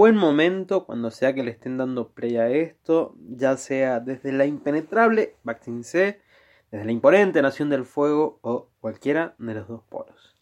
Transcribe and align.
buen 0.00 0.16
momento 0.16 0.86
cuando 0.86 1.10
sea 1.10 1.34
que 1.34 1.42
le 1.42 1.50
estén 1.50 1.76
dando 1.76 2.08
play 2.08 2.38
a 2.38 2.48
esto, 2.48 3.14
ya 3.18 3.58
sea 3.58 4.00
desde 4.00 4.32
la 4.32 4.46
impenetrable 4.46 5.36
Vaccine 5.42 5.84
C, 5.84 6.22
desde 6.70 6.86
la 6.86 6.92
imponente 6.92 7.42
Nación 7.42 7.68
del 7.68 7.84
Fuego 7.84 8.38
o 8.40 8.70
cualquiera 8.80 9.34
de 9.36 9.52
los 9.52 9.68
dos 9.68 9.82
polos. 9.90 10.34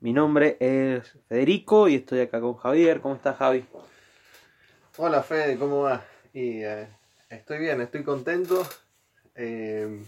Mi 0.00 0.12
nombre 0.12 0.58
es 0.60 1.16
Federico 1.30 1.88
y 1.88 1.94
estoy 1.94 2.20
acá 2.20 2.42
con 2.42 2.56
Javier. 2.56 3.00
¿Cómo 3.00 3.14
estás, 3.14 3.38
Javi? 3.38 3.64
Hola, 4.98 5.22
Fede, 5.22 5.58
¿cómo 5.58 5.80
va? 5.80 6.04
Y 6.34 6.62
eh, 6.62 6.86
estoy 7.30 7.58
bien, 7.58 7.80
estoy 7.80 8.04
contento. 8.04 8.66
Eh, 9.34 10.04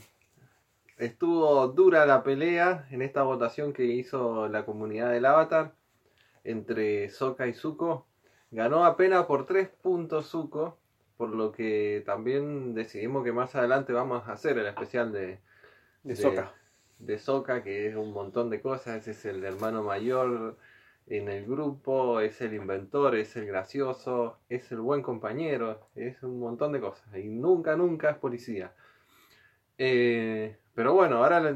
estuvo 0.99 1.67
dura 1.69 2.05
la 2.05 2.23
pelea 2.23 2.87
en 2.91 3.01
esta 3.01 3.23
votación 3.23 3.73
que 3.73 3.87
hizo 3.87 4.49
la 4.49 4.67
comunidad 4.67 5.11
del 5.13 5.25
Avatar 5.25 5.73
entre 6.45 7.09
Soka 7.09 7.47
y 7.47 7.55
Zuko. 7.55 8.12
Ganó 8.53 8.85
apenas 8.85 9.25
por 9.25 9.47
3 9.47 9.69
puntos 9.69 10.29
Zuko, 10.29 10.77
por 11.17 11.31
lo 11.31 11.53
que 11.53 12.03
también 12.05 12.75
decidimos 12.75 13.25
que 13.25 13.33
más 13.33 13.55
adelante 13.55 13.95
vamos 13.95 14.29
a 14.29 14.33
hacer 14.33 14.59
el 14.59 14.67
especial 14.67 15.11
de, 15.11 15.39
De 16.03 16.15
Sokka. 16.17 16.53
de 17.57 17.63
que 17.63 17.89
es 17.89 17.97
un 17.97 18.13
montón 18.13 18.51
de 18.51 18.61
cosas. 18.61 19.01
Ese 19.01 19.13
es 19.13 19.25
el 19.25 19.43
hermano 19.43 19.83
mayor 19.83 20.59
en 21.07 21.29
el 21.29 21.47
grupo, 21.47 22.21
es 22.21 22.43
el 22.43 22.53
inventor, 22.53 23.17
es 23.17 23.35
el 23.37 23.47
gracioso, 23.47 24.37
es 24.51 24.71
el 24.71 24.81
buen 24.81 25.01
compañero, 25.01 25.81
es 25.95 26.23
un 26.23 26.39
montón 26.39 26.73
de 26.73 26.81
cosas. 26.81 27.17
Y 27.17 27.29
nunca, 27.29 27.75
nunca 27.75 28.11
es 28.11 28.19
policía. 28.19 28.75
Eh, 29.79 30.59
pero 30.75 30.93
bueno, 30.93 31.25
ahora, 31.25 31.55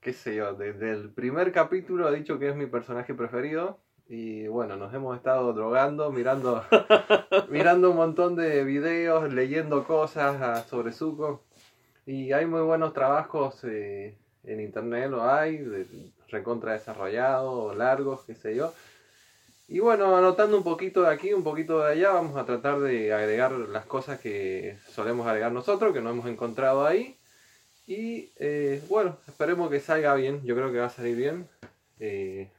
qué 0.00 0.12
sé 0.12 0.36
yo, 0.36 0.54
desde 0.54 0.92
el 0.92 1.10
primer 1.10 1.50
capítulo 1.50 2.08
he 2.08 2.16
dicho 2.16 2.38
que 2.38 2.48
es 2.48 2.54
mi 2.54 2.66
personaje 2.66 3.12
preferido. 3.12 3.80
Y 4.14 4.46
bueno, 4.46 4.76
nos 4.76 4.92
hemos 4.92 5.16
estado 5.16 5.54
drogando, 5.54 6.12
mirando, 6.12 6.62
mirando 7.48 7.92
un 7.92 7.96
montón 7.96 8.36
de 8.36 8.62
videos, 8.62 9.32
leyendo 9.32 9.84
cosas 9.84 10.36
ah, 10.42 10.62
sobre 10.68 10.92
Zuko. 10.92 11.42
Y 12.04 12.30
hay 12.32 12.44
muy 12.44 12.60
buenos 12.60 12.92
trabajos 12.92 13.64
eh, 13.64 14.18
en 14.44 14.60
internet, 14.60 15.08
lo 15.08 15.24
hay, 15.24 15.64
recontra 16.28 16.74
desarrollados, 16.74 17.74
largos, 17.74 18.20
qué 18.26 18.34
sé 18.34 18.54
yo. 18.54 18.74
Y 19.66 19.78
bueno, 19.78 20.14
anotando 20.14 20.58
un 20.58 20.62
poquito 20.62 21.04
de 21.04 21.08
aquí, 21.08 21.32
un 21.32 21.42
poquito 21.42 21.78
de 21.78 21.92
allá, 21.92 22.10
vamos 22.10 22.36
a 22.36 22.44
tratar 22.44 22.80
de 22.80 23.14
agregar 23.14 23.52
las 23.52 23.86
cosas 23.86 24.20
que 24.20 24.76
solemos 24.90 25.26
agregar 25.26 25.52
nosotros, 25.52 25.94
que 25.94 26.02
no 26.02 26.10
hemos 26.10 26.26
encontrado 26.26 26.84
ahí. 26.84 27.16
Y 27.86 28.30
eh, 28.36 28.82
bueno, 28.90 29.16
esperemos 29.26 29.70
que 29.70 29.80
salga 29.80 30.14
bien, 30.16 30.42
yo 30.44 30.54
creo 30.54 30.70
que 30.70 30.80
va 30.80 30.86
a 30.88 30.90
salir 30.90 31.16
bien. 31.16 31.48
Eh, 31.98 32.50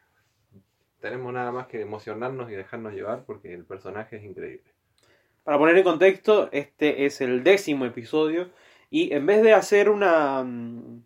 tenemos 1.03 1.33
nada 1.33 1.51
más 1.51 1.67
que 1.67 1.81
emocionarnos 1.81 2.49
y 2.49 2.53
dejarnos 2.53 2.93
llevar 2.93 3.25
porque 3.25 3.53
el 3.53 3.65
personaje 3.65 4.15
es 4.15 4.23
increíble. 4.23 4.71
Para 5.43 5.57
poner 5.57 5.77
en 5.77 5.83
contexto, 5.83 6.47
este 6.53 7.05
es 7.05 7.19
el 7.19 7.43
décimo 7.43 7.85
episodio 7.85 8.49
y 8.89 9.13
en 9.13 9.25
vez 9.25 9.43
de 9.43 9.51
hacer 9.51 9.89
una, 9.89 10.41
mm, 10.43 11.03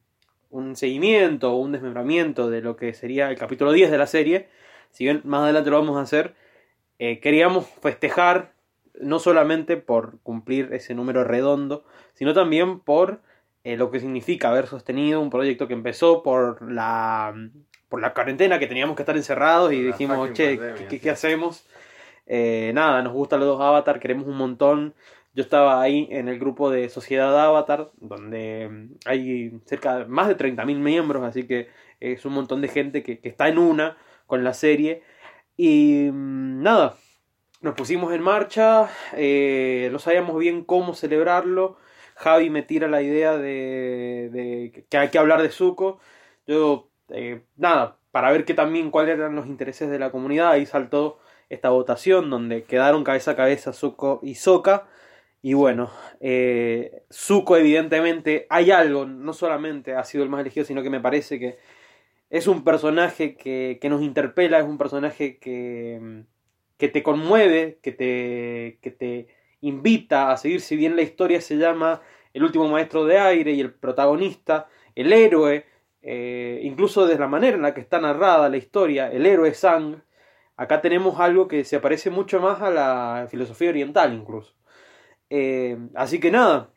un 0.52 0.76
seguimiento 0.76 1.52
o 1.52 1.58
un 1.58 1.72
desmembramiento 1.72 2.48
de 2.52 2.62
lo 2.62 2.76
que 2.78 2.94
sería 2.94 3.32
el 3.32 3.40
capítulo 3.40 3.72
10 3.72 3.90
de 3.90 3.98
la 3.98 4.06
serie, 4.06 4.50
si 4.92 5.06
bien 5.06 5.22
más 5.26 5.42
adelante 5.42 5.72
lo 5.72 5.80
vamos 5.80 5.98
a 5.98 6.02
hacer, 6.02 6.36
eh, 7.00 7.20
queríamos 7.20 7.68
festejar 7.68 8.54
no 9.02 9.18
solamente 9.18 9.78
por 9.78 10.20
cumplir 10.20 10.74
ese 10.74 10.94
número 10.94 11.24
redondo, 11.24 11.86
sino 12.14 12.36
también 12.36 12.82
por 12.82 13.22
eh, 13.64 13.78
lo 13.78 13.90
que 13.90 14.00
significa 14.00 14.50
haber 14.50 14.68
sostenido 14.68 15.20
un 15.22 15.32
proyecto 15.32 15.68
que 15.68 15.74
empezó 15.74 16.22
por 16.22 16.72
la, 16.72 17.34
por 17.90 18.02
la 18.02 18.14
cuarentena, 18.14 18.60
que 18.60 18.68
teníamos 18.68 18.96
que 18.96 19.04
estar 19.04 19.16
encerrados 19.16 19.74
y 19.74 19.82
La 19.82 19.88
dijimos, 19.88 20.34
che, 20.34 20.58
pandemia, 20.58 20.76
¿qué, 20.76 20.90
sí. 20.90 21.00
qué 21.00 21.10
hacemos? 21.10 21.66
Eh, 22.26 22.72
nada, 22.74 23.02
nos 23.02 23.14
gustan 23.14 23.40
los 23.40 23.48
dos 23.48 23.62
Avatar, 23.62 24.00
queremos 24.00 24.28
un 24.28 24.38
montón. 24.38 24.94
Yo 25.34 25.44
estaba 25.44 25.82
ahí 25.82 26.08
en 26.12 26.28
el 26.28 26.40
grupo 26.40 26.70
de 26.70 26.90
Sociedad 26.90 27.40
Avatar, 27.40 27.92
donde 27.98 28.68
mm, 28.70 28.96
hay 29.06 29.60
cerca 29.66 30.00
de 30.00 30.06
más 30.06 30.28
de 30.28 30.38
30.000 30.38 30.78
miembros, 30.78 31.24
así 31.24 31.48
que 31.48 31.70
es 32.00 32.26
un 32.26 32.34
montón 32.34 32.62
de 32.62 32.68
gente 32.68 33.04
que, 33.04 33.20
que 33.20 33.30
está 33.30 33.48
en 33.48 33.58
una 33.58 33.98
con 34.26 34.44
la 34.44 34.54
serie. 34.54 35.04
Y 35.56 36.10
mm, 36.12 36.62
nada, 36.62 36.96
nos 37.62 37.76
pusimos 37.76 38.14
en 38.14 38.22
marcha, 38.22 38.90
eh, 39.14 39.90
no 39.92 40.00
sabíamos 40.00 40.38
bien 40.38 40.64
cómo 40.64 40.94
celebrarlo. 40.94 41.78
Javi 42.16 42.50
me 42.50 42.64
tira 42.64 42.88
la 42.88 43.02
idea 43.02 43.38
de, 43.38 44.30
de 44.32 44.86
que 44.90 44.98
hay 44.98 45.10
que 45.10 45.20
hablar 45.20 45.42
de 45.42 45.50
Zuko. 45.50 46.00
Yo, 46.48 46.90
eh, 47.10 47.42
nada, 47.56 47.98
para 48.12 48.32
ver 48.32 48.46
que 48.46 48.54
también 48.54 48.92
cuáles 48.92 49.18
eran 49.18 49.36
los 49.36 49.48
intereses 49.48 49.90
de 49.90 50.00
la 50.00 50.12
comunidad, 50.12 50.52
ahí 50.52 50.66
saltó 50.66 51.20
esta 51.50 51.70
votación 51.70 52.30
donde 52.30 52.64
quedaron 52.64 53.04
cabeza 53.04 53.32
a 53.32 53.36
cabeza 53.36 53.74
Zuko 53.74 54.20
y 54.24 54.36
Sokka. 54.36 54.88
Y 55.42 55.54
bueno, 55.54 55.92
eh, 56.20 57.04
Zuko 57.12 57.58
evidentemente 57.58 58.48
hay 58.50 58.72
algo, 58.72 59.06
no 59.06 59.34
solamente 59.34 59.96
ha 59.96 60.04
sido 60.04 60.24
el 60.24 60.30
más 60.30 60.42
elegido, 60.42 60.66
sino 60.66 60.84
que 60.84 60.90
me 60.90 61.00
parece 61.00 61.40
que 61.40 61.58
es 62.30 62.48
un 62.48 62.64
personaje 62.64 63.38
que, 63.38 63.78
que 63.82 63.90
nos 63.90 64.02
interpela, 64.02 64.60
es 64.60 64.66
un 64.66 64.78
personaje 64.78 65.38
que, 65.38 66.26
que 66.78 66.90
te 66.90 67.04
conmueve, 67.04 67.80
que 67.82 67.92
te, 67.92 68.80
que 68.82 68.92
te 68.92 69.28
invita 69.62 70.32
a 70.32 70.38
seguir, 70.38 70.62
si 70.62 70.76
bien 70.76 70.96
la 70.96 71.02
historia 71.02 71.42
se 71.42 71.58
llama 71.58 72.02
El 72.34 72.44
último 72.44 72.68
maestro 72.68 73.06
de 73.06 73.20
aire 73.20 73.52
y 73.54 73.62
el 73.62 73.74
protagonista, 73.74 74.68
el 74.96 75.14
héroe, 75.14 75.66
eh, 76.02 76.60
incluso 76.64 77.06
desde 77.06 77.20
la 77.20 77.28
manera 77.28 77.56
en 77.56 77.64
la 77.64 77.74
que 77.74 77.82
está 77.82 78.00
narrada 78.00 78.50
la 78.50 78.58
historia, 78.58 79.12
el 79.12 79.26
héroe 79.26 79.54
Sang, 79.54 80.02
acá 80.56 80.82
tenemos 80.82 81.20
algo 81.20 81.48
que 81.48 81.64
se 81.64 81.80
parece 81.80 82.10
mucho 82.10 82.40
más 82.40 82.62
a 82.62 82.70
la 82.70 83.28
filosofía 83.30 83.70
oriental 83.70 84.14
incluso. 84.14 84.54
Eh, 85.30 85.78
así 85.96 86.20
que 86.20 86.32
nada, 86.32 86.70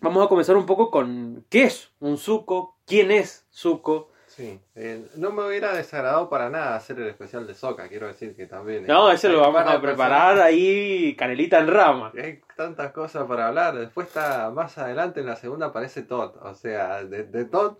vamos 0.00 0.24
a 0.24 0.28
comenzar 0.28 0.56
un 0.56 0.66
poco 0.66 0.90
con 0.90 1.44
qué 1.48 1.64
es 1.64 1.90
un 2.00 2.18
Zuko, 2.18 2.76
quién 2.86 3.10
es 3.10 3.46
Zuko. 3.52 4.10
Sí, 4.26 4.60
eh, 4.76 5.04
no 5.16 5.32
me 5.32 5.44
hubiera 5.44 5.74
desagradado 5.74 6.30
para 6.30 6.50
nada 6.50 6.76
hacer 6.76 7.00
el 7.00 7.08
especial 7.08 7.48
de 7.48 7.54
Soca, 7.54 7.88
quiero 7.88 8.06
decir 8.06 8.36
que 8.36 8.46
también. 8.46 8.86
No, 8.86 9.10
ese 9.10 9.28
lo 9.28 9.40
vamos 9.40 9.62
a 9.66 9.80
preparar 9.80 10.40
ahí, 10.40 11.16
canelita 11.16 11.58
en 11.58 11.66
rama. 11.66 12.12
Hay 12.16 12.40
tantas 12.56 12.92
cosas 12.92 13.26
para 13.26 13.48
hablar. 13.48 13.76
Después 13.76 14.06
está 14.06 14.50
más 14.50 14.78
adelante 14.78 15.18
en 15.18 15.26
la 15.26 15.34
segunda 15.34 15.66
aparece 15.66 16.02
Todd. 16.02 16.36
O 16.42 16.54
sea, 16.54 17.02
de, 17.02 17.24
de 17.24 17.44
Todd, 17.44 17.78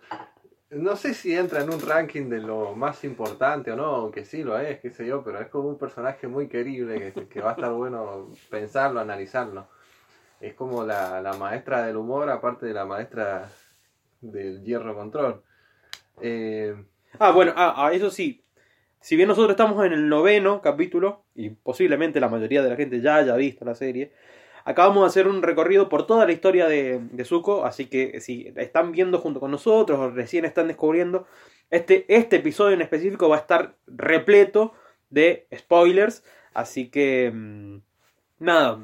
no 0.70 0.96
sé 0.96 1.14
si 1.14 1.34
entra 1.34 1.62
en 1.62 1.70
un 1.70 1.80
ranking 1.80 2.28
de 2.28 2.38
lo 2.40 2.74
más 2.74 3.04
importante 3.04 3.72
o 3.72 3.76
no, 3.76 3.84
aunque 3.84 4.24
sí 4.24 4.42
lo 4.42 4.58
es, 4.58 4.80
qué 4.80 4.90
sé 4.90 5.06
yo, 5.06 5.22
pero 5.24 5.40
es 5.40 5.48
como 5.48 5.68
un 5.68 5.78
personaje 5.78 6.28
muy 6.28 6.48
querible 6.48 7.12
que, 7.12 7.26
que 7.28 7.40
va 7.40 7.50
a 7.50 7.54
estar 7.54 7.72
bueno 7.72 8.30
pensarlo, 8.50 9.00
analizarlo. 9.00 9.68
Es 10.40 10.54
como 10.54 10.84
la, 10.84 11.20
la 11.20 11.34
maestra 11.34 11.84
del 11.84 11.96
humor, 11.96 12.30
aparte 12.30 12.66
de 12.66 12.74
la 12.74 12.86
maestra 12.86 13.50
del 14.20 14.62
hierro 14.62 14.94
control. 14.94 15.42
Eh, 16.22 16.74
Ah, 17.18 17.32
bueno, 17.32 17.52
ah, 17.56 17.74
ah, 17.76 17.92
eso 17.92 18.10
sí. 18.10 18.44
Si 19.00 19.16
bien 19.16 19.28
nosotros 19.28 19.50
estamos 19.52 19.84
en 19.84 19.92
el 19.92 20.08
noveno 20.08 20.60
capítulo, 20.60 21.24
y 21.34 21.50
posiblemente 21.50 22.20
la 22.20 22.28
mayoría 22.28 22.62
de 22.62 22.70
la 22.70 22.76
gente 22.76 23.00
ya 23.00 23.16
haya 23.16 23.34
visto 23.36 23.64
la 23.64 23.74
serie, 23.74 24.12
acabamos 24.64 25.02
de 25.02 25.06
hacer 25.08 25.28
un 25.28 25.42
recorrido 25.42 25.88
por 25.88 26.06
toda 26.06 26.26
la 26.26 26.32
historia 26.32 26.66
de, 26.66 27.00
de 27.00 27.24
Zuko, 27.24 27.64
así 27.64 27.86
que 27.86 28.20
si 28.20 28.52
están 28.56 28.92
viendo 28.92 29.18
junto 29.18 29.40
con 29.40 29.50
nosotros 29.50 29.98
o 29.98 30.10
recién 30.10 30.44
están 30.44 30.68
descubriendo, 30.68 31.26
este, 31.70 32.04
este 32.08 32.36
episodio 32.36 32.74
en 32.74 32.82
específico 32.82 33.28
va 33.28 33.36
a 33.36 33.40
estar 33.40 33.74
repleto 33.86 34.72
de 35.08 35.46
spoilers, 35.54 36.24
así 36.52 36.90
que 36.90 37.30
mm, 37.32 37.78
nada, 38.40 38.80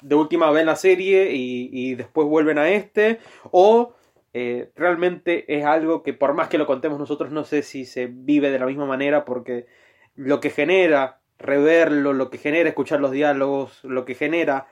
de 0.00 0.14
última 0.14 0.50
ven 0.50 0.66
la 0.66 0.76
serie 0.76 1.30
y, 1.32 1.94
después 1.94 2.28
vuelven 2.28 2.58
a 2.58 2.70
este, 2.70 3.18
o 3.50 3.94
eh, 4.32 4.70
realmente 4.76 5.56
es 5.56 5.64
algo 5.64 6.04
que 6.04 6.12
por 6.12 6.34
más 6.34 6.48
que 6.48 6.58
lo 6.58 6.66
contemos 6.66 7.00
nosotros 7.00 7.32
no 7.32 7.44
sé 7.44 7.62
si 7.62 7.84
se 7.84 8.06
vive 8.06 8.52
de 8.52 8.60
la 8.60 8.66
misma 8.66 8.86
manera 8.86 9.24
porque 9.24 9.66
lo 10.14 10.38
que 10.38 10.50
genera 10.50 11.18
reverlo, 11.36 12.12
lo 12.12 12.30
que 12.30 12.38
genera 12.38 12.68
escuchar 12.68 13.00
los 13.00 13.10
diálogos, 13.10 13.82
lo 13.82 14.04
que 14.04 14.14
genera 14.14 14.68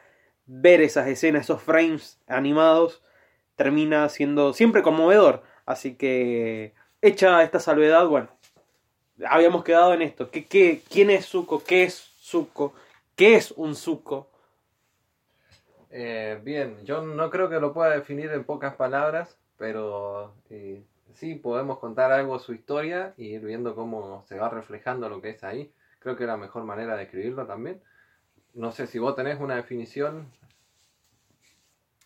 ver 0.49 0.81
esas 0.81 1.07
escenas, 1.07 1.43
esos 1.43 1.63
frames 1.63 2.19
animados, 2.27 3.03
termina 3.55 4.09
siendo 4.09 4.53
siempre 4.53 4.83
conmovedor. 4.83 5.43
Así 5.67 5.95
que, 5.95 6.75
hecha 7.03 7.43
esta 7.45 7.61
salvedad, 7.61 8.07
bueno, 8.07 8.29
habíamos 9.29 9.63
quedado 9.63 9.95
en 9.95 10.03
esto. 10.03 10.31
¿Qué, 10.31 10.47
qué, 10.47 10.83
quién 10.91 11.11
es 11.11 11.27
Zuko? 11.27 11.63
¿Qué 11.63 11.85
es 11.85 11.95
Zuko? 12.21 12.73
¿Qué 13.15 13.37
es 13.37 13.53
un 13.53 13.77
Zuko? 13.77 14.29
Eh, 15.91 16.41
bien, 16.43 16.85
yo 16.85 17.03
no 17.03 17.31
creo 17.31 17.49
que 17.49 17.61
lo 17.61 17.73
pueda 17.73 17.91
definir 17.91 18.31
en 18.31 18.45
pocas 18.45 18.75
palabras, 18.75 19.39
pero 19.57 20.35
eh, 20.51 20.83
sí 21.15 21.35
podemos 21.35 21.79
contar 21.79 22.13
algo 22.13 22.39
su 22.39 22.55
historia 22.55 23.15
y 23.17 23.35
ir 23.35 23.45
viendo 23.45 23.75
cómo 23.75 24.25
se 24.29 24.39
va 24.39 24.49
reflejando 24.49 25.09
lo 25.09 25.21
que 25.21 25.31
es 25.31 25.45
ahí. 25.45 25.73
Creo 25.99 26.17
que 26.17 26.25
es 26.25 26.29
la 26.29 26.37
mejor 26.37 26.65
manera 26.65 26.97
de 26.97 27.05
escribirlo 27.05 27.47
también. 27.47 27.81
No 28.55 28.73
sé 28.73 28.87
si 28.87 28.99
vos 28.99 29.15
tenés 29.15 29.41
una 29.41 29.57
definición. 29.57 30.27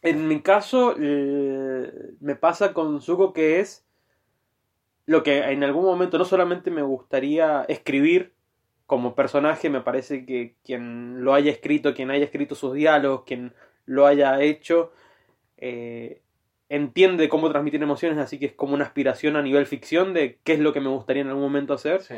En 0.03 0.27
mi 0.29 0.41
caso, 0.43 0.95
eh, 0.99 1.93
me 2.21 2.35
pasa 2.35 2.73
con 2.75 3.01
Zuko 3.01 3.33
que 3.33 3.61
es 3.61 3.85
lo 5.07 5.23
que 5.23 5.39
en 5.39 5.65
algún 5.65 5.85
momento 5.85 6.19
no 6.19 6.25
solamente 6.25 6.71
me 6.71 6.83
gustaría 6.83 7.63
escribir 7.69 8.33
como 8.87 9.15
personaje 9.15 9.71
me 9.71 9.81
parece 9.81 10.27
que 10.27 10.55
quien 10.65 11.25
lo 11.25 11.33
haya 11.35 11.51
escrito, 11.51 11.95
quien 11.95 12.11
haya 12.11 12.25
escrito 12.25 12.55
sus 12.55 12.75
diálogos, 12.75 13.23
quien 13.25 13.55
lo 13.87 14.07
haya 14.07 14.41
hecho, 14.43 14.93
eh, 15.57 16.21
entiende 16.69 17.29
cómo 17.29 17.49
transmitir 17.49 17.83
emociones, 17.83 18.19
así 18.19 18.39
que 18.39 18.47
es 18.47 18.53
como 18.53 18.75
una 18.75 18.85
aspiración 18.85 19.37
a 19.37 19.43
nivel 19.43 19.67
ficción 19.67 20.13
de 20.13 20.39
qué 20.45 20.53
es 20.55 20.59
lo 20.59 20.73
que 20.73 20.81
me 20.81 20.89
gustaría 20.89 21.23
en 21.23 21.29
algún 21.29 21.43
momento 21.43 21.75
hacer. 21.75 22.03
Sí. 22.03 22.17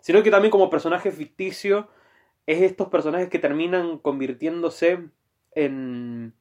Sino 0.00 0.22
que 0.22 0.30
también 0.30 0.50
como 0.50 0.70
personaje 0.70 1.10
ficticio 1.12 1.88
es 2.46 2.62
estos 2.62 2.88
personajes 2.88 3.28
que 3.28 3.38
terminan 3.38 3.98
convirtiéndose 3.98 5.00
en, 5.52 6.32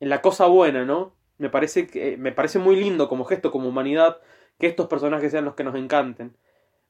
en 0.00 0.08
la 0.08 0.20
cosa 0.20 0.46
buena, 0.46 0.84
¿no? 0.84 1.14
Me 1.38 1.48
parece, 1.48 1.86
que, 1.86 2.16
me 2.18 2.32
parece 2.32 2.58
muy 2.58 2.76
lindo 2.76 3.08
como 3.08 3.24
gesto, 3.24 3.50
como 3.50 3.68
humanidad, 3.68 4.18
que 4.58 4.66
estos 4.66 4.88
personajes 4.88 5.32
sean 5.32 5.46
los 5.46 5.54
que 5.54 5.64
nos 5.64 5.74
encanten. 5.74 6.36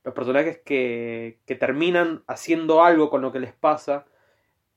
Los 0.03 0.15
personajes 0.15 0.59
que, 0.59 1.39
que 1.47 1.55
terminan 1.55 2.25
haciendo 2.27 2.83
algo 2.83 3.11
con 3.11 3.23
lo 3.23 3.31
que 3.31 3.39
les 3.39 3.53
pasa. 3.53 4.07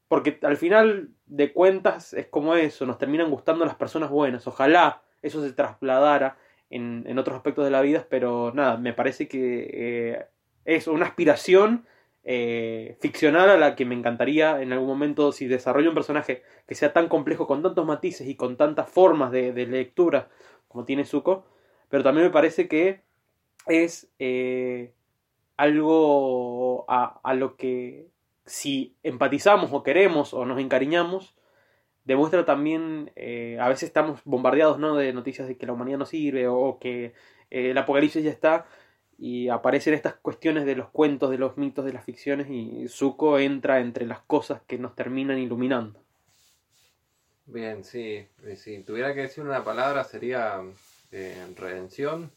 Porque 0.08 0.38
al 0.44 0.58
final 0.58 1.10
de 1.26 1.54
cuentas 1.54 2.14
es 2.14 2.28
como 2.28 2.54
eso, 2.56 2.86
nos 2.86 3.00
terminan 3.00 3.32
gustando 3.32 3.66
las 3.66 3.76
personas 3.76 4.12
buenas. 4.12 4.46
Ojalá 4.46 5.02
eso 5.24 5.42
se 5.42 5.54
trasladara 5.54 6.38
en, 6.70 7.06
en 7.08 7.18
otros 7.18 7.36
aspectos 7.36 7.66
de 7.66 7.72
la 7.72 7.82
vida, 7.82 8.06
pero 8.10 8.52
nada, 8.54 8.78
me 8.78 8.94
parece 8.94 9.28
que 9.28 9.70
eh, 9.74 10.26
es 10.66 10.88
una 10.88 11.06
aspiración 11.06 11.88
eh, 12.26 12.98
ficcional 13.02 13.50
a 13.50 13.58
la 13.58 13.76
que 13.76 13.86
me 13.86 13.96
encantaría 13.96 14.62
en 14.62 14.72
algún 14.72 14.88
momento, 14.88 15.32
si 15.32 15.48
desarrollo 15.48 15.90
un 15.90 15.96
personaje 15.96 16.44
que 16.68 16.76
sea 16.76 16.94
tan 16.94 17.10
complejo, 17.10 17.48
con 17.48 17.62
tantos 17.62 17.86
matices 17.86 18.28
y 18.28 18.36
con 18.36 18.56
tantas 18.56 18.90
formas 18.90 19.32
de, 19.32 19.52
lectura 19.66 20.30
como 20.68 20.86
tiene 20.86 21.06
Zuko, 21.06 21.46
pero 21.90 22.04
también 22.04 22.28
me 22.28 22.34
parece 22.34 22.68
que 22.68 23.02
es 23.68 24.10
eh, 24.20 24.94
algo 25.58 26.86
a, 26.88 27.34
lo 27.34 27.56
que 27.58 28.08
si 28.46 28.96
empatizamos 29.04 29.72
o 29.74 29.84
queremos 29.84 30.34
o 30.34 30.46
nos 30.46 30.60
encariñamos, 30.60 31.36
demuestra 32.06 32.46
también, 32.46 33.12
eh, 33.16 33.58
a 33.62 33.68
veces 33.70 33.84
estamos 33.84 34.22
bombardeados 34.26 34.80
¿no? 34.80 34.96
de 34.96 35.14
noticias 35.14 35.48
de 35.48 35.58
que 35.58 35.66
la 35.66 35.74
humanidad 35.74 35.98
no 36.00 36.06
sirve 36.06 36.48
o, 36.48 36.58
o 36.58 36.80
que 36.80 37.14
eh, 37.52 37.72
el 37.72 37.78
apocalipsis 37.78 38.24
ya 38.24 38.32
está, 38.32 38.66
y 39.18 39.50
aparecen 39.50 39.94
estas 39.94 40.16
cuestiones 40.16 40.66
de 40.66 40.76
los 40.76 40.90
cuentos, 40.90 41.32
de 41.32 41.38
los 41.38 41.58
mitos, 41.58 41.86
de 41.86 41.94
las 41.94 42.04
ficciones 42.04 42.48
y 42.50 42.88
Zuko 42.88 43.40
entra 43.40 43.80
entre 43.80 44.06
las 44.06 44.20
cosas 44.22 44.62
que 44.68 44.78
nos 44.78 44.96
terminan 44.96 45.38
iluminando. 45.38 46.00
Bien, 47.46 47.84
sí, 47.84 48.26
si 48.56 48.84
tuviera 48.84 49.14
que 49.14 49.22
decir 49.22 49.44
una 49.44 49.64
palabra 49.64 50.04
sería 50.04 50.62
eh, 51.12 51.46
redención, 51.56 52.32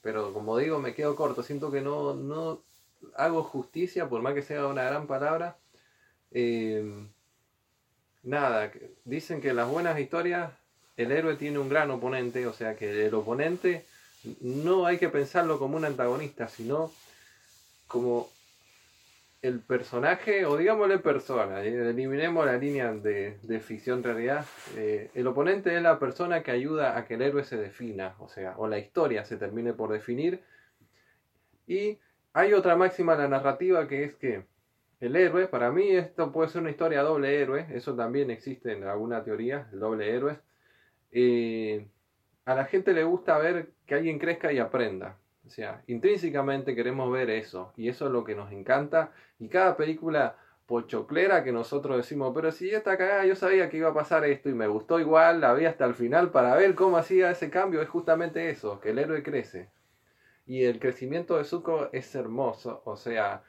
pero 0.00 0.32
como 0.32 0.56
digo 0.56 0.78
me 0.78 0.94
quedo 0.94 1.14
corto, 1.14 1.42
siento 1.42 1.70
que 1.70 1.82
no, 1.82 2.14
no 2.14 2.62
hago 3.16 3.42
justicia 3.42 4.08
por 4.08 4.22
más 4.22 4.34
que 4.34 4.42
sea 4.42 4.66
una 4.66 4.84
gran 4.84 5.06
palabra. 5.06 5.56
Eh, 6.30 6.84
nada, 8.22 8.72
dicen 9.04 9.40
que 9.40 9.52
las 9.52 9.68
buenas 9.68 9.98
historias 9.98 10.52
el 10.96 11.12
héroe 11.12 11.36
tiene 11.36 11.58
un 11.58 11.68
gran 11.68 11.90
oponente, 11.90 12.46
o 12.46 12.52
sea 12.52 12.74
que 12.76 13.06
el 13.06 13.14
oponente 13.14 13.84
no 14.40 14.86
hay 14.86 14.98
que 14.98 15.08
pensarlo 15.08 15.58
como 15.58 15.76
un 15.76 15.84
antagonista, 15.84 16.48
sino 16.48 16.92
como 17.86 18.28
el 19.42 19.60
personaje, 19.60 20.44
o 20.44 20.56
digámosle 20.56 20.98
persona, 20.98 21.60
eliminemos 21.62 22.44
la 22.46 22.56
línea 22.56 22.92
de, 22.92 23.38
de 23.42 23.60
ficción 23.60 24.02
realidad, 24.02 24.44
eh, 24.76 25.10
el 25.14 25.26
oponente 25.26 25.74
es 25.74 25.82
la 25.82 25.98
persona 25.98 26.42
que 26.42 26.50
ayuda 26.50 26.96
a 26.96 27.04
que 27.04 27.14
el 27.14 27.22
héroe 27.22 27.44
se 27.44 27.56
defina, 27.56 28.16
o 28.18 28.28
sea, 28.28 28.54
o 28.58 28.66
la 28.66 28.78
historia 28.78 29.24
se 29.24 29.36
termine 29.36 29.72
por 29.72 29.92
definir. 29.92 30.42
Y 31.66 31.98
hay 32.32 32.52
otra 32.54 32.76
máxima 32.76 33.14
en 33.14 33.20
la 33.20 33.28
narrativa 33.28 33.86
que 33.86 34.04
es 34.04 34.14
que 34.16 34.44
el 35.00 35.14
héroe, 35.14 35.46
para 35.46 35.70
mí 35.70 35.90
esto 35.90 36.32
puede 36.32 36.48
ser 36.48 36.62
una 36.62 36.70
historia 36.70 37.02
doble 37.02 37.40
héroe, 37.40 37.66
eso 37.72 37.94
también 37.94 38.30
existe 38.30 38.72
en 38.72 38.84
alguna 38.84 39.22
teoría, 39.22 39.68
el 39.72 39.80
doble 39.80 40.14
héroe. 40.14 40.38
Eh, 41.12 41.86
a 42.46 42.54
la 42.54 42.64
gente 42.64 42.92
le 42.94 43.04
gusta 43.04 43.38
ver 43.38 43.70
que 43.86 43.94
alguien 43.94 44.18
crezca 44.18 44.52
y 44.52 44.58
aprenda. 44.58 45.16
O 45.46 45.50
sea, 45.50 45.82
intrínsecamente 45.86 46.74
queremos 46.74 47.10
ver 47.10 47.30
eso. 47.30 47.72
Y 47.76 47.88
eso 47.88 48.06
es 48.06 48.12
lo 48.12 48.24
que 48.24 48.34
nos 48.34 48.52
encanta. 48.52 49.12
Y 49.38 49.48
cada 49.48 49.76
película 49.76 50.36
pochoclera 50.66 51.44
que 51.44 51.52
nosotros 51.52 51.96
decimos, 51.96 52.32
pero 52.34 52.50
si 52.50 52.70
esta 52.70 52.98
cagada 52.98 53.24
yo 53.24 53.36
sabía 53.36 53.70
que 53.70 53.76
iba 53.76 53.90
a 53.90 53.94
pasar 53.94 54.24
esto 54.24 54.48
y 54.48 54.54
me 54.54 54.66
gustó 54.66 54.98
igual, 54.98 55.40
la 55.40 55.54
vi 55.54 55.64
hasta 55.64 55.84
el 55.84 55.94
final 55.94 56.32
para 56.32 56.56
ver 56.56 56.74
cómo 56.74 56.96
hacía 56.96 57.30
ese 57.30 57.50
cambio, 57.50 57.80
es 57.80 57.88
justamente 57.88 58.50
eso, 58.50 58.80
que 58.80 58.90
el 58.90 58.98
héroe 58.98 59.22
crece. 59.22 59.70
Y 60.44 60.64
el 60.64 60.80
crecimiento 60.80 61.38
de 61.38 61.44
Zuko 61.44 61.88
es 61.92 62.12
hermoso. 62.14 62.82
O 62.84 62.96
sea, 62.96 63.44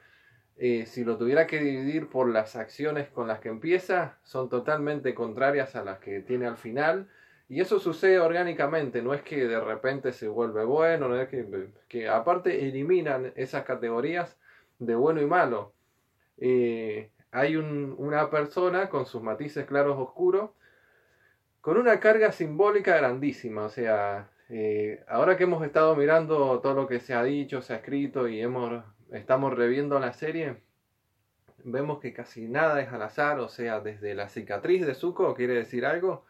eh, 0.56 0.86
si 0.86 1.04
lo 1.04 1.16
tuviera 1.16 1.46
que 1.46 1.60
dividir 1.60 2.08
por 2.08 2.28
las 2.28 2.56
acciones 2.56 3.08
con 3.08 3.26
las 3.26 3.40
que 3.40 3.48
empieza, 3.48 4.18
son 4.22 4.48
totalmente 4.48 5.14
contrarias 5.14 5.74
a 5.76 5.84
las 5.84 5.98
que 5.98 6.20
tiene 6.20 6.46
al 6.46 6.56
final 6.56 7.08
y 7.48 7.60
eso 7.60 7.80
sucede 7.80 8.20
orgánicamente, 8.20 9.00
no 9.02 9.14
es 9.14 9.22
que 9.22 9.46
de 9.46 9.58
repente 9.58 10.12
se 10.12 10.28
vuelve 10.28 10.64
bueno, 10.64 11.08
no 11.08 11.18
es 11.18 11.28
que, 11.28 11.70
que 11.88 12.08
aparte 12.08 12.68
eliminan 12.68 13.32
esas 13.36 13.64
categorías 13.64 14.36
de 14.78 14.94
bueno 14.94 15.22
y 15.22 15.26
malo. 15.26 15.72
Eh, 16.36 17.10
hay 17.30 17.56
un, 17.56 17.94
una 17.98 18.30
persona 18.30 18.88
con 18.88 19.06
sus 19.06 19.22
matices 19.22 19.66
claros 19.66 19.98
oscuros, 19.98 20.50
con 21.60 21.76
una 21.76 22.00
carga 22.00 22.32
simbólica 22.32 22.96
grandísima. 22.96 23.64
O 23.64 23.68
sea, 23.70 24.30
eh, 24.48 25.04
ahora 25.08 25.36
que 25.36 25.44
hemos 25.44 25.64
estado 25.64 25.96
mirando 25.96 26.60
todo 26.60 26.74
lo 26.74 26.86
que 26.86 27.00
se 27.00 27.14
ha 27.14 27.22
dicho, 27.22 27.62
se 27.62 27.72
ha 27.72 27.76
escrito 27.76 28.28
y 28.28 28.40
hemos, 28.40 28.84
estamos 29.10 29.54
reviendo 29.54 29.98
la 29.98 30.12
serie, 30.12 30.62
vemos 31.64 31.98
que 32.00 32.12
casi 32.12 32.46
nada 32.46 32.80
es 32.82 32.88
al 32.92 33.02
azar. 33.02 33.40
O 33.40 33.48
sea, 33.48 33.80
desde 33.80 34.14
la 34.14 34.28
cicatriz 34.28 34.86
de 34.86 34.94
Zuko, 34.94 35.34
quiere 35.34 35.54
decir 35.54 35.84
algo, 35.84 36.24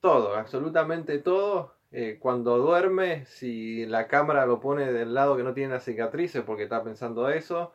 todo, 0.00 0.36
absolutamente 0.36 1.18
todo. 1.18 1.74
Eh, 1.92 2.18
cuando 2.20 2.58
duerme, 2.58 3.24
si 3.26 3.86
la 3.86 4.08
cámara 4.08 4.44
lo 4.44 4.60
pone 4.60 4.92
del 4.92 5.14
lado 5.14 5.36
que 5.36 5.42
no 5.42 5.54
tiene 5.54 5.74
la 5.74 5.80
cicatriz 5.80 6.34
es 6.34 6.42
porque 6.42 6.64
está 6.64 6.82
pensando 6.82 7.28
eso, 7.30 7.72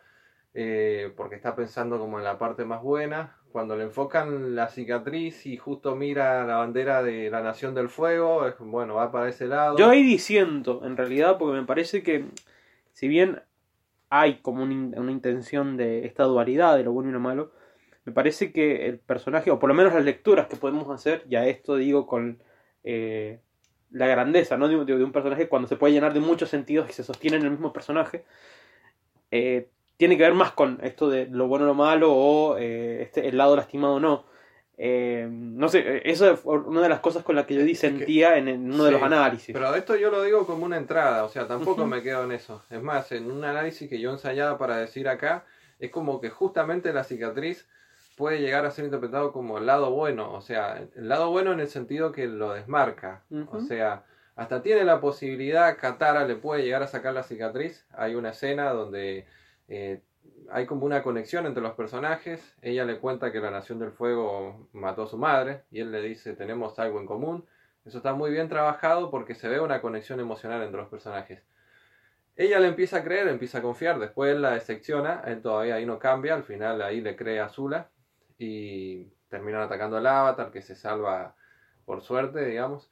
eh, 0.53 1.13
porque 1.15 1.35
está 1.35 1.55
pensando 1.55 1.98
como 1.98 2.19
en 2.19 2.25
la 2.25 2.38
parte 2.38 2.65
más 2.65 2.81
buena. 2.81 3.38
Cuando 3.51 3.75
le 3.75 3.84
enfocan 3.84 4.55
la 4.55 4.69
cicatriz 4.69 5.45
y 5.45 5.57
justo 5.57 5.95
mira 5.95 6.45
la 6.45 6.57
bandera 6.57 7.03
de 7.03 7.29
la 7.29 7.41
Nación 7.41 7.74
del 7.74 7.89
Fuego, 7.89 8.45
bueno, 8.60 8.95
va 8.95 9.12
para 9.12 9.29
ese 9.29 9.48
lado. 9.48 9.77
Yo 9.77 9.89
ahí 9.89 10.03
diciendo, 10.03 10.81
en 10.86 10.95
realidad, 10.95 11.38
porque 11.38 11.60
me 11.60 11.65
parece 11.65 12.01
que 12.01 12.25
si 12.93 13.07
bien 13.07 13.41
hay 14.10 14.39
como 14.41 14.63
un, 14.63 14.93
una 14.98 15.12
intención 15.12 15.77
de 15.77 16.05
esta 16.05 16.24
dualidad 16.24 16.77
de 16.77 16.84
lo 16.84 16.93
bueno 16.93 17.10
y 17.10 17.13
lo 17.13 17.19
malo, 17.19 17.51
me 18.05 18.12
parece 18.12 18.51
que 18.51 18.88
el 18.88 19.00
personaje, 19.00 19.51
o 19.51 19.60
por 19.60 19.70
lo 19.70 19.74
menos 19.74 19.93
las 19.93 20.03
lecturas 20.03 20.48
que 20.48 20.55
podemos 20.55 20.89
hacer, 20.89 21.24
ya 21.29 21.46
esto 21.46 21.75
digo 21.75 22.08
con 22.08 22.41
eh, 22.84 23.39
la 23.91 24.08
grandeza 24.08 24.58
¿no? 24.58 24.67
de, 24.67 24.86
de, 24.86 25.03
un 25.03 25.12
personaje 25.12 25.48
cuando 25.48 25.67
se 25.67 25.75
puede 25.75 25.93
llenar 25.93 26.13
de 26.13 26.20
muchos 26.20 26.50
sentidos 26.50 26.89
y 26.89 26.93
se 26.93 27.03
sostiene 27.03 27.38
en 27.38 27.43
el 27.43 27.51
mismo 27.51 27.72
personaje, 27.72 28.25
eh, 29.29 29.70
tiene 29.98 30.17
que 30.17 30.24
ver 30.24 30.34
más 30.34 30.51
con 30.53 30.79
esto 30.81 31.10
de 31.10 31.27
lo 31.27 31.48
bueno 31.48 31.65
o 31.65 31.67
lo 31.67 31.74
malo 31.75 32.12
o 32.12 32.58
eh, 32.58 33.03
este, 33.03 33.27
el 33.27 33.38
lado 33.38 33.55
lastimado 33.55 33.96
o 33.96 34.00
no. 34.00 34.31
No 34.79 35.70
sé, 35.70 36.01
eso 36.10 36.31
es 36.31 36.39
una 36.43 36.81
de 36.81 36.89
las 36.89 37.01
cosas 37.01 37.24
con 37.24 37.36
las 37.36 37.46
que 37.46 37.53
yo 37.53 37.62
disentía 37.62 38.36
en, 38.38 38.48
en 38.48 38.65
uno 38.65 38.79
sí, 38.79 38.86
de 38.86 38.91
los 38.91 39.03
análisis. 39.03 39.53
Pero 39.53 39.75
esto 39.75 39.96
yo 39.96 40.10
lo 40.10 40.24
digo 40.24 40.48
como 40.48 40.65
una 40.65 40.77
entrada, 40.77 41.24
o 41.24 41.29
sea, 41.29 41.48
tampoco 41.48 41.86
me 41.86 42.01
quedo 42.01 42.24
en 42.24 42.31
eso. 42.31 42.63
Es 42.72 42.81
más, 42.81 43.12
en 43.12 43.29
un 43.29 43.46
análisis 43.46 43.88
que 43.88 44.00
yo 44.00 44.10
ensayaba 44.10 44.58
para 44.58 44.77
decir 44.77 45.08
acá, 45.08 45.46
es 45.77 45.91
como 45.91 46.20
que 46.20 46.31
justamente 46.31 46.91
la 46.93 47.03
cicatriz 47.03 47.67
puede 48.21 48.39
llegar 48.39 48.67
a 48.67 48.71
ser 48.71 48.85
interpretado 48.85 49.31
como 49.31 49.57
el 49.57 49.65
lado 49.65 49.89
bueno, 49.89 50.31
o 50.31 50.41
sea, 50.41 50.77
el 50.95 51.09
lado 51.09 51.31
bueno 51.31 51.53
en 51.53 51.59
el 51.59 51.69
sentido 51.69 52.11
que 52.11 52.27
lo 52.27 52.53
desmarca, 52.53 53.23
uh 53.31 53.37
-huh. 53.37 53.47
o 53.51 53.61
sea, 53.61 54.03
hasta 54.35 54.61
tiene 54.61 54.83
la 54.83 55.01
posibilidad, 55.01 55.75
Katara 55.75 56.23
le 56.25 56.35
puede 56.35 56.61
llegar 56.61 56.83
a 56.83 56.87
sacar 56.87 57.15
la 57.15 57.23
cicatriz, 57.23 57.83
hay 57.91 58.13
una 58.13 58.29
escena 58.29 58.73
donde 58.73 59.25
eh, 59.69 60.01
hay 60.51 60.67
como 60.67 60.85
una 60.85 61.01
conexión 61.01 61.47
entre 61.47 61.63
los 61.63 61.73
personajes, 61.73 62.55
ella 62.61 62.85
le 62.85 62.99
cuenta 62.99 63.31
que 63.31 63.39
la 63.39 63.49
Nación 63.49 63.79
del 63.79 63.91
Fuego 63.91 64.69
mató 64.71 65.01
a 65.01 65.07
su 65.07 65.17
madre 65.17 65.63
y 65.71 65.79
él 65.79 65.91
le 65.91 66.03
dice 66.03 66.35
tenemos 66.35 66.77
algo 66.77 66.99
en 66.99 67.07
común, 67.07 67.47
eso 67.85 67.97
está 67.97 68.13
muy 68.13 68.29
bien 68.29 68.49
trabajado 68.49 69.09
porque 69.09 69.33
se 69.33 69.49
ve 69.49 69.59
una 69.59 69.81
conexión 69.81 70.19
emocional 70.19 70.61
entre 70.61 70.79
los 70.79 70.89
personajes. 70.89 71.41
Ella 72.35 72.59
le 72.59 72.67
empieza 72.67 72.97
a 72.97 73.03
creer, 73.03 73.27
empieza 73.29 73.57
a 73.57 73.61
confiar, 73.63 73.97
después 73.97 74.37
la 74.37 74.51
decepciona, 74.51 75.23
él 75.25 75.41
todavía 75.41 75.73
ahí 75.73 75.87
no 75.87 75.97
cambia, 75.97 76.35
al 76.35 76.43
final 76.43 76.83
ahí 76.83 77.01
le 77.01 77.15
cree 77.15 77.39
a 77.39 77.49
Zula, 77.49 77.89
y 78.41 79.13
terminan 79.29 79.62
atacando 79.62 79.98
al 79.98 80.07
avatar 80.07 80.51
que 80.51 80.63
se 80.63 80.75
salva 80.75 81.36
por 81.86 82.01
suerte, 82.01 82.43
digamos. 82.43 82.91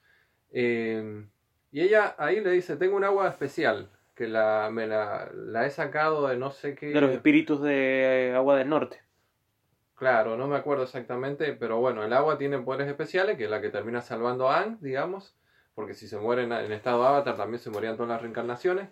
Eh, 0.52 1.26
y 1.72 1.82
ella 1.82 2.16
ahí 2.20 2.40
le 2.40 2.52
dice, 2.52 2.78
tengo 2.78 2.96
un 2.96 3.04
agua 3.04 3.28
especial, 3.28 3.90
que 4.14 4.28
la, 4.28 4.70
me 4.72 4.86
la, 4.86 5.30
la, 5.34 5.66
he 5.66 5.72
sacado 5.72 6.28
de 6.28 6.38
no 6.38 6.52
sé 6.52 6.76
qué... 6.76 6.88
De 6.88 7.02
los 7.02 7.12
espíritus 7.12 7.62
de 7.62 8.34
agua 8.36 8.58
del 8.58 8.70
norte. 8.70 9.02
Claro, 9.96 10.38
no 10.38 10.48
me 10.48 10.56
acuerdo 10.56 10.84
exactamente, 10.84 11.54
pero 11.54 11.80
bueno, 11.80 12.04
el 12.04 12.14
agua 12.14 12.38
tiene 12.38 12.60
poderes 12.60 12.88
especiales, 12.88 13.36
que 13.36 13.46
es 13.46 13.50
la 13.50 13.60
que 13.60 13.70
termina 13.70 14.02
salvando 14.02 14.50
a 14.50 14.60
Aang, 14.60 14.78
digamos, 14.82 15.36
porque 15.74 15.96
si 15.96 16.08
se 16.08 16.18
muere 16.18 16.44
en, 16.44 16.52
en 16.52 16.72
estado 16.72 17.06
avatar 17.06 17.36
también 17.38 17.60
se 17.60 17.72
morían 17.72 17.96
todas 17.96 18.10
las 18.10 18.22
reencarnaciones. 18.22 18.90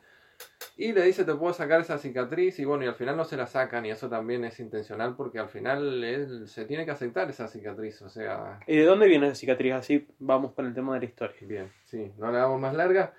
Y 0.79 0.93
le 0.93 1.01
dice, 1.03 1.25
te 1.25 1.33
puedo 1.33 1.53
sacar 1.53 1.81
esa 1.81 1.97
cicatriz. 1.97 2.59
Y 2.59 2.65
bueno, 2.65 2.83
y 2.85 2.87
al 2.87 2.93
final 2.93 3.17
no 3.17 3.25
se 3.25 3.35
la 3.35 3.47
sacan. 3.47 3.85
Y 3.85 3.89
eso 3.89 4.09
también 4.09 4.45
es 4.45 4.59
intencional 4.59 5.15
porque 5.15 5.39
al 5.39 5.49
final 5.49 6.03
él 6.03 6.47
se 6.47 6.65
tiene 6.65 6.85
que 6.85 6.91
aceptar 6.91 7.29
esa 7.29 7.47
cicatriz. 7.47 8.01
O 8.03 8.09
sea... 8.09 8.59
¿Y 8.67 8.77
de 8.77 8.85
dónde 8.85 9.07
viene 9.07 9.25
esa 9.25 9.35
cicatriz? 9.35 9.73
Así 9.73 10.07
vamos 10.19 10.53
con 10.53 10.67
el 10.67 10.75
tema 10.75 10.93
de 10.93 10.99
la 10.99 11.05
historia. 11.05 11.35
Bien, 11.41 11.71
sí, 11.85 12.11
no 12.17 12.31
la 12.31 12.39
damos 12.39 12.61
más 12.61 12.75
larga. 12.75 13.13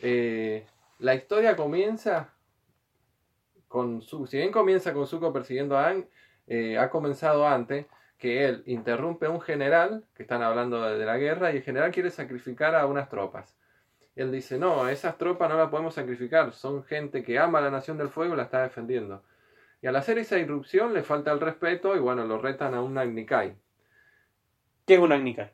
Eh, 0.00 0.66
la 0.98 1.14
historia 1.14 1.54
comienza 1.54 2.32
con 3.68 4.02
su... 4.02 4.26
Si 4.26 4.38
bien 4.38 4.50
comienza 4.50 4.92
con 4.92 5.06
Zuko 5.06 5.32
persiguiendo 5.32 5.78
a 5.78 5.86
Aang, 5.86 6.06
eh, 6.48 6.76
ha 6.76 6.90
comenzado 6.90 7.46
antes 7.46 7.86
que 8.18 8.46
él 8.46 8.62
interrumpe 8.66 9.26
a 9.26 9.30
un 9.30 9.40
general, 9.40 10.04
que 10.14 10.22
están 10.24 10.42
hablando 10.42 10.82
de, 10.82 10.98
de 10.98 11.04
la 11.04 11.18
guerra, 11.18 11.52
y 11.52 11.58
el 11.58 11.62
general 11.62 11.92
quiere 11.92 12.10
sacrificar 12.10 12.74
a 12.74 12.86
unas 12.86 13.08
tropas. 13.08 13.55
Él 14.16 14.32
dice, 14.32 14.58
no, 14.58 14.88
esas 14.88 15.18
tropas 15.18 15.50
no 15.50 15.58
las 15.58 15.68
podemos 15.68 15.94
sacrificar, 15.94 16.52
son 16.54 16.82
gente 16.84 17.22
que 17.22 17.38
ama 17.38 17.58
a 17.58 17.62
la 17.62 17.70
Nación 17.70 17.98
del 17.98 18.08
Fuego 18.08 18.32
y 18.34 18.36
la 18.38 18.44
está 18.44 18.62
defendiendo. 18.62 19.22
Y 19.82 19.86
al 19.86 19.96
hacer 19.96 20.18
esa 20.18 20.38
irrupción 20.38 20.94
le 20.94 21.02
falta 21.02 21.30
el 21.32 21.38
respeto 21.40 21.94
y 21.94 21.98
bueno, 21.98 22.24
lo 22.24 22.38
retan 22.38 22.74
a 22.74 22.80
un 22.80 22.96
Agnikai. 22.96 23.54
¿Qué 24.86 24.94
es 24.94 25.00
un 25.00 25.12
Agnikai? 25.12 25.52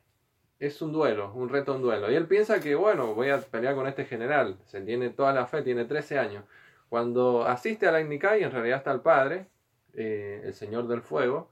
Es 0.59 0.81
un 0.81 0.93
duelo, 0.93 1.33
un 1.33 1.49
reto, 1.49 1.75
un 1.75 1.81
duelo. 1.81 2.09
Y 2.09 2.15
él 2.15 2.25
piensa 2.25 2.61
que, 2.61 2.73
bueno, 2.73 3.13
voy 3.13 3.29
a 3.29 3.41
pelear 3.41 3.75
con 3.75 3.85
este 3.85 4.05
general. 4.05 4.57
Se 4.65 4.79
tiene 4.81 5.09
toda 5.09 5.33
la 5.33 5.45
fe, 5.45 5.61
tiene 5.61 5.83
13 5.83 6.17
años. 6.17 6.45
Cuando 6.87 7.45
asiste 7.45 7.85
al 7.85 7.95
Agnikai, 7.95 8.43
en 8.43 8.51
realidad 8.51 8.77
está 8.77 8.93
el 8.93 9.01
padre, 9.01 9.47
eh, 9.93 10.41
el 10.45 10.53
Señor 10.53 10.87
del 10.87 11.01
Fuego, 11.01 11.51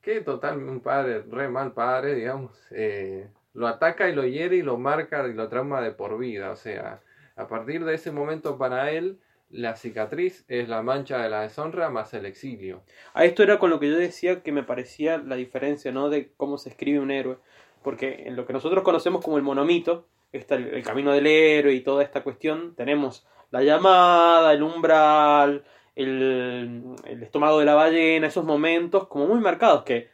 que 0.00 0.20
total, 0.22 0.58
un 0.58 0.80
padre, 0.80 1.22
re 1.22 1.48
mal 1.48 1.72
padre, 1.72 2.14
digamos, 2.14 2.56
eh, 2.70 3.28
lo 3.54 3.68
ataca 3.68 4.08
y 4.10 4.14
lo 4.14 4.26
hiere 4.26 4.56
y 4.56 4.62
lo 4.62 4.76
marca 4.76 5.26
y 5.26 5.32
lo 5.32 5.48
trauma 5.48 5.80
de 5.80 5.92
por 5.92 6.18
vida. 6.18 6.50
O 6.50 6.56
sea, 6.56 7.00
a 7.36 7.48
partir 7.48 7.84
de 7.84 7.94
ese 7.94 8.10
momento 8.10 8.58
para 8.58 8.90
él, 8.90 9.20
la 9.48 9.76
cicatriz 9.76 10.44
es 10.48 10.68
la 10.68 10.82
mancha 10.82 11.22
de 11.22 11.30
la 11.30 11.42
deshonra 11.42 11.88
más 11.88 12.12
el 12.14 12.26
exilio. 12.26 12.82
A 13.14 13.24
esto 13.24 13.42
era 13.42 13.58
con 13.58 13.70
lo 13.70 13.78
que 13.78 13.88
yo 13.88 13.96
decía 13.96 14.42
que 14.42 14.52
me 14.52 14.64
parecía 14.64 15.18
la 15.18 15.36
diferencia, 15.36 15.92
¿no? 15.92 16.10
De 16.10 16.32
cómo 16.36 16.58
se 16.58 16.70
escribe 16.70 16.98
un 16.98 17.12
héroe. 17.12 17.38
Porque 17.82 18.24
en 18.26 18.34
lo 18.36 18.46
que 18.46 18.52
nosotros 18.52 18.82
conocemos 18.82 19.24
como 19.24 19.36
el 19.36 19.42
monomito, 19.42 20.06
está 20.32 20.56
el, 20.56 20.82
camino 20.82 21.12
del 21.12 21.26
héroe 21.26 21.74
y 21.74 21.80
toda 21.80 22.02
esta 22.02 22.24
cuestión, 22.24 22.74
tenemos 22.74 23.26
la 23.52 23.62
llamada, 23.62 24.52
el 24.52 24.62
umbral, 24.64 25.64
el, 25.94 26.82
el 27.04 27.22
estómago 27.22 27.60
de 27.60 27.66
la 27.66 27.74
ballena, 27.74 28.26
esos 28.26 28.44
momentos 28.44 29.06
como 29.06 29.26
muy 29.26 29.38
marcados 29.38 29.84
que 29.84 30.13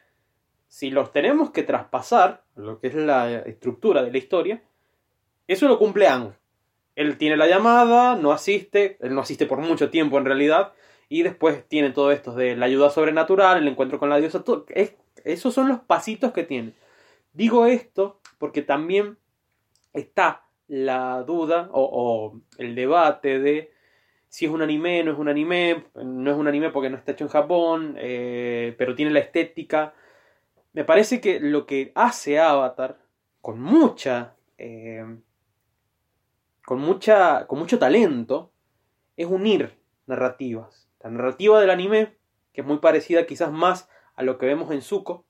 si 0.71 0.89
los 0.89 1.11
tenemos 1.11 1.51
que 1.51 1.63
traspasar, 1.63 2.45
lo 2.55 2.79
que 2.79 2.87
es 2.87 2.95
la 2.95 3.39
estructura 3.39 4.03
de 4.03 4.11
la 4.11 4.17
historia, 4.17 4.63
eso 5.45 5.67
lo 5.67 5.77
cumple 5.77 6.07
Ang. 6.07 6.31
Él 6.95 7.17
tiene 7.17 7.35
la 7.35 7.47
llamada, 7.47 8.15
no 8.15 8.31
asiste, 8.31 8.95
él 9.01 9.13
no 9.13 9.19
asiste 9.19 9.45
por 9.45 9.59
mucho 9.59 9.89
tiempo 9.89 10.17
en 10.17 10.23
realidad, 10.23 10.71
y 11.09 11.23
después 11.23 11.67
tiene 11.67 11.89
todo 11.89 12.09
esto 12.13 12.33
de 12.33 12.55
la 12.55 12.67
ayuda 12.67 12.89
sobrenatural, 12.89 13.57
el 13.57 13.67
encuentro 13.67 13.99
con 13.99 14.09
la 14.09 14.15
diosa, 14.15 14.45
todo, 14.45 14.65
es, 14.69 14.95
esos 15.25 15.53
son 15.53 15.67
los 15.67 15.81
pasitos 15.81 16.31
que 16.31 16.45
tiene. 16.45 16.73
Digo 17.33 17.65
esto 17.65 18.21
porque 18.37 18.61
también 18.61 19.17
está 19.91 20.45
la 20.69 21.21
duda 21.23 21.69
o, 21.73 21.83
o 21.83 22.41
el 22.57 22.75
debate 22.75 23.39
de 23.39 23.73
si 24.29 24.45
es 24.45 24.51
un 24.51 24.61
anime, 24.61 25.03
no 25.03 25.11
es 25.11 25.19
un 25.19 25.27
anime, 25.27 25.87
no 25.95 26.31
es 26.31 26.37
un 26.37 26.47
anime 26.47 26.69
porque 26.69 26.89
no 26.89 26.95
está 26.95 27.11
hecho 27.11 27.25
en 27.25 27.29
Japón, 27.29 27.95
eh, 27.97 28.73
pero 28.77 28.95
tiene 28.95 29.11
la 29.11 29.19
estética. 29.19 29.93
Me 30.73 30.83
parece 30.83 31.19
que 31.19 31.39
lo 31.39 31.65
que 31.65 31.91
hace 31.95 32.39
Avatar, 32.39 32.97
con 33.41 33.61
mucha, 33.61 34.35
eh, 34.57 35.05
con 36.65 36.79
mucha, 36.79 37.47
con 37.47 37.59
mucho 37.59 37.77
talento, 37.77 38.51
es 39.17 39.27
unir 39.27 39.77
narrativas. 40.05 40.89
La 41.01 41.09
narrativa 41.09 41.59
del 41.59 41.69
anime, 41.69 42.15
que 42.53 42.61
es 42.61 42.67
muy 42.67 42.77
parecida 42.77 43.25
quizás 43.25 43.51
más 43.51 43.89
a 44.15 44.23
lo 44.23 44.37
que 44.37 44.45
vemos 44.45 44.71
en 44.71 44.81
Zuko, 44.81 45.25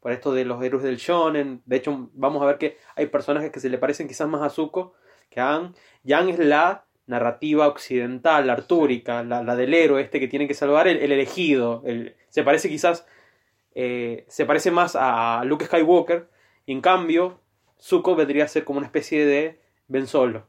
por 0.00 0.10
esto 0.10 0.32
de 0.32 0.44
los 0.44 0.62
héroes 0.64 0.82
del 0.82 0.96
shonen. 0.96 1.62
De 1.64 1.76
hecho, 1.76 2.10
vamos 2.14 2.42
a 2.42 2.46
ver 2.46 2.58
que 2.58 2.76
hay 2.96 3.06
personajes 3.06 3.52
que 3.52 3.60
se 3.60 3.68
le 3.68 3.78
parecen 3.78 4.08
quizás 4.08 4.28
más 4.28 4.42
a 4.42 4.50
Zuko 4.50 4.94
que 5.30 5.40
a 5.40 5.54
Aang. 5.54 5.74
Yang 6.02 6.28
es 6.30 6.38
la 6.40 6.86
narrativa 7.06 7.68
occidental, 7.68 8.50
artúrica, 8.50 9.22
la, 9.22 9.42
la, 9.42 9.54
del 9.54 9.74
héroe 9.74 10.02
este 10.02 10.18
que 10.18 10.28
tiene 10.28 10.48
que 10.48 10.54
salvar, 10.54 10.88
el, 10.88 10.98
el 10.98 11.12
elegido. 11.12 11.82
El, 11.84 12.16
se 12.28 12.42
parece 12.42 12.68
quizás, 12.68 13.06
eh, 13.74 14.24
se 14.28 14.44
parece 14.46 14.70
más 14.70 14.96
a 14.98 15.42
Luke 15.44 15.64
Skywalker, 15.66 16.28
y 16.66 16.72
en 16.72 16.80
cambio, 16.80 17.40
Zuko 17.80 18.14
vendría 18.14 18.44
a 18.44 18.48
ser 18.48 18.64
como 18.64 18.78
una 18.78 18.86
especie 18.86 19.26
de 19.26 19.60
Ben 19.88 20.06
Solo. 20.06 20.46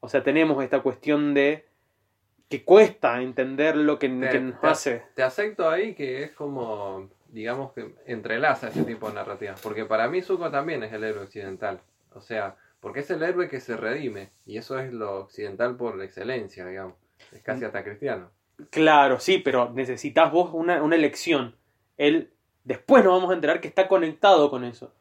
O 0.00 0.08
sea, 0.08 0.22
tenemos 0.22 0.62
esta 0.62 0.80
cuestión 0.82 1.32
de 1.34 1.66
que 2.50 2.62
cuesta 2.64 3.22
entender 3.22 3.74
lo 3.76 3.98
que, 3.98 4.08
Te, 4.08 4.28
que 4.28 4.40
nos 4.40 4.60
te- 4.60 4.66
hace. 4.66 5.02
te 5.14 5.22
acepto 5.22 5.68
ahí 5.70 5.94
que 5.94 6.22
es 6.22 6.32
como, 6.32 7.08
digamos 7.28 7.72
que 7.72 7.94
entrelaza 8.06 8.68
ese 8.68 8.84
tipo 8.84 9.08
de 9.08 9.14
narrativas. 9.14 9.60
Porque 9.62 9.86
para 9.86 10.08
mí 10.08 10.20
Zuko 10.20 10.50
también 10.50 10.82
es 10.82 10.92
el 10.92 11.04
héroe 11.04 11.24
occidental. 11.24 11.80
O 12.12 12.20
sea, 12.20 12.56
porque 12.80 13.00
es 13.00 13.10
el 13.10 13.22
héroe 13.22 13.48
que 13.48 13.60
se 13.60 13.76
redime. 13.78 14.28
Y 14.44 14.58
eso 14.58 14.78
es 14.78 14.92
lo 14.92 15.20
occidental 15.20 15.76
por 15.76 16.00
excelencia, 16.02 16.66
digamos. 16.66 16.96
Es 17.32 17.40
Mm. 17.40 17.44
casi 17.44 17.64
hasta 17.64 17.82
cristiano. 17.82 18.30
Claro, 18.70 19.18
sí, 19.18 19.38
pero 19.38 19.70
necesitas 19.70 20.30
vos 20.30 20.50
una, 20.52 20.82
una 20.82 20.94
elección. 20.96 21.56
Él, 21.96 22.30
después 22.64 23.04
nos 23.04 23.14
vamos 23.14 23.30
a 23.30 23.34
enterar 23.34 23.60
que 23.60 23.68
está 23.68 23.88
conectado 23.88 24.50
con 24.50 24.64
eso. 24.64 24.92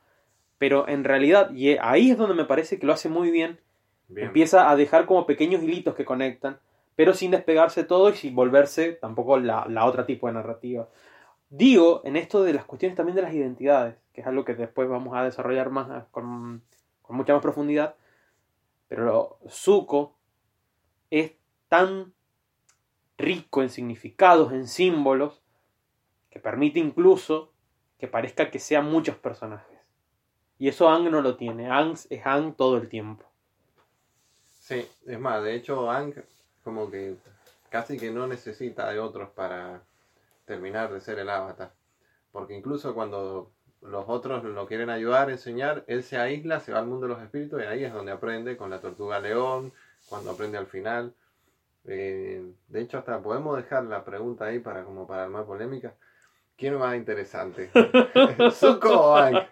Pero 0.57 0.87
en 0.87 1.03
realidad, 1.03 1.51
y 1.51 1.77
ahí 1.81 2.11
es 2.11 2.17
donde 2.17 2.35
me 2.35 2.45
parece 2.45 2.79
que 2.79 2.85
lo 2.85 2.93
hace 2.93 3.09
muy 3.09 3.31
bien, 3.31 3.59
Bien. 4.07 4.27
empieza 4.27 4.69
a 4.69 4.75
dejar 4.75 5.05
como 5.05 5.25
pequeños 5.25 5.63
hilitos 5.63 5.95
que 5.95 6.05
conectan, 6.05 6.59
pero 6.95 7.13
sin 7.13 7.31
despegarse 7.31 7.83
todo 7.83 8.09
y 8.09 8.13
sin 8.13 8.35
volverse 8.35 8.93
tampoco 8.93 9.39
la, 9.39 9.65
la 9.67 9.85
otra 9.85 10.05
tipo 10.05 10.27
de 10.27 10.33
narrativa. 10.33 10.87
Digo, 11.49 12.01
en 12.03 12.15
esto 12.15 12.43
de 12.43 12.53
las 12.53 12.65
cuestiones 12.65 12.95
también 12.95 13.15
de 13.15 13.21
las 13.23 13.33
identidades, 13.33 13.95
que 14.13 14.21
es 14.21 14.27
algo 14.27 14.45
que 14.45 14.53
después 14.53 14.87
vamos 14.89 15.15
a 15.15 15.23
desarrollar 15.23 15.69
más 15.69 15.89
a- 15.89 16.07
con, 16.11 16.61
con 17.01 17.15
mucha 17.15 17.33
más 17.33 17.41
profundidad, 17.41 17.95
pero 18.87 19.39
Zuko 19.49 20.15
es 21.09 21.33
tan 21.69 22.13
rico 23.17 23.61
en 23.61 23.69
significados, 23.69 24.51
en 24.53 24.67
símbolos, 24.67 25.41
que 26.29 26.39
permite 26.39 26.79
incluso 26.79 27.52
que 27.97 28.07
parezca 28.07 28.51
que 28.51 28.59
sean 28.59 28.85
muchos 28.85 29.15
personajes. 29.15 29.79
Y 30.59 30.67
eso 30.67 30.89
Ang 30.89 31.09
no 31.09 31.21
lo 31.21 31.35
tiene, 31.35 31.69
Ang 31.69 31.97
es 32.09 32.25
Ang 32.25 32.55
todo 32.55 32.77
el 32.77 32.89
tiempo. 32.89 33.25
Sí, 34.59 34.87
es 35.05 35.19
más, 35.19 35.43
de 35.43 35.55
hecho, 35.55 35.91
Aang 35.91 36.13
como 36.63 36.89
que 36.89 37.15
casi 37.69 37.99
que 37.99 38.11
no 38.11 38.27
necesita 38.27 38.89
de 38.89 38.99
otros 38.99 39.29
para 39.31 39.81
terminar 40.45 40.93
de 40.93 41.01
ser 41.01 41.19
el 41.19 41.29
avatar. 41.29 41.73
Porque 42.31 42.55
incluso 42.55 42.93
cuando 42.93 43.51
los 43.81 44.05
otros 44.07 44.43
lo 44.45 44.65
quieren 44.65 44.89
ayudar, 44.89 45.29
enseñar, 45.29 45.83
él 45.87 46.03
se 46.03 46.17
aísla, 46.17 46.61
se 46.61 46.71
va 46.71 46.79
al 46.79 46.87
mundo 46.87 47.07
de 47.07 47.13
los 47.13 47.21
espíritus 47.21 47.61
y 47.61 47.65
ahí 47.65 47.83
es 47.83 47.91
donde 47.91 48.13
aprende 48.13 48.55
con 48.55 48.69
la 48.69 48.79
tortuga 48.79 49.19
león, 49.19 49.73
cuando 50.07 50.31
aprende 50.31 50.57
al 50.57 50.67
final. 50.67 51.13
Eh, 51.85 52.53
de 52.69 52.81
hecho, 52.81 52.97
hasta 52.97 53.21
podemos 53.21 53.57
dejar 53.57 53.83
la 53.83 54.05
pregunta 54.05 54.45
ahí 54.45 54.59
para 54.59 54.85
como 54.85 55.05
para 55.05 55.23
armar 55.23 55.45
polémica. 55.45 55.93
¿Quién 56.63 56.79
más 56.79 56.95
interesante? 56.95 57.69
¿Zuko 58.53 58.89
o 58.89 59.15
Aang? 59.17 59.45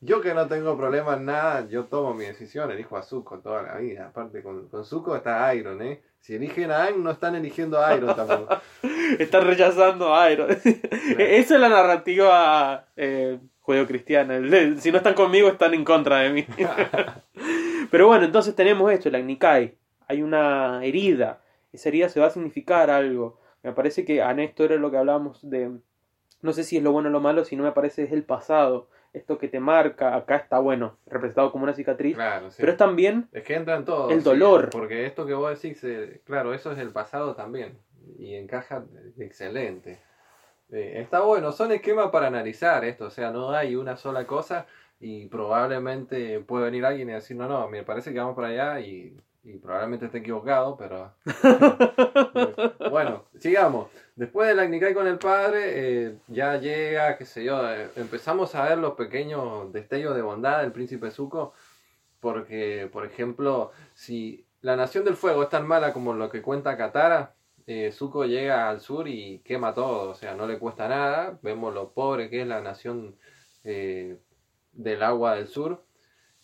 Yo 0.00 0.20
que 0.20 0.34
no 0.34 0.46
tengo 0.46 0.76
problema 0.76 1.14
en 1.14 1.24
nada, 1.24 1.66
yo 1.66 1.86
tomo 1.86 2.14
mi 2.14 2.26
decisión, 2.26 2.70
elijo 2.70 2.96
a 2.96 3.02
Zuko 3.02 3.40
toda 3.40 3.64
la 3.64 3.78
vida. 3.78 4.06
Aparte, 4.06 4.40
con, 4.40 4.68
con 4.68 4.84
Zuko 4.84 5.16
está 5.16 5.52
Iron, 5.56 5.82
¿eh? 5.82 6.00
Si 6.20 6.36
eligen 6.36 6.70
a 6.70 6.84
Aang, 6.84 7.02
no 7.02 7.10
están 7.10 7.34
eligiendo 7.34 7.84
a 7.84 7.92
Iron 7.96 8.14
tampoco. 8.14 8.56
Está 9.18 9.40
rechazando 9.40 10.14
a 10.14 10.30
Iron. 10.30 10.48
Esa 11.18 11.54
es 11.56 11.60
la 11.60 11.68
narrativa 11.68 12.86
eh, 12.94 13.40
judeocristiana. 13.62 14.38
Si 14.78 14.92
no 14.92 14.98
están 14.98 15.14
conmigo, 15.14 15.48
están 15.48 15.74
en 15.74 15.84
contra 15.84 16.18
de 16.18 16.30
mí. 16.30 16.46
Pero 17.90 18.06
bueno, 18.06 18.26
entonces 18.26 18.54
tenemos 18.54 18.92
esto, 18.92 19.08
el 19.08 19.16
Agnikai. 19.16 19.74
Hay 20.06 20.22
una 20.22 20.84
herida. 20.84 21.40
Esa 21.72 21.88
herida 21.88 22.08
se 22.08 22.20
va 22.20 22.26
a 22.26 22.30
significar 22.30 22.90
algo. 22.90 23.40
Me 23.64 23.72
parece 23.72 24.04
que 24.04 24.22
a 24.22 24.30
esto 24.30 24.64
era 24.64 24.76
lo 24.76 24.92
que 24.92 24.98
hablábamos 24.98 25.40
de. 25.42 25.80
No 26.40 26.52
sé 26.52 26.64
si 26.64 26.76
es 26.76 26.82
lo 26.82 26.92
bueno 26.92 27.08
o 27.08 27.12
lo 27.12 27.20
malo, 27.20 27.44
si 27.44 27.56
no 27.56 27.64
me 27.64 27.72
parece 27.72 28.04
es 28.04 28.12
el 28.12 28.24
pasado. 28.24 28.88
Esto 29.12 29.38
que 29.38 29.48
te 29.48 29.58
marca, 29.58 30.14
acá 30.14 30.36
está 30.36 30.58
bueno, 30.58 30.98
representado 31.06 31.50
como 31.50 31.64
una 31.64 31.72
cicatriz. 31.74 32.14
Claro, 32.14 32.50
sí. 32.50 32.56
Pero 32.60 32.72
es 32.72 32.78
también 32.78 33.28
Es 33.32 33.42
que 33.42 33.54
entra 33.54 33.76
en 33.76 33.84
todo. 33.84 34.10
El 34.10 34.18
sí, 34.18 34.24
dolor. 34.24 34.68
porque 34.70 35.06
esto 35.06 35.26
que 35.26 35.34
vos 35.34 35.50
decís, 35.60 35.82
eh, 35.84 36.20
claro, 36.24 36.52
eso 36.52 36.72
es 36.72 36.78
el 36.78 36.90
pasado 36.90 37.34
también. 37.34 37.78
Y 38.18 38.34
encaja 38.34 38.84
excelente. 39.18 39.98
Eh, 40.70 41.00
está 41.00 41.20
bueno, 41.20 41.52
son 41.52 41.72
esquemas 41.72 42.10
para 42.10 42.26
analizar 42.26 42.84
esto. 42.84 43.06
O 43.06 43.10
sea, 43.10 43.30
no 43.30 43.50
hay 43.50 43.76
una 43.76 43.96
sola 43.96 44.26
cosa 44.26 44.66
y 45.00 45.26
probablemente 45.26 46.40
puede 46.40 46.66
venir 46.66 46.84
alguien 46.84 47.08
y 47.10 47.12
decir, 47.14 47.36
no, 47.36 47.48
no, 47.48 47.68
me 47.68 47.82
parece 47.84 48.12
que 48.12 48.18
vamos 48.18 48.36
para 48.36 48.48
allá 48.48 48.80
y, 48.80 49.16
y 49.44 49.54
probablemente 49.58 50.06
esté 50.06 50.18
equivocado, 50.18 50.76
pero... 50.76 51.14
bueno, 52.90 53.24
sigamos. 53.38 53.88
Después 54.18 54.48
del 54.48 54.58
Agnikai 54.58 54.94
con 54.94 55.06
el 55.06 55.16
padre, 55.16 56.06
eh, 56.08 56.18
ya 56.26 56.56
llega, 56.56 57.16
qué 57.16 57.24
sé 57.24 57.44
yo, 57.44 57.72
eh, 57.72 57.88
empezamos 57.94 58.52
a 58.56 58.68
ver 58.68 58.78
los 58.78 58.94
pequeños 58.94 59.72
destellos 59.72 60.16
de 60.16 60.22
bondad 60.22 60.60
del 60.60 60.72
príncipe 60.72 61.12
Zuko, 61.12 61.54
porque, 62.18 62.90
por 62.92 63.06
ejemplo, 63.06 63.70
si 63.94 64.44
la 64.60 64.74
Nación 64.74 65.04
del 65.04 65.14
Fuego 65.14 65.44
es 65.44 65.50
tan 65.50 65.68
mala 65.68 65.92
como 65.92 66.14
lo 66.14 66.30
que 66.30 66.42
cuenta 66.42 66.76
Katara, 66.76 67.36
eh, 67.68 67.92
Zuko 67.92 68.24
llega 68.24 68.68
al 68.68 68.80
sur 68.80 69.06
y 69.06 69.38
quema 69.44 69.72
todo, 69.72 70.10
o 70.10 70.14
sea, 70.16 70.34
no 70.34 70.48
le 70.48 70.58
cuesta 70.58 70.88
nada, 70.88 71.38
vemos 71.42 71.72
lo 71.72 71.92
pobre 71.92 72.28
que 72.28 72.42
es 72.42 72.46
la 72.48 72.60
Nación 72.60 73.16
eh, 73.62 74.18
del 74.72 75.02
Agua 75.04 75.36
del 75.36 75.46
Sur, 75.46 75.84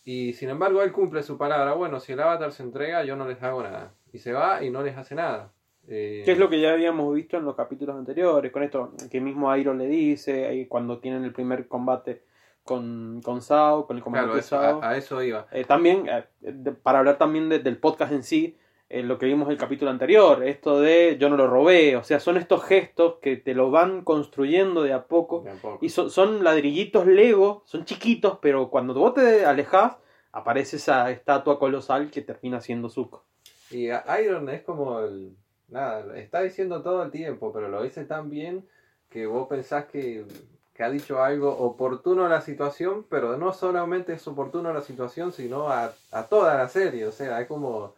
y 0.05 0.35
sin 0.35 0.49
embargo 0.51 0.81
él 0.85 0.93
cumple 0.93 1.25
su 1.25 1.37
palabra, 1.39 1.73
bueno, 1.73 1.99
si 1.99 2.13
el 2.13 2.21
avatar 2.21 2.53
se 2.53 2.63
entrega 2.63 3.03
yo 3.05 3.17
no 3.17 3.27
les 3.27 3.43
hago 3.43 3.65
nada, 3.65 3.95
y 4.13 4.21
se 4.21 4.33
va 4.33 4.63
y 4.63 4.71
no 4.71 4.85
les 4.85 4.97
hace 4.97 5.17
nada. 5.17 5.51
Eh, 5.89 6.23
Que 6.25 6.33
es 6.33 6.39
lo 6.39 6.49
que 6.49 6.61
ya 6.61 6.73
habíamos 6.73 7.15
visto 7.15 7.37
en 7.37 7.45
los 7.45 7.55
capítulos 7.55 7.97
anteriores, 7.97 8.51
con 8.53 8.63
esto 8.63 8.93
que 9.11 9.21
mismo 9.21 9.55
Iron 9.57 9.79
le 9.79 9.87
dice, 9.87 10.47
ahí 10.47 10.67
cuando 10.67 10.99
tienen 10.99 11.25
el 11.25 11.33
primer 11.33 11.69
combate 11.69 12.23
con, 12.63 13.21
con 13.23 13.43
Sao, 13.43 13.87
con 13.87 13.99
el 13.99 14.03
claro, 14.03 14.37
eso- 14.39 14.59
Sao. 14.61 14.83
a, 14.83 14.91
a 14.91 14.97
eso 14.97 15.23
iba. 15.23 15.47
Eh, 15.53 15.65
también, 15.65 16.09
eh, 16.09 16.25
de- 16.41 16.73
para 16.73 17.01
hablar 17.01 17.19
también 17.19 17.49
de- 17.51 17.59
del 17.59 17.77
podcast 17.77 18.13
en 18.13 18.23
sí, 18.23 18.57
eh, 18.89 19.03
lo 19.03 19.19
que 19.19 19.27
vimos 19.27 19.47
en 19.49 19.53
el 19.53 19.59
capítulo 19.59 19.91
anterior, 19.91 20.43
esto 20.45 20.81
de 20.81 21.17
yo 21.19 21.29
no 21.29 21.37
lo 21.37 21.47
robé, 21.49 21.97
o 21.97 22.05
sea, 22.05 22.21
son 22.21 22.37
estos 22.39 22.65
gestos 22.65 23.17
que 23.21 23.37
te 23.37 23.53
lo 23.55 23.71
van 23.71 24.03
construyendo 24.05 24.83
de 24.83 24.93
a 24.95 25.05
poco 25.07 25.45
y 25.83 25.89
son, 25.91 26.11
son 26.11 26.43
ladrillitos 26.45 27.07
Lego, 27.07 27.63
son 27.67 27.85
chiquitos, 27.85 28.39
pero 28.41 28.71
cuando 28.71 28.95
vos 28.95 29.13
te 29.15 29.45
alejas 29.45 29.99
aparece 30.33 30.77
esa 30.77 31.11
estatua 31.11 31.59
colosal 31.59 32.11
que 32.11 32.23
termina 32.23 32.61
siendo 32.61 32.89
Zuko. 32.89 33.25
Y 33.71 33.89
Iron 34.23 34.49
es 34.49 34.63
como 34.63 35.01
el. 35.01 35.37
Nada, 35.69 36.17
está 36.19 36.43
diciendo 36.43 36.83
todo 36.83 37.03
el 37.03 37.11
tiempo, 37.11 37.53
pero 37.53 37.69
lo 37.69 37.83
dice 37.83 38.05
tan 38.05 38.31
bien 38.31 38.67
que 39.09 39.27
vos 39.27 39.49
pensás 39.49 39.87
que, 39.87 40.27
que 40.75 40.83
ha 40.83 40.91
dicho 40.91 41.23
algo 41.23 41.57
oportuno 41.57 42.27
a 42.27 42.29
la 42.29 42.41
situación, 42.41 43.07
pero 43.09 43.37
no 43.37 43.53
solamente 43.53 44.13
es 44.13 44.27
oportuno 44.27 44.71
a 44.71 44.73
la 44.73 44.83
situación, 44.83 45.33
sino 45.33 45.69
a, 45.69 45.93
a 46.11 46.23
toda 46.25 46.57
la 46.57 46.69
serie. 46.69 47.07
O 47.07 47.13
sea, 47.13 47.41
es 47.41 47.47
como. 47.47 47.95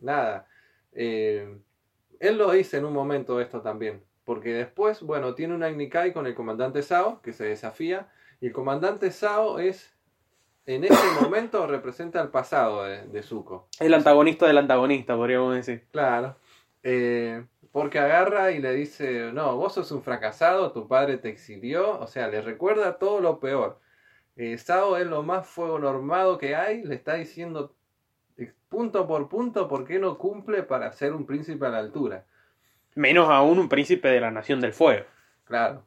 Nada. 0.00 0.46
Eh, 0.92 1.58
él 2.20 2.38
lo 2.38 2.52
dice 2.52 2.78
en 2.78 2.84
un 2.84 2.92
momento 2.92 3.40
esto 3.40 3.60
también. 3.62 4.02
Porque 4.24 4.52
después, 4.52 5.02
bueno, 5.02 5.34
tiene 5.34 5.54
un 5.54 5.62
Agnikai 5.62 6.12
con 6.12 6.26
el 6.26 6.34
comandante 6.34 6.82
Sao, 6.82 7.20
que 7.20 7.32
se 7.32 7.44
desafía. 7.44 8.08
Y 8.40 8.46
el 8.46 8.52
comandante 8.52 9.10
Sao 9.10 9.58
es. 9.58 9.92
En 10.66 10.84
ese 10.84 10.94
momento 11.20 11.66
representa 11.66 12.22
el 12.22 12.28
pasado 12.28 12.84
de, 12.84 13.06
de 13.08 13.22
Zuko. 13.22 13.68
El 13.80 13.92
antagonista 13.92 14.46
del 14.46 14.58
antagonista, 14.58 15.16
podríamos 15.16 15.54
decir. 15.54 15.84
Claro. 15.90 16.36
Eh, 16.88 17.44
porque 17.72 17.98
agarra 17.98 18.52
y 18.52 18.60
le 18.60 18.72
dice, 18.72 19.32
no, 19.32 19.56
vos 19.56 19.74
sos 19.74 19.90
un 19.90 20.04
fracasado, 20.04 20.70
tu 20.70 20.86
padre 20.86 21.18
te 21.18 21.28
exilió, 21.28 21.98
o 21.98 22.06
sea, 22.06 22.28
le 22.28 22.40
recuerda 22.40 22.96
todo 22.96 23.20
lo 23.20 23.40
peor. 23.40 23.80
Eh, 24.36 24.56
Sao 24.56 24.96
es 24.96 25.04
lo 25.04 25.24
más 25.24 25.48
fuego 25.48 25.80
normado 25.80 26.38
que 26.38 26.54
hay, 26.54 26.84
le 26.84 26.94
está 26.94 27.14
diciendo 27.14 27.74
eh, 28.36 28.52
punto 28.68 29.08
por 29.08 29.28
punto 29.28 29.66
por 29.66 29.84
qué 29.84 29.98
no 29.98 30.16
cumple 30.16 30.62
para 30.62 30.92
ser 30.92 31.12
un 31.12 31.26
príncipe 31.26 31.66
a 31.66 31.70
la 31.70 31.78
altura. 31.78 32.24
Menos 32.94 33.28
aún 33.30 33.58
un 33.58 33.68
príncipe 33.68 34.06
de 34.06 34.20
la 34.20 34.30
Nación 34.30 34.60
del 34.60 34.72
Fuego. 34.72 35.06
Claro. 35.44 35.84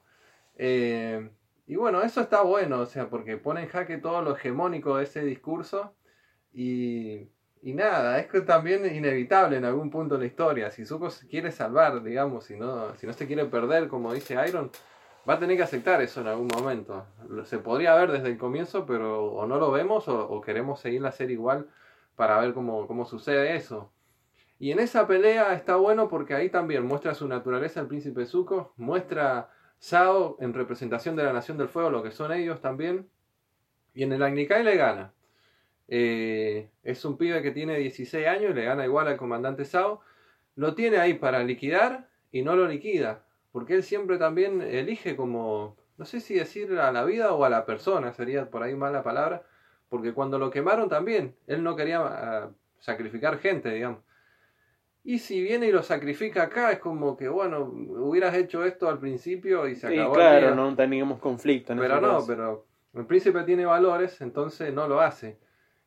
Eh, 0.58 1.30
y 1.66 1.78
bueno, 1.78 2.02
eso 2.02 2.20
está 2.20 2.42
bueno, 2.42 2.82
o 2.82 2.86
sea, 2.86 3.10
porque 3.10 3.38
pone 3.38 3.62
en 3.62 3.70
jaque 3.70 4.00
todo 4.00 4.22
lo 4.22 4.36
hegemónico 4.36 4.98
de 4.98 5.06
ese 5.06 5.24
discurso 5.24 5.96
y, 6.52 7.30
y 7.62 7.74
nada, 7.74 8.20
es 8.20 8.28
que 8.28 8.42
también 8.42 8.86
inevitable 8.86 9.58
en 9.58 9.66
algún 9.66 9.90
punto 9.90 10.16
de 10.16 10.22
la 10.22 10.28
historia. 10.28 10.72
Si 10.72 10.86
Zuko 10.86 11.10
se 11.10 11.28
quiere 11.28 11.52
salvar, 11.52 12.02
digamos, 12.04 12.46
si 12.46 12.56
no, 12.56 12.96
si 12.96 13.06
no 13.06 13.14
se 13.14 13.28
quiere 13.28 13.46
perder, 13.46 13.88
como 13.90 14.14
dice 14.14 14.38
Iron, 14.48 14.72
va 15.30 15.34
a 15.36 15.40
tener 15.40 15.58
que 15.58 15.64
aceptar 15.64 16.02
eso 16.02 16.22
en 16.22 16.28
algún 16.28 16.48
momento. 16.48 17.06
Se 17.46 17.58
podría 17.60 17.96
ver 17.96 18.12
desde 18.12 18.30
el 18.30 18.38
comienzo, 18.38 18.86
pero 18.86 19.26
o 19.26 19.46
no 19.46 19.58
lo 19.58 19.72
vemos 19.72 20.08
o, 20.08 20.30
o 20.30 20.42
queremos 20.42 20.80
seguir 20.80 21.02
la 21.02 21.12
serie 21.12 21.34
igual 21.34 21.68
para 22.16 22.40
ver 22.40 22.54
cómo, 22.54 22.88
cómo 22.88 23.06
sucede 23.06 23.56
eso. 23.56 23.92
Y 24.58 24.72
en 24.72 24.80
esa 24.80 25.08
pelea 25.08 25.54
está 25.54 25.78
bueno 25.78 26.10
porque 26.10 26.34
ahí 26.36 26.50
también 26.50 26.86
muestra 26.86 27.14
su 27.14 27.28
naturaleza 27.28 27.80
el 27.80 27.88
príncipe 27.88 28.26
Zuko, 28.26 28.74
muestra 28.78 29.50
Sao 29.80 30.36
en 30.42 30.54
representación 30.54 31.16
de 31.16 31.24
la 31.24 31.32
Nación 31.32 31.58
del 31.58 31.70
Fuego, 31.70 31.90
lo 31.90 32.04
que 32.04 32.12
son 32.12 32.34
ellos 32.34 32.60
también. 32.60 33.10
Y 33.94 34.04
en 34.04 34.12
el 34.12 34.22
Agnikai 34.22 34.64
le 34.64 34.76
gana. 34.76 35.14
Eh, 35.92 36.70
es 36.84 37.04
un 37.04 37.18
pibe 37.18 37.42
que 37.42 37.52
tiene 37.52 37.78
16 37.78 38.28
años 38.28 38.52
y 38.52 38.54
le 38.54 38.64
gana 38.66 38.86
igual 38.86 39.08
al 39.08 39.18
comandante 39.18 39.66
Sao. 39.66 40.02
Lo 40.56 40.76
tiene 40.76 40.98
ahí 40.98 41.16
para 41.16 41.44
liquidar 41.44 42.10
y 42.32 42.42
no 42.44 42.56
lo 42.56 42.68
liquida. 42.68 43.24
Porque 43.52 43.74
él 43.74 43.84
siempre 43.84 44.18
también 44.18 44.62
elige 44.62 45.16
como, 45.16 45.76
no 45.98 46.06
sé 46.06 46.20
si 46.20 46.36
decir 46.36 46.78
a 46.80 46.92
la 46.92 47.04
vida 47.04 47.34
o 47.34 47.44
a 47.44 47.50
la 47.50 47.66
persona, 47.66 48.14
sería 48.14 48.50
por 48.50 48.62
ahí 48.62 48.76
mala 48.76 49.02
palabra. 49.04 49.44
Porque 49.90 50.14
cuando 50.14 50.38
lo 50.38 50.52
quemaron 50.52 50.88
también, 50.90 51.36
él 51.48 51.64
no 51.64 51.76
quería 51.76 52.00
ah, 52.02 52.52
sacrificar 52.78 53.40
gente, 53.40 53.72
digamos. 53.72 54.02
Y 55.04 55.18
si 55.20 55.42
viene 55.42 55.68
y 55.68 55.72
lo 55.72 55.82
sacrifica 55.82 56.44
acá, 56.44 56.72
es 56.72 56.80
como 56.80 57.18
que, 57.18 57.28
bueno, 57.30 57.64
hubieras 57.64 58.36
hecho 58.36 58.64
esto 58.66 58.88
al 58.90 59.00
principio 59.00 59.68
y 59.68 59.76
se 59.76 59.88
Sí, 59.88 59.98
acabó 59.98 60.20
el 60.20 60.20
claro, 60.20 60.46
día. 60.48 60.56
no 60.56 60.76
teníamos 60.76 61.20
conflicto. 61.20 61.74
En 61.74 61.80
Pero 61.80 62.00
no, 62.02 62.16
caso. 62.16 62.28
pero 62.28 62.68
el 62.94 63.06
príncipe 63.08 63.42
tiene 63.44 63.66
valores, 63.66 64.22
entonces 64.22 64.72
no 64.74 64.88
lo 64.88 65.02
hace. 65.02 65.40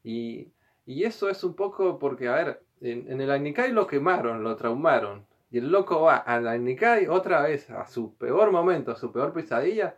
Y, 0.02 0.52
y 0.86 1.04
eso 1.04 1.28
es 1.28 1.44
un 1.44 1.54
poco 1.54 1.98
porque, 1.98 2.28
a 2.28 2.34
ver, 2.34 2.62
en, 2.80 3.10
en 3.10 3.20
el 3.20 3.30
Agnikai 3.30 3.72
lo 3.72 3.86
quemaron, 3.86 4.42
lo 4.42 4.56
traumaron. 4.56 5.26
Y 5.50 5.58
el 5.58 5.70
loco 5.70 6.02
va 6.02 6.16
al 6.16 6.48
Agnikai 6.48 7.06
otra 7.08 7.42
vez, 7.42 7.70
a 7.70 7.86
su 7.86 8.16
peor 8.16 8.50
momento, 8.50 8.92
a 8.92 8.96
su 8.96 9.12
peor 9.12 9.32
pesadilla. 9.32 9.96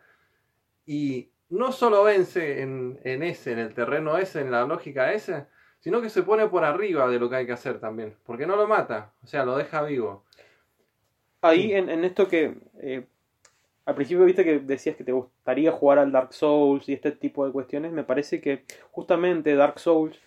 Y 0.85 1.31
no 1.49 1.73
solo 1.73 2.03
vence 2.03 2.61
en, 2.63 2.99
en 3.05 3.23
ese, 3.23 3.53
en 3.53 3.61
el 3.61 3.75
terreno 3.75 4.19
ese, 4.19 4.41
en 4.41 4.51
la 4.51 4.65
lógica 4.65 5.13
esa, 5.13 5.49
sino 5.81 6.01
que 6.01 6.11
se 6.11 6.23
pone 6.23 6.49
por 6.49 6.65
arriba 6.65 7.09
de 7.09 7.19
lo 7.19 7.31
que 7.31 7.37
hay 7.37 7.47
que 7.47 7.53
hacer 7.53 7.79
también. 7.79 8.17
Porque 8.25 8.47
no 8.47 8.57
lo 8.57 8.67
mata, 8.67 9.13
o 9.23 9.27
sea, 9.27 9.45
lo 9.45 9.57
deja 9.57 9.83
vivo. 9.83 10.25
Ahí 11.41 11.73
en, 11.73 11.91
en 11.91 12.05
esto 12.05 12.27
que 12.27 12.57
eh, 12.81 13.07
al 13.87 13.95
principio 13.95 14.25
viste 14.25 14.45
que 14.45 14.61
decías 14.61 14.97
que 14.97 15.05
te 15.05 15.13
gustaría 15.13 15.71
jugar 15.73 15.99
al 15.99 16.13
Dark 16.13 16.33
Souls 16.33 16.89
y 16.89 16.95
este 16.95 17.13
tipo 17.13 17.45
de 17.45 17.53
cuestiones, 17.53 17.93
me 17.93 18.05
parece 18.05 18.41
que 18.41 18.65
justamente 18.91 19.55
Dark 19.55 19.79
Souls 19.79 20.19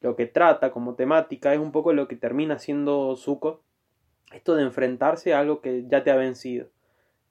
lo 0.00 0.16
que 0.16 0.26
trata 0.26 0.70
como 0.70 0.94
temática 0.94 1.54
es 1.54 1.58
un 1.58 1.72
poco 1.72 1.92
lo 1.92 2.08
que 2.08 2.16
termina 2.16 2.58
siendo 2.58 3.16
Zuko, 3.16 3.62
esto 4.32 4.54
de 4.54 4.62
enfrentarse 4.64 5.32
a 5.32 5.40
algo 5.40 5.60
que 5.60 5.84
ya 5.88 6.04
te 6.04 6.10
ha 6.10 6.16
vencido. 6.16 6.68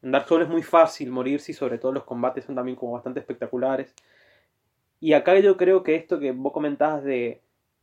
En 0.01 0.11
Dark 0.11 0.27
Souls 0.27 0.45
es 0.45 0.49
muy 0.49 0.63
fácil 0.63 1.11
morirse 1.11 1.51
y 1.51 1.55
sobre 1.55 1.77
todo 1.77 1.91
los 1.91 2.03
combates 2.03 2.45
son 2.45 2.55
también 2.55 2.75
como 2.75 2.93
bastante 2.93 3.19
espectaculares. 3.19 3.93
Y 4.99 5.13
acá 5.13 5.37
yo 5.39 5.57
creo 5.57 5.83
que 5.83 5.95
esto 5.95 6.19
que 6.19 6.31
vos 6.31 6.51
comentabas 6.51 7.03
de 7.03 7.41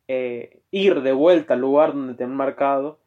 eh, 0.08 0.60
ir 0.70 1.02
de 1.02 1.12
vuelta 1.12 1.54
al 1.54 1.60
lugar 1.60 1.92
donde 1.94 2.14
te 2.14 2.24
han 2.24 2.34
marcado, 2.34 2.98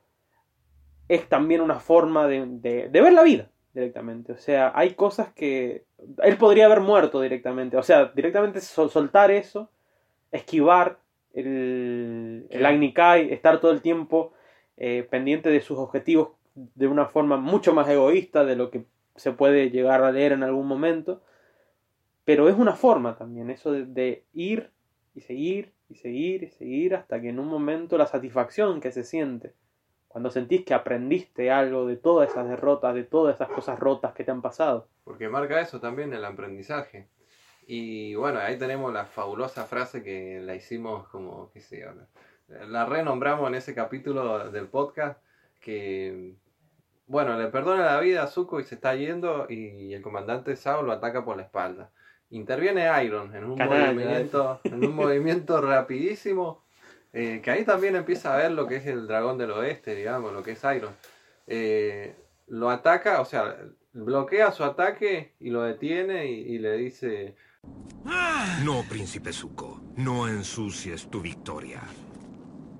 es 1.07 1.27
también 1.27 1.61
una 1.61 1.79
forma 1.79 2.27
de, 2.27 2.89
ver 2.91 3.13
la 3.13 3.23
vida 3.23 3.51
directamente. 3.75 4.31
O 4.33 4.37
sea, 4.37 4.71
hay 4.73 4.95
cosas 4.95 5.31
que 5.33 5.85
él 6.23 6.37
podría 6.37 6.65
haber 6.65 6.81
muerto 6.81 7.21
directamente. 7.21 7.77
O 7.77 7.83
sea, 7.83 8.05
directamente 8.15 8.61
sol- 8.61 8.89
soltar 8.89 9.29
eso, 9.29 9.69
esquivar 10.31 10.97
el, 11.33 12.47
el. 12.49 12.65
Agni 12.65 12.93
Kai, 12.93 13.31
estar 13.31 13.59
todo 13.59 13.71
el 13.71 13.81
tiempo 13.81 14.33
eh, 14.77 15.07
pendiente 15.09 15.49
de 15.49 15.61
sus 15.61 15.77
objetivos 15.77 16.29
de 16.55 16.87
una 16.87 17.05
forma 17.05 17.37
mucho 17.37 17.73
más 17.73 17.87
egoísta 17.89 18.45
de 18.45 18.55
lo 18.55 18.71
que 18.71 18.85
se 19.15 19.31
puede 19.33 19.69
llegar 19.69 20.03
a 20.03 20.11
leer 20.11 20.31
en 20.31 20.43
algún 20.43 20.67
momento. 20.67 21.21
Pero 22.23 22.49
es 22.49 22.55
una 22.57 22.73
forma 22.75 23.17
también, 23.17 23.51
eso 23.51 23.71
de, 23.71 23.85
de 23.85 24.23
ir 24.33 24.71
y 25.13 25.21
seguir 25.21 25.73
y 25.89 25.95
seguir 25.95 26.43
y 26.43 26.49
seguir 26.49 26.95
hasta 26.95 27.21
que 27.21 27.29
en 27.29 27.39
un 27.39 27.47
momento 27.47 27.97
la 27.97 28.07
satisfacción 28.07 28.81
que 28.81 28.91
se 28.91 29.03
siente 29.03 29.53
cuando 30.15 30.31
sentís 30.31 30.63
que 30.63 30.73
aprendiste 30.73 31.51
algo 31.51 31.85
de 31.85 31.97
todas 31.97 32.29
esas 32.29 32.47
derrotas, 32.47 32.95
de 32.95 33.03
todas 33.03 33.35
esas 33.35 33.49
cosas 33.49 33.77
rotas 33.77 34.13
que 34.13 34.23
te 34.23 34.31
han 34.31 34.41
pasado. 34.41 34.87
Porque 35.03 35.27
marca 35.27 35.59
eso 35.59 35.81
también 35.81 36.13
el 36.13 36.23
aprendizaje. 36.23 37.09
Y 37.67 38.15
bueno, 38.15 38.39
ahí 38.39 38.57
tenemos 38.57 38.93
la 38.93 39.03
fabulosa 39.03 39.65
frase 39.65 40.03
que 40.03 40.39
la 40.41 40.55
hicimos 40.55 41.05
como, 41.09 41.51
qué 41.51 41.59
sé 41.59 41.81
yo, 41.81 41.87
la- 42.47 42.85
renombramos 42.85 43.49
en 43.49 43.55
ese 43.55 43.75
capítulo 43.75 44.49
del 44.51 44.67
podcast, 44.69 45.21
que, 45.59 46.35
bueno, 47.07 47.37
le 47.37 47.47
perdona 47.47 47.83
la 47.83 47.99
vida 47.99 48.23
a 48.23 48.27
Zuko 48.27 48.61
y 48.61 48.63
se 48.63 48.75
está 48.75 48.95
yendo 48.95 49.47
y 49.49 49.93
el 49.93 50.01
comandante 50.01 50.55
Sao 50.55 50.81
lo 50.81 50.93
ataca 50.93 51.25
por 51.25 51.35
la 51.35 51.43
espalda. 51.43 51.91
Interviene 52.29 52.87
Iron 53.03 53.35
en 53.35 53.43
un 53.43 53.57
movimiento, 53.59 54.61
en 54.63 54.85
un 54.85 54.95
movimiento 54.95 55.59
rapidísimo, 55.61 56.63
eh, 57.15 57.39
que 57.41 57.49
ahí 57.49 57.63
también 57.63 57.95
empieza 57.95 58.33
a 58.33 58.37
ver 58.37 58.51
lo 58.51 58.67
que 58.67 58.75
es 58.75 58.85
el 58.87 59.07
dragón 59.07 59.37
del 59.37 59.51
oeste, 59.51 59.95
digamos, 59.95 60.33
lo 60.33 60.43
que 60.43 60.51
es 60.51 60.61
Iron. 60.75 60.93
Eh, 61.47 62.13
lo 62.47 62.69
ataca, 62.69 63.21
o 63.21 63.25
sea, 63.25 63.55
bloquea 63.93 64.51
su 64.51 64.65
ataque 64.65 65.33
y 65.39 65.49
lo 65.49 65.61
detiene 65.61 66.29
y, 66.29 66.41
y 66.41 66.57
le 66.59 66.75
dice, 66.75 67.37
No, 68.65 68.83
príncipe 68.89 69.31
Zuko, 69.31 69.81
no 69.95 70.27
ensucies 70.27 71.09
tu 71.09 71.21
victoria. 71.21 71.81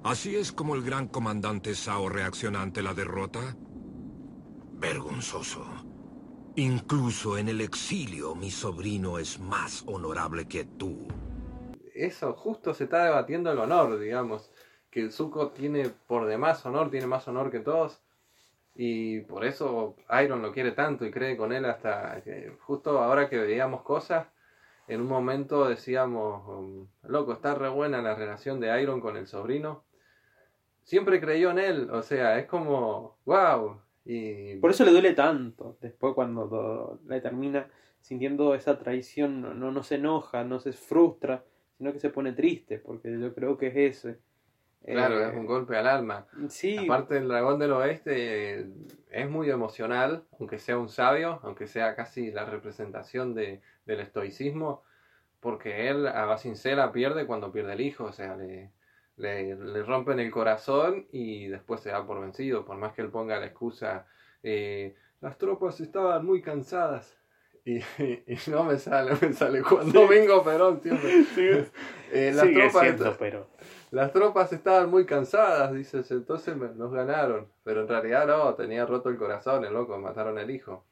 ¿Así 0.04 0.36
es 0.36 0.52
como 0.52 0.76
el 0.76 0.84
gran 0.84 1.08
comandante 1.08 1.74
Sao 1.74 2.10
reacciona 2.10 2.62
ante 2.62 2.84
la 2.84 2.94
derrota? 2.94 3.56
Vergonzoso. 4.74 5.66
Incluso 6.58 7.38
en 7.38 7.48
el 7.48 7.62
exilio, 7.62 8.36
mi 8.36 8.52
sobrino 8.52 9.18
es 9.18 9.40
más 9.40 9.84
honorable 9.88 10.46
que 10.46 10.66
tú. 10.66 11.08
Eso 11.96 12.34
justo 12.34 12.74
se 12.74 12.86
está 12.86 13.06
debatiendo 13.06 13.52
el 13.52 13.60
honor, 13.60 14.00
digamos. 14.00 14.52
que 14.92 15.12
Zuko 15.12 15.50
tiene 15.52 15.90
por 16.08 16.26
demás 16.26 16.66
honor, 16.66 16.90
tiene 16.90 17.08
más 17.08 17.28
honor 17.28 17.52
que 17.52 17.60
todos. 17.60 18.02
Y 18.76 19.22
por 19.22 19.46
eso 19.46 19.96
Iron 20.24 20.42
lo 20.42 20.52
quiere 20.52 20.72
tanto 20.72 21.06
y 21.06 21.12
cree 21.12 21.38
con 21.38 21.54
él 21.54 21.66
hasta 21.66 22.22
que 22.24 22.56
justo 22.62 23.02
ahora 23.02 23.30
que 23.30 23.38
veíamos 23.38 23.82
cosas, 23.84 24.28
en 24.88 25.02
un 25.02 25.08
momento 25.08 25.68
decíamos, 25.68 26.48
um, 26.48 26.88
loco, 27.04 27.34
está 27.34 27.56
re 27.56 27.70
buena 27.70 28.02
la 28.02 28.16
relación 28.16 28.60
de 28.60 28.82
Iron 28.82 29.02
con 29.02 29.18
el 29.18 29.28
sobrino. 29.28 29.84
Siempre 30.84 31.20
creyó 31.20 31.52
en 31.52 31.60
él, 31.60 31.90
o 31.90 32.04
sea, 32.04 32.38
es 32.38 32.46
como, 32.46 33.18
wow. 33.26 33.82
Y 34.06 34.58
Por 34.58 34.70
eso 34.72 34.86
le 34.86 34.92
duele 34.92 35.14
tanto. 35.14 35.78
Después 35.82 36.14
cuando 36.14 37.00
le 37.08 37.22
termina 37.22 37.68
sintiendo 38.02 38.54
esa 38.54 38.78
traición, 38.78 39.42
no, 39.42 39.54
no, 39.56 39.72
no 39.72 39.82
se 39.84 39.96
enoja, 39.96 40.44
no 40.44 40.60
se 40.60 40.74
frustra, 40.74 41.44
sino 41.78 41.92
que 41.94 42.00
se 42.00 42.10
pone 42.10 42.34
triste, 42.34 42.80
porque 42.80 43.20
yo 43.20 43.34
creo 43.34 43.58
que 43.58 43.68
es 43.68 43.98
ese. 43.98 44.20
claro, 44.90 45.20
Eh, 45.20 45.30
es 45.30 45.34
un 45.36 45.46
golpe 45.46 45.78
al 45.78 45.88
alma. 45.88 46.28
Sí, 46.50 46.78
Aparte 46.78 47.18
el 47.18 47.28
dragón 47.28 47.60
del 47.60 47.72
oeste 47.74 48.60
eh, 48.62 48.70
es 49.10 49.30
muy 49.30 49.50
emocional, 49.50 50.28
aunque 50.40 50.60
sea 50.60 50.78
un 50.78 50.90
sabio, 50.90 51.40
aunque 51.44 51.68
sea 51.68 51.96
casi 51.96 52.32
la 52.32 52.46
representación 52.46 53.34
de, 53.34 53.62
del 53.86 54.00
estoicismo, 54.02 54.84
porque 55.40 55.90
él 55.90 56.08
a 56.08 56.26
Basincela 56.26 56.92
pierde 56.92 57.26
cuando 57.28 57.52
pierde 57.52 57.74
el 57.74 57.82
hijo, 57.82 58.06
o 58.06 58.14
sea, 58.14 58.36
le, 58.36 58.74
le, 59.18 59.56
le 59.56 59.84
rompen 59.84 60.20
el 60.20 60.32
corazón 60.32 61.08
y 61.12 61.48
después 61.48 61.82
se 61.82 61.90
da 61.92 62.06
por 62.06 62.22
vencido, 62.22 62.66
por 62.66 62.78
más 62.78 62.94
que 62.94 63.02
él 63.02 63.12
ponga 63.12 63.40
la 63.40 63.48
excusa, 63.48 64.08
eh, 64.44 64.96
las 65.22 65.38
tropas 65.38 65.80
estaban 65.82 66.26
muy 66.26 66.42
cansadas. 66.42 67.18
Y, 67.66 67.78
y 68.00 68.38
no 68.48 68.64
me 68.64 68.78
sale, 68.78 69.12
me 69.20 69.34
sale 69.34 69.62
Juan 69.62 69.92
Domingo 69.92 70.44
Perón 70.44 70.82
siempre. 70.82 71.26
Eh, 72.12 72.32
las 72.34 72.46
sigue 72.46 72.62
tropas 72.62 72.82
siendo, 72.84 73.18
pero... 73.18 73.48
las 73.92 74.14
tropas 74.14 74.54
estaban 74.54 74.90
muy 74.90 75.06
cansadas, 75.06 75.74
dices, 75.74 76.10
entonces 76.12 76.56
me- 76.56 76.70
nos 76.70 76.94
ganaron. 76.94 77.48
Pero 77.64 77.82
en 77.82 77.88
realidad 77.90 78.28
no, 78.28 78.54
tenía 78.54 78.86
roto 78.86 79.10
el 79.10 79.18
corazón, 79.18 79.66
el 79.66 79.74
loco, 79.74 79.98
mataron 79.98 80.38
al 80.38 80.50
hijo. 80.50 80.86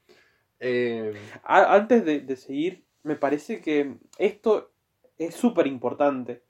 Eh, 0.60 1.14
Antes 1.44 2.04
de, 2.04 2.20
de 2.20 2.36
seguir, 2.36 2.84
me 3.04 3.14
parece 3.16 3.60
que 3.62 3.94
esto 4.18 4.72
es 5.16 5.34
súper 5.34 5.66
importante. 5.66 6.42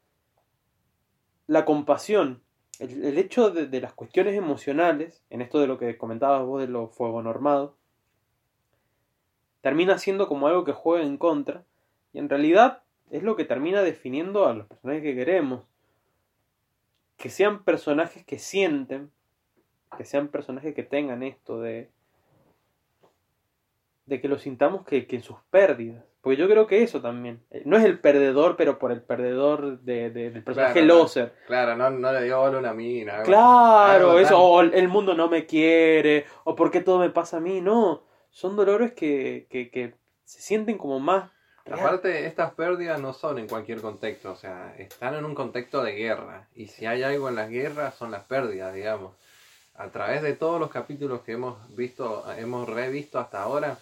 La 1.46 1.64
compasión, 1.64 2.42
el, 2.80 3.04
el 3.04 3.18
hecho 3.18 3.50
de, 3.50 3.66
de 3.66 3.80
las 3.80 3.92
cuestiones 3.92 4.34
emocionales, 4.34 5.22
en 5.30 5.42
esto 5.42 5.60
de 5.60 5.66
lo 5.66 5.78
que 5.78 5.96
comentabas 5.98 6.42
vos 6.44 6.60
de 6.60 6.68
lo 6.68 6.88
fuego 6.88 7.22
normado, 7.22 7.76
termina 9.64 9.96
siendo 9.96 10.28
como 10.28 10.46
algo 10.46 10.62
que 10.64 10.72
juega 10.72 11.04
en 11.06 11.16
contra, 11.16 11.64
y 12.12 12.18
en 12.18 12.28
realidad 12.28 12.82
es 13.10 13.22
lo 13.22 13.34
que 13.34 13.46
termina 13.46 13.80
definiendo 13.82 14.46
a 14.46 14.52
los 14.52 14.66
personajes 14.66 15.02
que 15.02 15.14
queremos. 15.16 15.64
Que 17.16 17.30
sean 17.30 17.64
personajes 17.64 18.24
que 18.26 18.38
sienten, 18.38 19.10
que 19.96 20.04
sean 20.04 20.28
personajes 20.28 20.74
que 20.74 20.82
tengan 20.82 21.22
esto 21.22 21.60
de, 21.62 21.88
de 24.06 24.20
que 24.20 24.28
lo 24.28 24.38
sintamos 24.38 24.84
que, 24.84 25.06
que 25.06 25.16
en 25.16 25.22
sus 25.22 25.38
pérdidas. 25.50 26.04
Porque 26.20 26.36
yo 26.36 26.46
creo 26.48 26.66
que 26.66 26.82
eso 26.82 27.00
también. 27.00 27.40
eh, 27.50 27.62
No 27.64 27.76
es 27.78 27.84
el 27.84 27.98
perdedor, 28.00 28.56
pero 28.56 28.78
por 28.78 28.92
el 28.92 29.00
perdedor 29.02 29.80
de, 29.80 30.10
de- 30.10 30.30
del 30.30 30.42
personaje 30.42 30.80
Claro, 30.80 30.86
no. 30.94 30.98
loser. 31.02 31.34
claro, 31.46 31.76
no, 31.76 31.88
no 31.90 32.12
le 32.12 32.22
dio 32.24 32.38
bola 32.38 32.56
a 32.56 32.60
una 32.60 32.74
mina. 32.74 33.22
Claro, 33.22 34.10
algo 34.10 34.18
eso, 34.18 34.38
o 34.38 34.60
el 34.60 34.88
mundo 34.88 35.14
no 35.14 35.28
me 35.28 35.46
quiere, 35.46 36.26
o 36.44 36.54
por 36.54 36.70
qué 36.70 36.80
todo 36.80 36.98
me 36.98 37.10
pasa 37.10 37.38
a 37.38 37.40
mí. 37.40 37.60
No, 37.60 38.02
son 38.34 38.56
dolores 38.56 38.92
que, 38.92 39.46
que, 39.48 39.70
que 39.70 39.94
se 40.24 40.42
sienten 40.42 40.76
como 40.76 40.98
más. 40.98 41.30
Aparte, 41.66 42.26
estas 42.26 42.52
pérdidas 42.52 43.00
no 43.00 43.14
son 43.14 43.38
en 43.38 43.48
cualquier 43.48 43.80
contexto, 43.80 44.32
o 44.32 44.36
sea, 44.36 44.74
están 44.76 45.14
en 45.14 45.24
un 45.24 45.34
contexto 45.34 45.82
de 45.82 45.92
guerra. 45.92 46.48
Y 46.54 46.66
si 46.66 46.84
hay 46.84 47.02
algo 47.04 47.28
en 47.30 47.36
las 47.36 47.48
guerras, 47.48 47.94
son 47.94 48.10
las 48.10 48.24
pérdidas, 48.24 48.74
digamos. 48.74 49.14
A 49.74 49.88
través 49.88 50.20
de 50.20 50.34
todos 50.34 50.60
los 50.60 50.68
capítulos 50.68 51.22
que 51.22 51.32
hemos 51.32 51.74
visto, 51.74 52.30
hemos 52.36 52.68
revisto 52.68 53.18
hasta 53.18 53.40
ahora, 53.40 53.78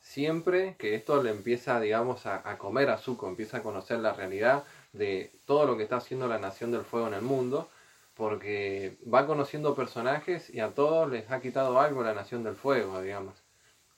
siempre 0.00 0.76
que 0.78 0.94
esto 0.94 1.22
le 1.22 1.30
empieza, 1.30 1.80
digamos, 1.80 2.24
a, 2.24 2.48
a 2.48 2.56
comer 2.56 2.88
a 2.90 2.98
Zuko, 2.98 3.28
empieza 3.28 3.58
a 3.58 3.62
conocer 3.62 3.98
la 3.98 4.14
realidad 4.14 4.62
de 4.92 5.32
todo 5.44 5.66
lo 5.66 5.76
que 5.76 5.82
está 5.82 5.96
haciendo 5.96 6.28
la 6.28 6.38
Nación 6.38 6.70
del 6.70 6.84
Fuego 6.84 7.08
en 7.08 7.14
el 7.14 7.22
mundo, 7.22 7.68
porque 8.14 8.96
va 9.12 9.26
conociendo 9.26 9.74
personajes 9.74 10.48
y 10.50 10.60
a 10.60 10.68
todos 10.68 11.10
les 11.10 11.30
ha 11.30 11.40
quitado 11.40 11.78
algo 11.80 12.02
la 12.04 12.14
Nación 12.14 12.42
del 12.42 12.54
Fuego, 12.54 13.02
digamos. 13.02 13.34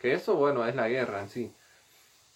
Que 0.01 0.15
eso, 0.15 0.35
bueno, 0.37 0.67
es 0.67 0.75
la 0.75 0.89
guerra 0.89 1.21
en 1.21 1.29
sí. 1.29 1.55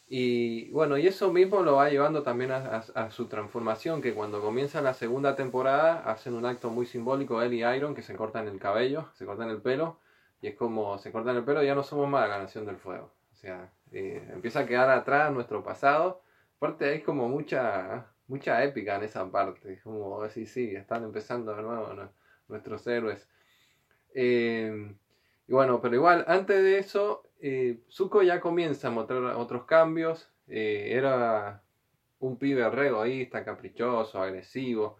Y 0.07 0.70
bueno, 0.70 0.98
y 0.98 1.07
eso 1.07 1.33
mismo 1.33 1.62
lo 1.62 1.77
va 1.77 1.88
llevando 1.88 2.22
también 2.22 2.53
a, 2.53 3.11
su 3.11 3.27
transformación, 3.27 4.03
que 4.03 4.14
cuando 4.14 4.42
comienza 4.42 4.83
la 4.83 4.94
segunda 4.94 5.35
temporada 5.35 6.00
hacen 6.11 6.35
un 6.35 6.44
acto 6.44 6.70
muy 6.70 6.87
simbólico, 6.87 7.40
él 7.42 7.55
y 7.55 7.64
Iron, 7.64 7.94
que 7.94 8.03
se 8.03 8.14
cortan 8.14 8.46
el 8.48 8.59
cabello, 8.59 9.09
se 9.14 9.24
cortan 9.24 9.48
el 9.48 9.62
pelo, 9.62 9.98
y 10.42 10.48
es 10.48 10.55
como 10.57 10.98
se 10.98 11.11
cortan 11.11 11.37
el 11.37 11.44
pelo 11.44 11.62
ya 11.62 11.74
no 11.74 11.83
somos 11.83 12.09
más 12.09 12.29
la 12.29 12.38
Nación 12.38 12.66
del 12.66 12.77
Fuego. 12.77 13.12
O 13.33 13.37
sea, 13.37 13.72
eh, 13.92 14.29
empieza 14.33 14.61
a 14.61 14.66
quedar 14.66 14.90
atrás 14.90 15.33
nuestro 15.33 15.64
pasado. 15.64 16.22
Aparte 16.59 16.85
hay 16.90 17.00
como 17.03 17.29
mucha, 17.29 18.07
mucha 18.29 18.62
épica 18.62 18.96
en 18.96 19.05
esa 19.05 19.31
parte, 19.31 19.81
como 19.83 20.22
así, 20.22 20.46
sí, 20.46 20.74
están 20.77 21.05
empezando 21.05 21.55
de 21.57 21.62
nuevo 21.62 21.88
nuestros 22.48 22.87
héroes. 22.87 23.29
Eh, 24.14 24.94
y 25.46 25.53
bueno, 25.53 25.81
pero 25.81 25.94
igual, 25.94 26.24
antes 26.29 26.62
de 26.62 26.79
eso, 26.79 27.24
eh, 27.46 27.78
Zuko 27.90 28.22
ya 28.22 28.40
comienza 28.40 28.88
a 28.88 28.90
mostrar 28.90 29.22
otros 29.37 29.64
cambios. 29.64 30.33
Eh, 30.48 30.92
era 30.92 31.62
un 32.20 32.38
pibe 32.38 32.68
re 32.70 32.88
egoísta, 32.88 33.44
caprichoso, 33.44 34.20
agresivo. 34.22 34.96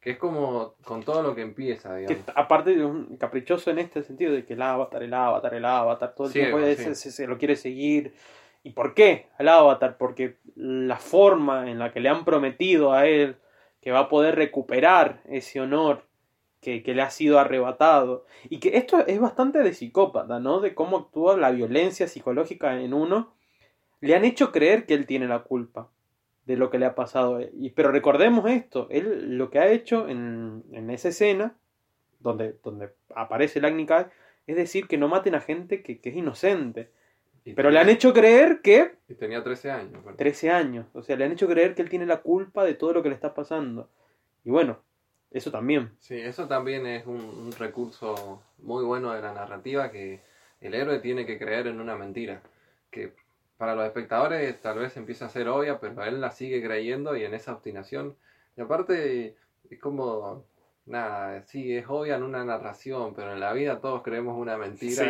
Que 0.00 0.10
es 0.10 0.16
como 0.18 0.74
con 0.84 1.02
todo 1.02 1.22
lo 1.22 1.34
que 1.34 1.42
empieza, 1.42 1.94
digamos. 1.96 2.24
aparte 2.34 2.74
de 2.74 2.84
un 2.84 3.16
caprichoso 3.16 3.70
en 3.70 3.78
este 3.80 4.02
sentido 4.02 4.32
de 4.32 4.44
que 4.44 4.54
el 4.54 4.62
avatar, 4.62 5.02
el 5.02 5.14
avatar, 5.14 5.54
el 5.54 5.64
avatar, 5.64 6.14
todo 6.14 6.26
el 6.28 6.32
Ciego, 6.32 6.58
tiempo 6.58 6.76
sí. 6.76 6.84
se, 6.84 6.94
se- 6.94 7.10
se 7.12 7.26
lo 7.26 7.36
quiere 7.38 7.56
seguir. 7.56 8.14
¿Y 8.64 8.70
por 8.70 8.94
qué 8.94 9.26
al 9.38 9.48
avatar? 9.48 9.96
Porque 9.98 10.38
la 10.54 10.96
forma 10.96 11.68
en 11.68 11.78
la 11.80 11.92
que 11.92 11.98
le 12.00 12.08
han 12.08 12.24
prometido 12.24 12.92
a 12.92 13.06
él 13.06 13.36
que 13.80 13.90
va 13.90 14.00
a 14.00 14.08
poder 14.08 14.36
recuperar 14.36 15.20
ese 15.24 15.60
honor 15.60 16.04
que, 16.62 16.82
que 16.82 16.94
le 16.94 17.02
ha 17.02 17.10
sido 17.10 17.38
arrebatado. 17.38 18.24
Y 18.48 18.60
que 18.60 18.78
esto 18.78 19.04
es 19.06 19.20
bastante 19.20 19.58
de 19.58 19.74
psicópata, 19.74 20.40
¿no? 20.40 20.60
De 20.60 20.74
cómo 20.74 20.96
actúa 20.96 21.36
la 21.36 21.50
violencia 21.50 22.08
psicológica 22.08 22.80
en 22.80 22.94
uno. 22.94 23.34
Le 24.00 24.14
han 24.14 24.24
hecho 24.24 24.52
creer 24.52 24.86
que 24.86 24.94
él 24.94 25.06
tiene 25.06 25.28
la 25.28 25.40
culpa 25.40 25.90
de 26.46 26.56
lo 26.56 26.70
que 26.70 26.78
le 26.78 26.86
ha 26.86 26.94
pasado. 26.94 27.40
Y, 27.52 27.70
pero 27.70 27.90
recordemos 27.90 28.48
esto, 28.50 28.86
él 28.90 29.36
lo 29.36 29.50
que 29.50 29.58
ha 29.58 29.70
hecho 29.70 30.08
en, 30.08 30.64
en 30.72 30.90
esa 30.90 31.08
escena, 31.08 31.56
donde, 32.20 32.56
donde 32.62 32.90
aparece 33.14 33.58
el 33.58 33.64
Agni 33.64 33.84
Kai, 33.84 34.06
es 34.46 34.56
decir, 34.56 34.86
que 34.86 34.98
no 34.98 35.08
maten 35.08 35.34
a 35.34 35.40
gente 35.40 35.82
que, 35.82 36.00
que 36.00 36.10
es 36.10 36.16
inocente. 36.16 36.90
Y 37.44 37.54
Pero 37.54 37.70
le 37.70 37.80
han 37.80 37.88
hecho 37.88 38.12
creer 38.12 38.60
que 38.62 38.92
y 39.08 39.14
tenía 39.14 39.42
13 39.42 39.70
años. 39.70 39.94
aparte. 39.96 40.18
13 40.18 40.50
años, 40.50 40.86
o 40.92 41.02
sea, 41.02 41.16
le 41.16 41.24
han 41.24 41.32
hecho 41.32 41.48
creer 41.48 41.74
que 41.74 41.82
él 41.82 41.88
tiene 41.88 42.06
la 42.06 42.22
culpa 42.22 42.64
de 42.64 42.74
todo 42.74 42.92
lo 42.92 43.02
que 43.02 43.08
le 43.08 43.16
está 43.16 43.34
pasando. 43.34 43.88
Y 44.44 44.50
bueno, 44.50 44.78
eso 45.32 45.50
también. 45.50 45.92
Sí, 45.98 46.18
eso 46.18 46.46
también 46.46 46.86
es 46.86 47.06
un, 47.06 47.16
un 47.20 47.52
recurso 47.58 48.42
muy 48.58 48.84
bueno 48.84 49.12
de 49.12 49.22
la 49.22 49.32
narrativa, 49.32 49.90
que 49.90 50.20
el 50.60 50.74
héroe 50.74 50.98
tiene 51.00 51.26
que 51.26 51.38
creer 51.38 51.66
en 51.66 51.80
una 51.80 51.96
mentira, 51.96 52.42
que 52.90 53.12
para 53.56 53.74
los 53.74 53.84
espectadores 53.86 54.60
tal 54.60 54.78
vez 54.78 54.96
empieza 54.96 55.26
a 55.26 55.30
ser 55.30 55.48
obvia, 55.48 55.78
pero 55.80 56.02
él 56.04 56.20
la 56.20 56.30
sigue 56.30 56.62
creyendo 56.62 57.16
y 57.16 57.24
en 57.24 57.34
esa 57.34 57.52
obstinación. 57.52 58.16
Y 58.56 58.60
aparte, 58.60 59.36
es 59.70 59.78
como, 59.80 60.44
nada, 60.86 61.42
sí, 61.46 61.76
es 61.76 61.84
obvia 61.88 62.16
en 62.16 62.24
una 62.24 62.44
narración, 62.44 63.14
pero 63.14 63.32
en 63.32 63.40
la 63.40 63.52
vida 63.52 63.80
todos 63.80 64.02
creemos 64.02 64.36
una 64.38 64.56
mentira. 64.58 65.04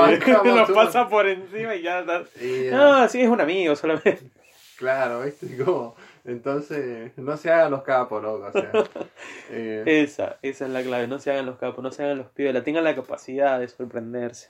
bancamos 0.00 0.46
nos 0.56 0.68
un- 0.68 0.74
pasa 0.74 1.08
por 1.08 1.26
encima 1.26 1.74
y 1.74 1.82
ya 1.82 2.00
y, 2.40 2.66
eh, 2.66 2.70
No, 2.72 3.08
sí, 3.08 3.22
es 3.22 3.28
un 3.28 3.40
amigo 3.40 3.74
solamente. 3.76 4.30
Claro, 4.76 5.22
¿viste? 5.22 5.56
Como, 5.64 5.94
entonces, 6.26 7.16
no 7.16 7.36
se 7.36 7.50
hagan 7.50 7.70
los 7.70 7.82
capos, 7.82 8.22
loco, 8.22 8.46
o 8.46 8.52
sea. 8.52 8.72
eh, 9.50 9.84
Esa, 9.86 10.38
esa 10.42 10.66
es 10.66 10.70
la 10.72 10.82
clave, 10.82 11.06
no 11.06 11.18
se 11.18 11.30
hagan 11.30 11.46
los 11.46 11.56
capos, 11.56 11.82
no 11.82 11.92
se 11.92 12.02
hagan 12.02 12.18
los 12.18 12.30
pibes, 12.30 12.64
tengan 12.64 12.84
la 12.84 12.96
capacidad 12.96 13.60
de 13.60 13.68
sorprenderse. 13.68 14.48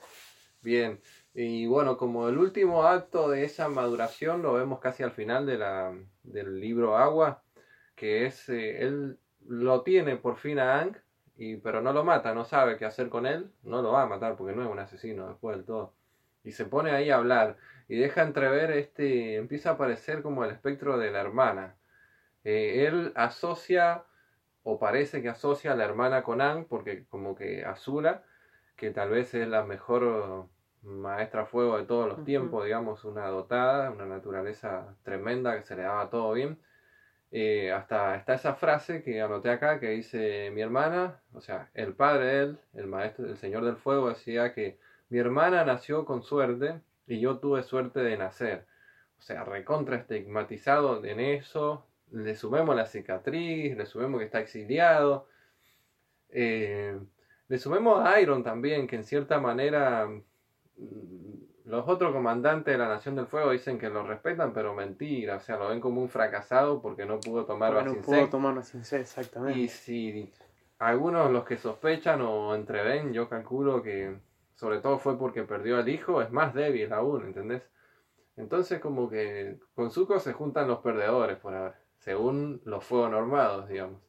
Bien, 0.61 0.99
y 1.35 1.67
bueno, 1.67 1.97
como 1.97 2.29
el 2.29 2.37
último 2.39 2.83
acto 2.83 3.29
de 3.29 3.43
esa 3.43 3.69
maduración 3.69 4.41
lo 4.41 4.53
vemos 4.53 4.79
casi 4.79 5.03
al 5.03 5.11
final 5.11 5.45
de 5.45 5.59
la, 5.59 5.93
del 6.23 6.59
libro 6.59 6.97
Agua, 6.97 7.43
que 7.95 8.25
es, 8.25 8.49
eh, 8.49 8.81
él 8.81 9.19
lo 9.47 9.83
tiene 9.83 10.15
por 10.17 10.37
fin 10.37 10.57
a 10.57 10.79
Ang, 10.79 10.97
y, 11.37 11.57
pero 11.57 11.81
no 11.81 11.93
lo 11.93 12.03
mata, 12.03 12.33
no 12.33 12.43
sabe 12.43 12.77
qué 12.77 12.85
hacer 12.85 13.09
con 13.09 13.27
él, 13.27 13.51
no 13.61 13.83
lo 13.83 13.91
va 13.91 14.01
a 14.01 14.07
matar 14.07 14.35
porque 14.35 14.55
no 14.55 14.63
es 14.63 14.69
un 14.69 14.79
asesino 14.79 15.27
después 15.27 15.55
del 15.55 15.65
todo. 15.65 15.93
Y 16.43 16.53
se 16.53 16.65
pone 16.65 16.89
ahí 16.89 17.11
a 17.11 17.17
hablar 17.17 17.57
y 17.87 17.97
deja 17.97 18.23
entrever 18.23 18.71
este, 18.71 19.35
empieza 19.37 19.71
a 19.71 19.73
aparecer 19.73 20.21
como 20.21 20.43
el 20.43 20.51
espectro 20.51 20.97
de 20.97 21.11
la 21.11 21.21
hermana. 21.21 21.77
Eh, 22.43 22.85
él 22.87 23.11
asocia, 23.15 24.05
o 24.63 24.79
parece 24.79 25.21
que 25.21 25.29
asocia 25.29 25.73
a 25.73 25.75
la 25.75 25.85
hermana 25.85 26.23
con 26.23 26.41
Ang, 26.41 26.65
porque 26.67 27.05
como 27.07 27.35
que 27.35 27.65
Azula, 27.65 28.23
que 28.75 28.91
tal 28.91 29.09
vez 29.09 29.33
es 29.33 29.47
la 29.47 29.63
mejor 29.63 30.49
maestra 30.81 31.45
fuego 31.45 31.77
de 31.77 31.85
todos 31.85 32.07
los 32.07 32.23
tiempos, 32.23 32.65
digamos, 32.65 33.03
una 33.05 33.27
dotada, 33.27 33.91
una 33.91 34.05
naturaleza 34.05 34.95
tremenda 35.03 35.55
que 35.57 35.63
se 35.63 35.75
le 35.75 35.83
daba 35.83 36.09
todo 36.09 36.33
bien. 36.33 36.59
eh, 37.31 37.71
hasta 37.71 38.15
está 38.15 38.33
esa 38.35 38.55
frase 38.55 39.03
que 39.03 39.21
anoté 39.21 39.49
acá 39.49 39.79
que 39.79 39.89
dice 39.89 40.51
mi 40.51 40.61
hermana, 40.61 41.21
o 41.33 41.41
sea, 41.41 41.69
el 41.73 41.93
padre 41.95 42.25
de 42.25 42.43
él, 42.43 42.59
el 42.73 42.87
maestro, 42.87 43.25
el 43.27 43.37
señor 43.37 43.65
del 43.65 43.77
fuego, 43.77 44.09
decía 44.09 44.53
que 44.53 44.79
mi 45.09 45.19
hermana 45.19 45.65
nació 45.65 46.05
con 46.05 46.23
suerte 46.23 46.81
y 47.07 47.19
yo 47.19 47.39
tuve 47.39 47.63
suerte 47.63 48.01
de 48.01 48.17
nacer. 48.17 48.65
O 49.17 49.21
sea, 49.21 49.43
recontra 49.43 49.97
estigmatizado 49.97 51.03
en 51.03 51.19
eso. 51.19 51.85
Le 52.11 52.35
sumemos 52.35 52.75
la 52.75 52.85
cicatriz, 52.85 53.75
le 53.75 53.85
sumemos 53.85 54.19
que 54.19 54.25
está 54.25 54.39
exiliado. 54.39 55.27
Eh, 56.29 56.99
le 57.47 57.57
sumemos 57.57 58.05
a 58.05 58.19
Iron 58.19 58.43
también, 58.43 58.87
que 58.87 58.97
en 58.97 59.03
cierta 59.03 59.39
manera 59.39 60.07
los 61.65 61.87
otros 61.87 62.13
comandantes 62.13 62.73
de 62.73 62.77
la 62.77 62.87
Nación 62.87 63.15
del 63.15 63.27
Fuego 63.27 63.51
dicen 63.51 63.77
que 63.77 63.89
lo 63.89 64.05
respetan, 64.05 64.53
pero 64.53 64.73
mentira, 64.73 65.35
o 65.35 65.39
sea, 65.39 65.57
lo 65.57 65.67
ven 65.67 65.81
como 65.81 66.01
un 66.01 66.09
fracasado 66.09 66.81
porque 66.81 67.05
no 67.05 67.19
pudo 67.19 67.45
tomar 67.45 67.73
Porque 67.73 67.89
no 67.89 68.01
pudo 68.01 68.29
tomar 68.29 68.55
Basin 68.55 68.85
C, 68.85 69.01
exactamente. 69.01 69.59
Y 69.59 69.67
si 69.67 70.31
algunos 70.79 71.29
los 71.31 71.43
que 71.43 71.57
sospechan 71.57 72.21
o 72.21 72.55
entreven, 72.55 73.11
yo 73.13 73.27
calculo 73.27 73.81
que 73.81 74.15
sobre 74.57 74.79
todo 74.79 74.99
fue 74.99 75.17
porque 75.17 75.43
perdió 75.43 75.77
al 75.77 75.87
hijo, 75.87 76.21
es 76.21 76.29
más 76.31 76.53
débil 76.53 76.91
aún, 76.91 77.25
¿entendés? 77.27 77.63
Entonces 78.35 78.79
como 78.81 79.09
que 79.09 79.57
con 79.73 79.89
Zuko 79.91 80.19
se 80.19 80.33
juntan 80.33 80.67
los 80.67 80.79
perdedores 80.79 81.37
por 81.37 81.55
ahora, 81.55 81.79
según 81.99 82.61
los 82.65 82.83
fuegos 82.83 83.09
normados, 83.11 83.69
digamos. 83.69 84.01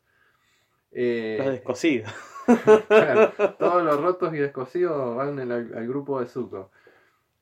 Eh, 0.90 1.36
Los 1.38 1.46
descosidos. 1.52 2.10
Claro, 2.88 3.30
todos 3.58 3.82
los 3.84 4.00
rotos 4.00 4.32
y 4.34 4.38
descosidos 4.38 5.14
van 5.16 5.38
en 5.38 5.52
el- 5.52 5.74
al 5.76 5.86
grupo 5.86 6.18
de 6.18 6.26
Zuko. 6.26 6.70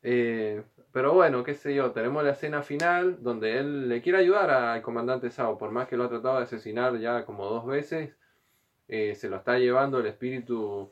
Eh, 0.03 0.63
pero 0.93 1.13
bueno, 1.15 1.45
qué 1.45 1.55
sé 1.55 1.75
yo, 1.75 1.93
tenemos 1.93 2.25
la 2.25 2.31
escena 2.33 2.63
final 2.63 3.23
donde 3.23 3.59
él 3.59 3.89
le 3.89 4.03
quiere 4.03 4.19
ayudar 4.19 4.51
al 4.51 4.83
comandante 4.83 5.31
Sao, 5.31 5.59
por 5.59 5.71
más 5.71 5.87
que 5.87 5.97
lo 5.97 6.05
ha 6.05 6.09
tratado 6.09 6.39
de 6.39 6.43
asesinar 6.43 6.97
ya 6.99 7.25
como 7.25 7.47
dos 7.47 7.67
veces, 7.67 8.15
eh, 8.89 9.15
se 9.15 9.29
lo 9.29 9.37
está 9.37 9.59
llevando 9.59 10.01
el 10.01 10.07
espíritu 10.07 10.91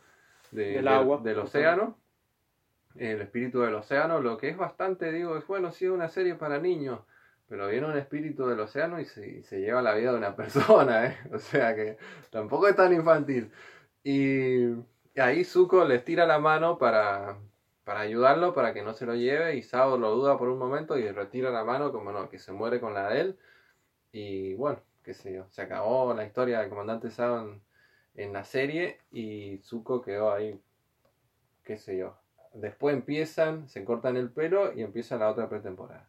de- 0.52 0.64
Del 0.66 0.74
del- 0.84 0.88
agua. 0.88 1.20
del 1.22 1.38
océano. 1.40 1.98
El 2.96 3.20
espíritu 3.20 3.60
del 3.60 3.74
océano, 3.74 4.20
lo 4.20 4.36
que 4.38 4.48
es 4.50 4.56
bastante, 4.56 5.10
digo, 5.12 5.36
es 5.36 5.46
bueno, 5.46 5.72
sí, 5.72 5.84
es 5.84 5.90
una 5.90 6.08
serie 6.08 6.36
para 6.36 6.58
niños, 6.58 7.00
pero 7.48 7.68
viene 7.68 7.86
un 7.86 7.98
espíritu 7.98 8.46
del 8.46 8.60
océano 8.60 9.00
y 9.00 9.04
se, 9.04 9.42
lleva 9.60 9.82
la 9.82 9.94
vida 9.94 10.12
de 10.12 10.18
una 10.18 10.36
persona, 10.36 11.06
¿eh? 11.06 11.18
O 11.32 11.38
sea 11.38 11.74
que 11.74 11.98
tampoco 12.30 12.68
es 12.68 12.76
tan 12.76 12.92
infantil. 12.92 13.50
Y, 14.04 14.66
y 15.14 15.20
ahí 15.20 15.44
Zuko 15.44 15.84
les 15.84 16.04
tira 16.04 16.26
la 16.26 16.38
mano 16.38 16.78
para, 16.78 17.38
para 17.84 18.00
ayudarlo, 18.00 18.54
para 18.54 18.74
que 18.74 18.82
no 18.82 18.94
se 18.94 19.06
lo 19.06 19.14
lleve, 19.14 19.56
y 19.56 19.62
Sao 19.62 19.98
lo 19.98 20.10
duda 20.12 20.38
por 20.38 20.48
un 20.48 20.58
momento 20.58 20.98
y 20.98 21.10
retira 21.10 21.50
la 21.50 21.64
mano 21.64 21.92
como 21.92 22.12
no, 22.12 22.28
que 22.28 22.38
se 22.38 22.52
muere 22.52 22.80
con 22.80 22.94
la 22.94 23.08
de 23.10 23.20
él. 23.20 23.38
Y 24.12 24.54
bueno, 24.54 24.80
qué 25.02 25.14
sé 25.14 25.32
yo, 25.34 25.46
se 25.50 25.62
acabó 25.62 26.14
la 26.14 26.24
historia 26.24 26.60
del 26.60 26.70
comandante 26.70 27.10
Sao 27.10 27.40
en, 27.40 27.62
en 28.14 28.32
la 28.32 28.44
serie 28.44 29.00
y 29.12 29.58
Zuko 29.64 30.02
quedó 30.02 30.32
ahí, 30.32 30.60
qué 31.64 31.78
sé 31.78 31.98
yo. 31.98 32.23
Después 32.54 32.94
empiezan, 32.94 33.68
se 33.68 33.84
cortan 33.84 34.16
el 34.16 34.30
pelo 34.30 34.72
y 34.72 34.82
empieza 34.82 35.18
la 35.18 35.28
otra 35.28 35.48
pretemporada. 35.48 36.08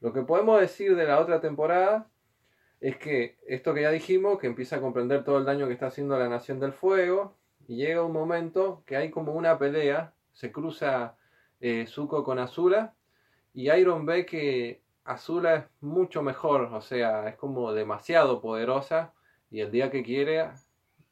Lo 0.00 0.12
que 0.12 0.22
podemos 0.22 0.60
decir 0.60 0.96
de 0.96 1.04
la 1.04 1.18
otra 1.18 1.40
temporada 1.40 2.08
es 2.80 2.96
que 2.98 3.38
esto 3.46 3.72
que 3.72 3.82
ya 3.82 3.90
dijimos, 3.90 4.38
que 4.38 4.48
empieza 4.48 4.76
a 4.76 4.80
comprender 4.80 5.24
todo 5.24 5.38
el 5.38 5.44
daño 5.44 5.66
que 5.66 5.72
está 5.72 5.86
haciendo 5.86 6.18
la 6.18 6.28
Nación 6.28 6.60
del 6.60 6.72
Fuego, 6.72 7.34
y 7.68 7.76
llega 7.76 8.02
un 8.02 8.12
momento 8.12 8.82
que 8.84 8.96
hay 8.96 9.10
como 9.10 9.32
una 9.32 9.58
pelea, 9.58 10.12
se 10.32 10.50
cruza 10.50 11.16
eh, 11.60 11.86
Zuko 11.86 12.24
con 12.24 12.38
Azula, 12.38 12.94
y 13.54 13.70
Iron 13.70 14.04
ve 14.04 14.26
que 14.26 14.82
Azula 15.04 15.54
es 15.54 15.64
mucho 15.80 16.22
mejor, 16.22 16.62
o 16.72 16.80
sea, 16.80 17.28
es 17.28 17.36
como 17.36 17.72
demasiado 17.72 18.40
poderosa, 18.40 19.14
y 19.50 19.60
el 19.60 19.70
día 19.70 19.90
que 19.90 20.02
quiere 20.02 20.50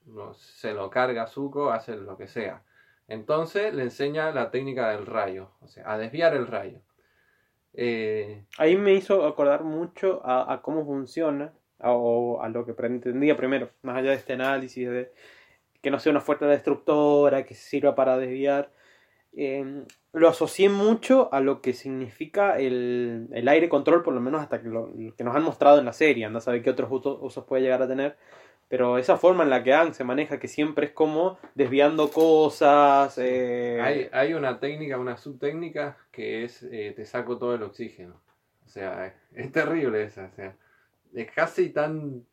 no, 0.07 0.35
se 0.35 0.75
lo 0.75 0.91
carga 0.91 1.27
Zuko, 1.27 1.71
hace 1.71 1.97
lo 1.97 2.17
que 2.17 2.27
sea. 2.27 2.65
Entonces 3.11 3.75
le 3.75 3.83
enseña 3.83 4.31
la 4.31 4.53
técnica 4.53 4.91
del 4.91 5.05
rayo, 5.05 5.51
o 5.63 5.67
sea, 5.67 5.93
a 5.93 5.99
desviar 5.99 6.33
el 6.37 6.47
rayo. 6.47 6.79
Eh, 7.75 8.45
Ahí 8.57 8.77
me 8.77 8.95
hizo 8.95 9.27
acordar 9.27 9.65
mucho 9.65 10.23
a, 10.25 10.63
cómo 10.63 10.87
funciona, 10.87 11.53
o 11.81 12.41
a 12.41 12.49
lo 12.49 12.65
que 12.65 12.73
pretendía 12.73 13.37
primero, 13.37 13.71
más 13.83 13.97
allá 13.97 14.11
de 14.11 14.17
este 14.17 14.35
análisis 14.35 14.89
de 14.89 15.13
que 15.83 15.91
no 15.91 15.99
sea 15.99 16.13
una 16.13 16.21
fuerza 16.21 16.47
destructora, 16.47 17.45
que 17.45 17.55
sirva 17.55 17.97
para 17.97 18.17
desviar. 18.17 18.71
Eh, 19.33 19.85
lo 20.13 20.29
asocié 20.29 20.69
mucho 20.69 21.33
a 21.33 21.41
lo 21.41 21.63
que 21.63 21.73
significa 21.73 22.61
el, 22.61 23.27
el 23.33 23.49
aire 23.49 23.69
control, 23.69 24.05
por 24.05 24.15
lo 24.15 24.21
menos 24.21 24.41
hasta 24.41 24.63
que 24.63 24.69
lo, 24.69 24.93
que 25.17 25.25
nos 25.25 25.35
han 25.35 25.43
mostrado 25.43 25.81
en 25.81 25.85
la 25.85 25.93
serie. 25.93 26.27
Anda 26.27 26.39
a 26.39 26.43
saber 26.43 26.63
qué 26.63 26.71
otros 26.71 26.89
usos 26.93 27.45
puede 27.45 27.63
llegar 27.63 27.83
a 27.83 27.89
tener. 27.89 28.17
Pero 28.71 28.99
esa 28.99 29.17
forma 29.19 29.43
en 29.43 29.51
la 29.51 29.63
que 29.65 29.75
Aang 29.75 29.93
se 29.95 30.05
maneja, 30.05 30.39
que 30.39 30.47
siempre 30.47 30.87
es 30.87 30.93
como 30.93 31.39
desviando 31.57 32.09
cosas. 32.11 33.19
eh, 33.19 33.81
Hay, 33.83 34.09
hay 34.13 34.33
una 34.33 34.61
técnica, 34.61 34.97
una 34.97 35.17
subtécnica 35.17 35.97
que 36.13 36.45
es 36.45 36.63
eh, 36.63 36.93
te 36.95 37.05
saco 37.05 37.37
todo 37.37 37.55
el 37.57 37.65
oxígeno. 37.65 38.15
O 38.65 38.69
sea, 38.69 39.07
es, 39.09 39.15
es 39.35 39.51
terrible 39.51 40.05
esa. 40.05 40.27
O 40.27 40.31
sea, 40.37 40.55
es 41.13 41.31
casi 41.33 41.71
tan 41.71 42.25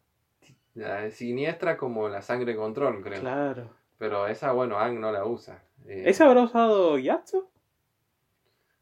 eh, 0.76 1.10
siniestra 1.12 1.76
como 1.76 2.08
la 2.08 2.22
sangre 2.22 2.56
control, 2.56 3.02
creo. 3.02 3.20
Claro. 3.20 3.72
Pero 3.98 4.28
esa, 4.28 4.52
bueno, 4.52 4.78
Ang 4.78 5.00
no 5.00 5.12
la 5.12 5.26
usa. 5.26 5.64
Eh, 5.88 6.04
¿Esa 6.06 6.26
habrá 6.28 6.44
usado 6.44 7.00
Yatsu? 7.00 7.50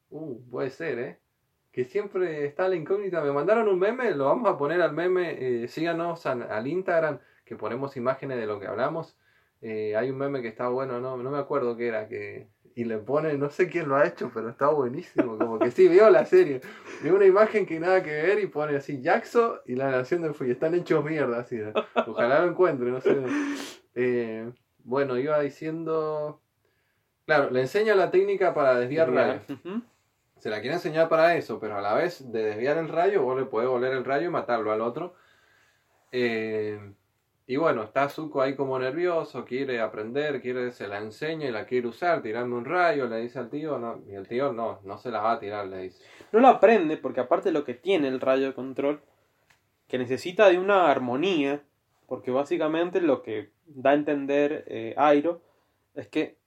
Uh, 0.09 0.41
puede 0.51 0.69
ser, 0.71 0.99
¿eh? 0.99 1.19
Que 1.71 1.85
siempre 1.85 2.45
está 2.45 2.67
la 2.67 2.75
incógnita. 2.75 3.21
Me 3.21 3.31
mandaron 3.31 3.67
un 3.69 3.79
meme, 3.79 4.11
lo 4.11 4.25
vamos 4.25 4.49
a 4.49 4.57
poner 4.57 4.81
al 4.81 4.91
meme. 4.91 5.63
eh, 5.63 5.67
síganos 5.69 6.25
al, 6.25 6.43
al 6.43 6.67
Instagram, 6.67 7.19
que 7.45 7.55
ponemos 7.55 7.95
imágenes 7.95 8.38
de 8.38 8.47
lo 8.47 8.60
que 8.60 8.67
hablamos. 8.67 9.17
Eh, 9.62 9.95
hay 9.95 10.10
un 10.10 10.17
meme 10.17 10.41
que 10.41 10.49
está 10.49 10.67
bueno, 10.67 10.99
no, 10.99 11.17
no 11.17 11.31
me 11.31 11.38
acuerdo 11.38 11.77
qué 11.77 11.88
era, 11.88 12.08
que 12.08 12.49
y 12.75 12.84
le 12.84 12.97
pone, 12.97 13.38
no 13.38 13.49
sé 13.49 13.69
quién 13.69 13.88
lo 13.88 13.95
ha 13.95 14.05
hecho, 14.05 14.29
pero 14.34 14.49
está 14.49 14.67
buenísimo, 14.67 15.38
como 15.38 15.58
que 15.58 15.71
sí, 15.71 15.88
vio 15.89 16.10
la 16.10 16.25
serie. 16.25 16.60
Vi 17.01 17.10
una 17.10 17.25
imagen 17.25 17.65
que 17.65 17.79
nada 17.79 18.03
que 18.03 18.12
ver 18.12 18.39
y 18.39 18.47
pone 18.47 18.75
así, 18.75 19.01
Jackson 19.01 19.60
y 19.65 19.75
la 19.75 19.89
Nación 19.89 20.21
del 20.21 20.34
Fuego, 20.34 20.51
están 20.51 20.75
hechos 20.75 21.03
mierda, 21.03 21.39
así. 21.39 21.58
Ojalá 22.05 22.41
lo 22.41 22.51
encuentre, 22.51 22.91
no 22.91 22.99
sé. 22.99 23.15
Eh, 23.95 24.51
bueno, 24.84 25.17
iba 25.17 25.39
diciendo... 25.39 26.41
Claro, 27.25 27.49
le 27.49 27.62
enseña 27.62 27.95
la 27.95 28.12
técnica 28.12 28.53
para 28.53 28.77
desviar 28.77 29.10
rayos. 29.10 29.41
Se 30.38 30.49
la 30.49 30.60
quiere 30.60 30.75
enseñar 30.75 31.08
para 31.08 31.36
eso, 31.38 31.60
pero 31.60 31.77
a 31.77 31.81
la 31.81 31.93
vez 31.95 32.29
de 32.31 32.43
desviar 32.43 32.77
el 32.77 32.89
rayo, 32.89 33.23
vos 33.23 33.39
le 33.39 33.45
podés 33.45 33.69
voler 33.69 33.93
el 33.93 34.03
rayo 34.03 34.27
y 34.27 34.31
matarlo 34.31 34.71
al 34.71 34.81
otro. 34.81 35.15
Eh, 36.12 36.77
y 37.47 37.58
bueno, 37.58 37.84
está 37.84 38.10
Zuko 38.10 38.41
ahí 38.41 38.55
como 38.55 38.79
nervioso, 38.79 39.45
quiere 39.45 39.79
aprender, 39.79 40.41
quiere, 40.41 40.71
se 40.71 40.88
la 40.88 40.97
enseña 40.97 41.47
y 41.47 41.51
la 41.51 41.65
quiere 41.65 41.88
usar, 41.88 42.21
tirando 42.21 42.55
un 42.55 42.65
rayo, 42.65 43.08
le 43.08 43.17
dice 43.21 43.38
al 43.39 43.49
tío, 43.49 43.77
no, 43.77 44.01
y 44.10 44.15
el 44.15 44.27
tío 44.27 44.51
no, 44.51 44.79
no 44.84 44.97
se 44.97 45.12
la 45.12 45.21
va 45.21 45.34
a 45.34 45.39
tirar, 45.39 45.67
le 45.67 45.84
dice. 45.84 46.03
No 46.31 46.39
lo 46.39 46.47
aprende 46.47 46.97
porque 46.97 47.19
aparte 47.19 47.51
lo 47.51 47.63
que 47.63 47.75
tiene 47.75 48.08
el 48.08 48.19
rayo 48.19 48.47
de 48.47 48.53
control, 48.53 49.01
que 49.88 49.97
necesita 49.99 50.49
de 50.49 50.58
una 50.58 50.89
armonía, 50.89 51.62
porque 52.08 52.31
básicamente 52.31 52.99
lo 53.01 53.21
que 53.21 53.51
da 53.67 53.91
a 53.91 53.93
entender 53.95 54.63
eh, 54.67 54.95
Airo 54.97 55.41
es 55.93 56.08
que 56.08 56.38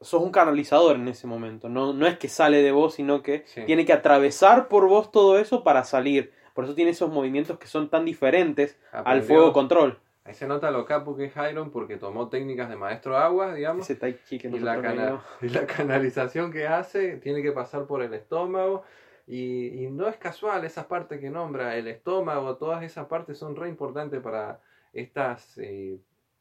sos 0.00 0.22
un 0.22 0.30
canalizador 0.30 0.94
en 0.94 1.08
ese 1.08 1.26
momento, 1.26 1.68
no, 1.68 1.92
no 1.92 2.06
es 2.06 2.16
que 2.18 2.28
sale 2.28 2.62
de 2.62 2.70
vos, 2.70 2.94
sino 2.94 3.22
que 3.24 3.42
Sí. 3.46 3.62
tiene 3.64 3.84
que 3.84 3.92
atravesar 3.92 4.68
por 4.68 4.86
vos 4.88 5.10
todo 5.10 5.38
eso 5.40 5.64
para 5.64 5.82
salir. 5.82 6.32
Por 6.54 6.64
eso 6.64 6.74
tiene 6.76 6.92
esos 6.92 7.10
movimientos 7.10 7.58
que 7.58 7.66
son 7.66 7.88
tan 7.90 8.04
diferentes 8.04 8.78
al 8.92 9.22
fuego 9.22 9.52
control. 9.52 9.98
Ahí 10.28 10.34
se 10.34 10.46
nota 10.46 10.70
lo 10.70 10.84
capo 10.84 11.16
que 11.16 11.24
es 11.24 11.32
Iron 11.50 11.70
porque 11.70 11.96
tomó 11.96 12.28
técnicas 12.28 12.68
de 12.68 12.76
maestro 12.76 13.16
agua, 13.16 13.54
digamos. 13.54 13.88
Ese 13.88 13.96
que 14.38 14.48
y 14.48 14.60
la, 14.60 14.72
nosotros 14.74 14.82
cana- 14.82 15.02
leímos. 15.04 15.24
y 15.42 15.48
la 15.48 15.66
canalización 15.66 16.52
que 16.52 16.66
hace 16.66 17.16
tiene 17.16 17.42
que 17.42 17.52
pasar 17.52 17.86
por 17.86 18.02
el 18.02 18.12
estómago 18.12 18.82
y, 19.26 19.84
y 19.84 19.90
no 19.90 20.06
es 20.06 20.16
casual 20.18 20.64
esas 20.66 20.84
partes 20.84 21.18
que 21.18 21.30
nombra, 21.30 21.76
el 21.76 21.86
estómago, 21.88 22.56
todas 22.56 22.82
esas 22.82 23.06
partes 23.06 23.38
son 23.38 23.56
re 23.56 23.68
importantes 23.70 24.20
para 24.20 24.60
estas 24.92 25.56
eh, 25.58 25.98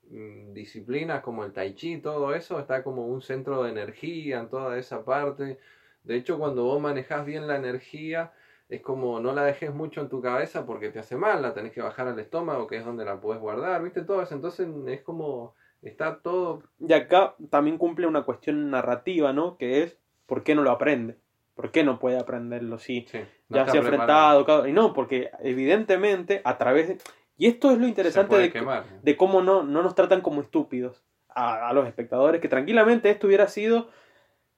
mm, 0.09 0.51
disciplinas 0.53 1.21
como 1.21 1.45
el 1.45 1.53
tai 1.53 1.73
chi, 1.73 1.97
todo 1.99 2.33
eso 2.35 2.59
está 2.59 2.83
como 2.83 3.07
un 3.07 3.21
centro 3.21 3.63
de 3.63 3.71
energía 3.71 4.39
en 4.39 4.49
toda 4.49 4.77
esa 4.77 5.03
parte. 5.05 5.59
De 6.03 6.15
hecho, 6.15 6.37
cuando 6.39 6.63
vos 6.65 6.81
manejás 6.81 7.25
bien 7.25 7.47
la 7.47 7.55
energía, 7.57 8.31
es 8.69 8.81
como 8.81 9.19
no 9.19 9.33
la 9.33 9.43
dejes 9.43 9.73
mucho 9.73 10.01
en 10.01 10.09
tu 10.09 10.21
cabeza 10.21 10.65
porque 10.65 10.89
te 10.89 10.99
hace 10.99 11.15
mal, 11.15 11.41
la 11.41 11.53
tenés 11.53 11.71
que 11.71 11.81
bajar 11.81 12.07
al 12.07 12.19
estómago, 12.19 12.67
que 12.67 12.77
es 12.77 12.85
donde 12.85 13.05
la 13.05 13.21
puedes 13.21 13.41
guardar, 13.41 13.81
¿viste? 13.81 14.01
Todo 14.01 14.21
eso, 14.21 14.35
entonces 14.35 14.67
es 14.87 15.01
como 15.01 15.55
está 15.81 16.19
todo 16.19 16.63
Y 16.79 16.91
acá 16.93 17.35
también 17.49 17.77
cumple 17.77 18.07
una 18.07 18.23
cuestión 18.23 18.69
narrativa, 18.69 19.31
¿no? 19.31 19.57
Que 19.57 19.83
es, 19.83 19.97
¿por 20.25 20.43
qué 20.43 20.55
no 20.55 20.63
lo 20.63 20.71
aprende? 20.71 21.17
¿Por 21.55 21.71
qué 21.71 21.83
no 21.83 21.97
puede 21.97 22.19
aprenderlo? 22.19 22.77
Sí, 22.77 23.05
Sí, 23.09 23.19
no 23.49 23.57
ya 23.57 23.67
se 23.67 23.77
ha 23.77 23.81
enfrentado, 23.81 24.67
y 24.67 24.73
no, 24.73 24.93
porque 24.93 25.31
evidentemente 25.39 26.41
a 26.43 26.57
través 26.57 26.87
de... 26.89 26.97
Y 27.37 27.47
esto 27.47 27.71
es 27.71 27.77
lo 27.77 27.87
interesante 27.87 28.35
de, 28.35 28.51
quemar. 28.51 28.83
de 29.01 29.15
cómo 29.15 29.41
no, 29.41 29.63
no 29.63 29.81
nos 29.81 29.95
tratan 29.95 30.21
como 30.21 30.41
estúpidos 30.41 31.03
a, 31.29 31.69
a 31.69 31.73
los 31.73 31.87
espectadores, 31.87 32.41
que 32.41 32.47
tranquilamente 32.47 33.09
esto 33.09 33.27
hubiera 33.27 33.47
sido, 33.47 33.89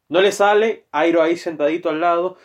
no 0.08 0.22
le 0.22 0.32
sale, 0.32 0.86
Airo 0.92 1.22
ahí 1.22 1.36
sentadito 1.38 1.90
al 1.90 2.00
lado, 2.00 2.38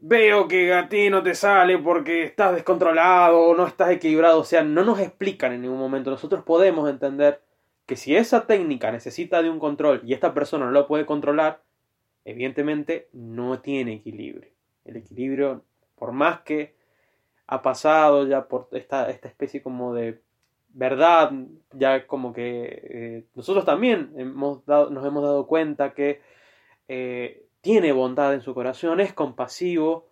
veo 0.00 0.48
que 0.48 0.72
a 0.72 0.88
ti 0.88 1.10
no 1.10 1.22
te 1.22 1.34
sale 1.34 1.78
porque 1.78 2.24
estás 2.24 2.54
descontrolado 2.54 3.40
o 3.40 3.54
no 3.54 3.66
estás 3.66 3.90
equilibrado. 3.90 4.40
O 4.40 4.44
sea, 4.44 4.62
no 4.62 4.84
nos 4.84 5.00
explican 5.00 5.52
en 5.52 5.62
ningún 5.62 5.78
momento. 5.78 6.10
Nosotros 6.10 6.44
podemos 6.44 6.88
entender 6.88 7.40
que 7.86 7.96
si 7.96 8.16
esa 8.16 8.46
técnica 8.46 8.92
necesita 8.92 9.42
de 9.42 9.50
un 9.50 9.58
control 9.58 10.02
y 10.04 10.12
esta 10.12 10.34
persona 10.34 10.66
no 10.66 10.72
lo 10.72 10.86
puede 10.86 11.06
controlar, 11.06 11.62
evidentemente 12.24 13.08
no 13.12 13.60
tiene 13.60 13.94
equilibrio. 13.94 14.50
El 14.84 14.96
equilibrio, 14.96 15.64
por 15.96 16.12
más 16.12 16.40
que 16.42 16.74
ha 17.46 17.62
pasado 17.62 18.26
ya 18.26 18.46
por 18.46 18.68
esta, 18.72 19.08
esta 19.10 19.28
especie 19.28 19.62
como 19.62 19.94
de 19.94 20.20
verdad, 20.68 21.32
ya 21.72 22.06
como 22.06 22.32
que 22.32 22.82
eh, 22.90 23.24
nosotros 23.34 23.64
también 23.64 24.12
hemos 24.16 24.64
dado, 24.66 24.90
nos 24.90 25.04
hemos 25.06 25.22
dado 25.22 25.46
cuenta 25.46 25.94
que 25.94 26.20
eh, 26.88 27.47
tiene 27.60 27.92
bondad 27.92 28.34
en 28.34 28.40
su 28.40 28.54
corazón, 28.54 29.00
es 29.00 29.12
compasivo, 29.12 30.06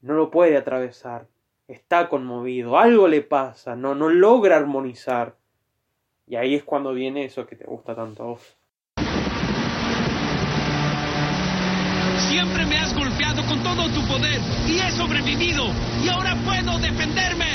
no 0.00 0.14
lo 0.14 0.30
puede 0.30 0.56
atravesar, 0.56 1.26
está 1.66 2.08
conmovido, 2.08 2.78
algo 2.78 3.08
le 3.08 3.22
pasa, 3.22 3.74
no, 3.76 3.94
no 3.94 4.08
logra 4.08 4.56
armonizar. 4.56 5.36
Y 6.26 6.36
ahí 6.36 6.54
es 6.54 6.64
cuando 6.64 6.92
viene 6.92 7.24
eso 7.24 7.46
que 7.46 7.56
te 7.56 7.64
gusta 7.64 7.94
tanto 7.94 8.22
a 8.22 8.26
vos. 8.26 8.56
Siempre 12.18 12.66
me 12.66 12.76
has 12.76 12.94
golpeado 12.94 13.42
con 13.46 13.62
todo 13.62 13.88
tu 13.88 14.06
poder 14.06 14.40
y 14.68 14.78
he 14.78 14.90
sobrevivido 14.90 15.64
y 16.04 16.08
ahora 16.08 16.36
puedo 16.44 16.78
defenderme. 16.78 17.47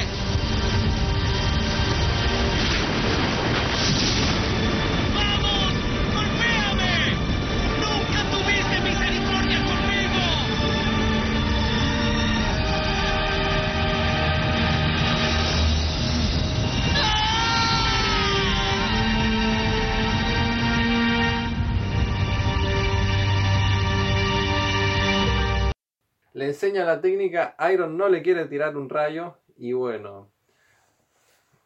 Enseña 26.53 26.85
la 26.85 27.01
técnica, 27.01 27.55
Iron 27.73 27.97
no 27.97 28.07
le 28.09 28.21
quiere 28.21 28.45
tirar 28.45 28.77
un 28.77 28.87
rayo 28.87 29.37
y 29.57 29.73
bueno, 29.73 30.29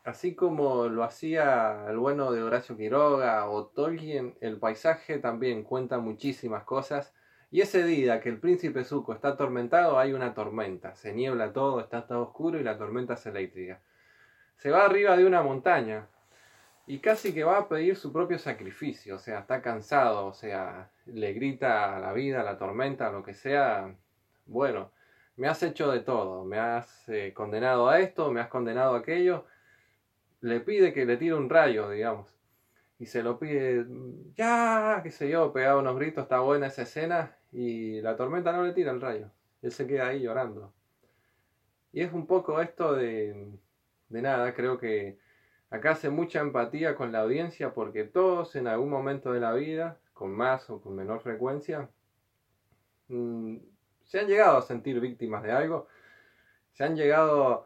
así 0.06 0.34
como 0.34 0.88
lo 0.88 1.04
hacía 1.04 1.86
el 1.90 1.98
bueno 1.98 2.32
de 2.32 2.42
Horacio 2.42 2.78
Quiroga 2.78 3.50
o 3.50 3.66
Tolkien, 3.68 4.38
el 4.40 4.58
paisaje 4.58 5.20
también 5.20 5.64
cuenta 5.64 6.00
muchísimas 6.00 6.64
cosas. 6.64 7.14
Y 7.52 7.62
ese 7.62 7.84
día 7.84 8.22
que 8.22 8.30
el 8.30 8.40
príncipe 8.40 8.84
Zuko 8.84 9.14
está 9.14 9.30
atormentado, 9.30 10.00
hay 10.00 10.14
una 10.14 10.34
tormenta. 10.34 10.96
Se 10.96 11.14
niebla 11.14 11.54
todo, 11.54 11.80
está 11.82 12.08
todo 12.08 12.24
oscuro 12.24 12.60
y 12.60 12.64
la 12.64 12.78
tormenta 12.78 13.14
es 13.16 13.26
eléctrica. 13.26 13.82
Se 14.58 14.72
va 14.72 14.86
arriba 14.86 15.16
de 15.18 15.26
una 15.26 15.42
montaña 15.44 16.08
y 16.88 17.00
casi 17.00 17.34
que 17.34 17.44
va 17.44 17.58
a 17.58 17.70
pedir 17.70 17.96
su 17.98 18.12
propio 18.14 18.40
sacrificio. 18.40 19.16
O 19.16 19.20
sea, 19.20 19.40
está 19.40 19.62
cansado, 19.62 20.28
o 20.28 20.34
sea, 20.34 20.90
le 21.06 21.34
grita 21.34 21.96
a 21.96 22.00
la 22.00 22.14
vida, 22.14 22.42
a 22.42 22.44
la 22.44 22.58
tormenta, 22.58 23.08
a 23.08 23.12
lo 23.12 23.24
que 23.24 23.34
sea. 23.34 23.94
Bueno, 24.48 24.92
me 25.36 25.48
has 25.48 25.62
hecho 25.64 25.92
de 25.92 26.00
todo, 26.00 26.46
me 26.46 26.58
has 26.60 27.08
eh, 27.10 27.34
condenado 27.34 27.88
a 27.90 28.00
esto, 28.00 28.32
me 28.32 28.42
has 28.42 28.48
condenado 28.48 28.96
a 28.96 29.00
aquello 29.00 29.46
le 30.42 30.60
pide 30.60 30.94
que 30.94 31.06
le 31.06 31.18
tire 31.18 31.34
un 31.36 31.50
rayo, 31.50 31.90
digamos. 31.90 32.34
Y 33.00 33.06
se 33.06 33.22
lo 33.24 33.38
pide, 33.40 33.86
ya, 34.36 35.02
qué 35.04 35.12
sé 35.12 35.30
yo, 35.30 35.54
pegaba 35.54 35.80
unos 35.80 35.98
gritos, 35.98 36.24
está 36.24 36.40
buena 36.40 36.68
esa 36.68 36.84
escena. 36.84 37.38
Y 37.52 38.02
la 38.02 38.16
tormenta 38.16 38.52
no 38.52 38.64
le 38.64 38.74
tira 38.74 38.92
el 38.92 39.02
rayo. 39.02 39.32
Él 39.62 39.72
se 39.72 39.88
queda 39.88 40.08
ahí 40.08 40.22
llorando. 40.22 40.74
Y 41.92 42.02
es 42.02 42.14
un 42.14 42.28
poco 42.28 42.62
esto 42.62 42.94
de, 42.94 43.52
de 44.10 44.22
nada, 44.22 44.54
creo 44.54 44.78
que 44.78 45.20
acá 45.70 45.92
hace 45.92 46.10
mucha 46.10 46.40
empatía 46.40 46.96
con 46.96 47.12
la 47.12 47.22
audiencia 47.22 47.74
porque 47.74 48.04
todos 48.04 48.56
en 48.56 48.68
algún 48.68 48.90
momento 48.90 49.32
de 49.32 49.40
la 49.40 49.54
vida, 49.54 50.00
con 50.14 50.32
más 50.32 50.70
o 50.70 50.82
con 50.82 50.96
menor 50.96 51.22
frecuencia, 51.22 51.90
mm, 53.08 53.58
se 54.08 54.20
han 54.20 54.28
llegado 54.28 54.58
a 54.58 54.62
sentir 54.62 55.00
víctimas 55.00 55.44
de 55.44 55.52
algo. 55.52 55.88
Se 56.72 56.84
han 56.84 56.96
llegado 56.96 57.66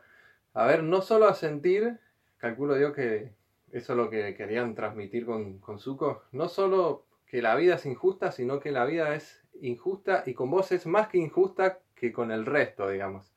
a 0.54 0.66
ver, 0.66 0.84
no 0.84 1.02
solo 1.02 1.28
a 1.28 1.34
sentir, 1.34 2.00
calculo 2.38 2.78
yo 2.78 2.92
que 2.94 3.34
eso 3.72 3.94
es 3.94 3.98
lo 3.98 4.10
que 4.10 4.36
querían 4.36 4.76
transmitir 4.76 5.26
con, 5.26 5.60
con 5.60 5.80
Zuko. 5.80 6.24
No 6.32 6.50
solo 6.50 7.06
que 7.26 7.42
la 7.42 7.56
vida 7.56 7.76
es 7.76 7.86
injusta, 7.86 8.32
sino 8.32 8.60
que 8.60 8.72
la 8.72 8.84
vida 8.86 9.16
es 9.16 9.42
injusta 9.62 10.24
y 10.26 10.34
con 10.34 10.52
vos 10.52 10.72
es 10.74 10.86
más 10.86 11.08
que 11.08 11.20
injusta 11.20 11.80
que 11.96 12.12
con 12.12 12.32
el 12.32 12.46
resto, 12.46 12.90
digamos. 12.90 13.34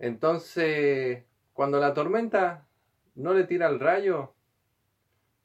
Entonces, 0.00 1.24
cuando 1.52 1.78
la 1.78 1.94
tormenta 1.94 2.66
no 3.14 3.34
le 3.34 3.44
tira 3.44 3.68
el 3.68 3.78
rayo, 3.78 4.34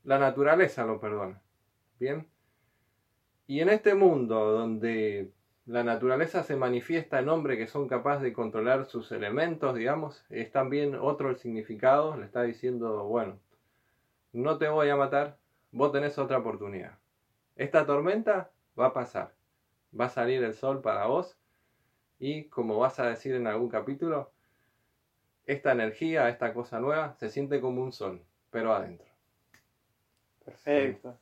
la 0.04 0.18
naturaleza 0.18 0.86
lo 0.86 1.00
perdona. 1.00 1.42
¿Bien? 2.00 2.28
Y 3.46 3.60
en 3.60 3.70
este 3.70 3.94
mundo 3.94 4.52
donde 4.52 5.32
la 5.66 5.84
naturaleza 5.84 6.44
se 6.44 6.56
manifiesta 6.56 7.20
en 7.20 7.30
hombres 7.30 7.58
que 7.58 7.68
son 7.68 7.88
capaces 7.88 8.24
de 8.24 8.34
controlar 8.34 8.86
sus 8.86 9.12
elementos, 9.12 9.76
digamos, 9.76 10.26
es 10.30 10.52
también 10.52 10.96
otro 10.96 11.30
el 11.30 11.38
significado, 11.38 12.18
le 12.18 12.26
está 12.26 12.44
diciendo, 12.44 13.06
bueno, 13.06 13.40
no 14.34 14.58
te 14.58 14.68
voy 14.68 14.90
a 14.90 14.98
matar, 14.98 15.38
vos 15.72 15.92
tenés 15.92 16.18
otra 16.18 16.40
oportunidad. 16.40 16.98
Esta 17.56 17.86
tormenta 17.86 18.52
va 18.78 18.88
a 18.88 18.94
pasar, 18.94 19.34
va 19.98 20.06
a 20.06 20.10
salir 20.10 20.44
el 20.44 20.54
sol 20.54 20.82
para 20.82 21.06
vos 21.06 21.38
y 22.20 22.46
como 22.46 22.78
vas 22.78 23.00
a 23.00 23.08
decir 23.08 23.36
en 23.36 23.48
algún 23.48 23.70
capítulo, 23.70 24.32
esta 25.46 25.72
energía, 25.72 26.30
esta 26.30 26.54
cosa 26.54 26.80
nueva, 26.80 27.16
se 27.20 27.30
siente 27.30 27.60
como 27.60 27.84
un 27.84 27.92
sol, 27.92 28.22
pero 28.50 28.74
adentro. 28.74 29.08
Perfecto. 30.46 31.18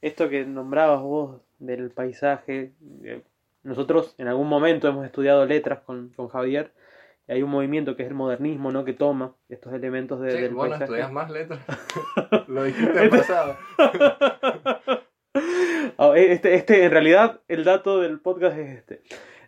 Esto 0.00 0.28
que 0.28 0.44
nombrabas 0.44 1.00
vos 1.00 1.40
del 1.58 1.90
paisaje, 1.90 2.72
eh, 3.04 3.22
nosotros 3.62 4.14
en 4.18 4.28
algún 4.28 4.48
momento 4.48 4.88
hemos 4.88 5.04
estudiado 5.06 5.46
letras 5.46 5.80
con, 5.80 6.10
con 6.10 6.28
Javier 6.28 6.72
y 7.28 7.32
hay 7.32 7.42
un 7.42 7.50
movimiento 7.50 7.94
que 7.96 8.02
es 8.02 8.08
el 8.08 8.14
modernismo, 8.14 8.72
¿no? 8.72 8.84
Que 8.84 8.92
toma 8.92 9.34
estos 9.48 9.72
elementos 9.72 10.20
de, 10.20 10.32
Sí, 10.32 10.40
del 10.40 10.54
vos 10.54 10.64
no 10.64 10.70
paisaje. 10.70 10.84
estudias 10.84 11.12
más 11.12 11.30
letras. 11.30 11.60
Lo 12.48 12.64
dijiste 12.64 13.02
en 13.04 13.10
pasado. 13.10 13.56
Ah, 15.98 16.12
Este, 16.16 16.54
este, 16.54 16.84
en 16.84 16.90
realidad, 16.90 17.40
el 17.48 17.64
dato 17.64 18.00
del 18.00 18.18
podcast 18.20 18.56
es 18.58 18.78
este. 18.78 19.02